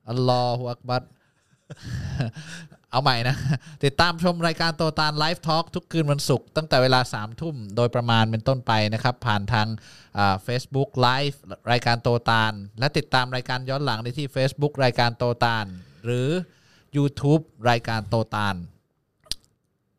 [0.10, 1.04] الله أكبر
[2.92, 3.36] เอาใหม่นะ
[3.84, 9.68] ติดตามชมรายการโตตาล Live Talk ทุกคืนวันศุกร์ตั้งแต่เวลาสามทุ่มโดยประมาณเป็นต้นไปนะครับ ผ่านทาง
[10.44, 11.42] Facebook Live
[11.72, 15.66] รายการโตตาลและติดตามรายการย้อนหลังได้ที่ Facebook รายการโตตาน
[16.06, 16.30] หรือ
[16.98, 18.56] YouTube รายการโตตาล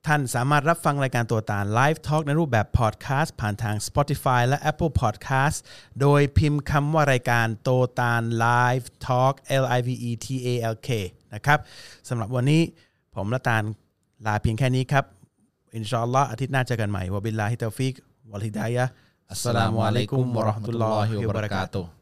[0.08, 5.58] ท่านสามารถรับฟังรายการตัวตาลไ Live Talk ในรูปแบบพอดแคสต์ผ่านทาง Spotify และ Apple Podcast
[6.00, 10.88] โดยพิมพ์คำว่ารายการโตตาล Live Talk L I V E T A L K
[11.34, 11.58] นะครับ
[12.08, 12.62] สำหรับวันนี้
[13.14, 13.62] ผมและตาล
[14.26, 15.04] ลาเพียงแค่นี้ครับ
[15.76, 17.94] إن شاء اللهอาทิตย์หน้าเจอกันใหม่وبالله التوفيق
[18.30, 22.01] والهداية السلام عليكم ورحمة الله وبركاته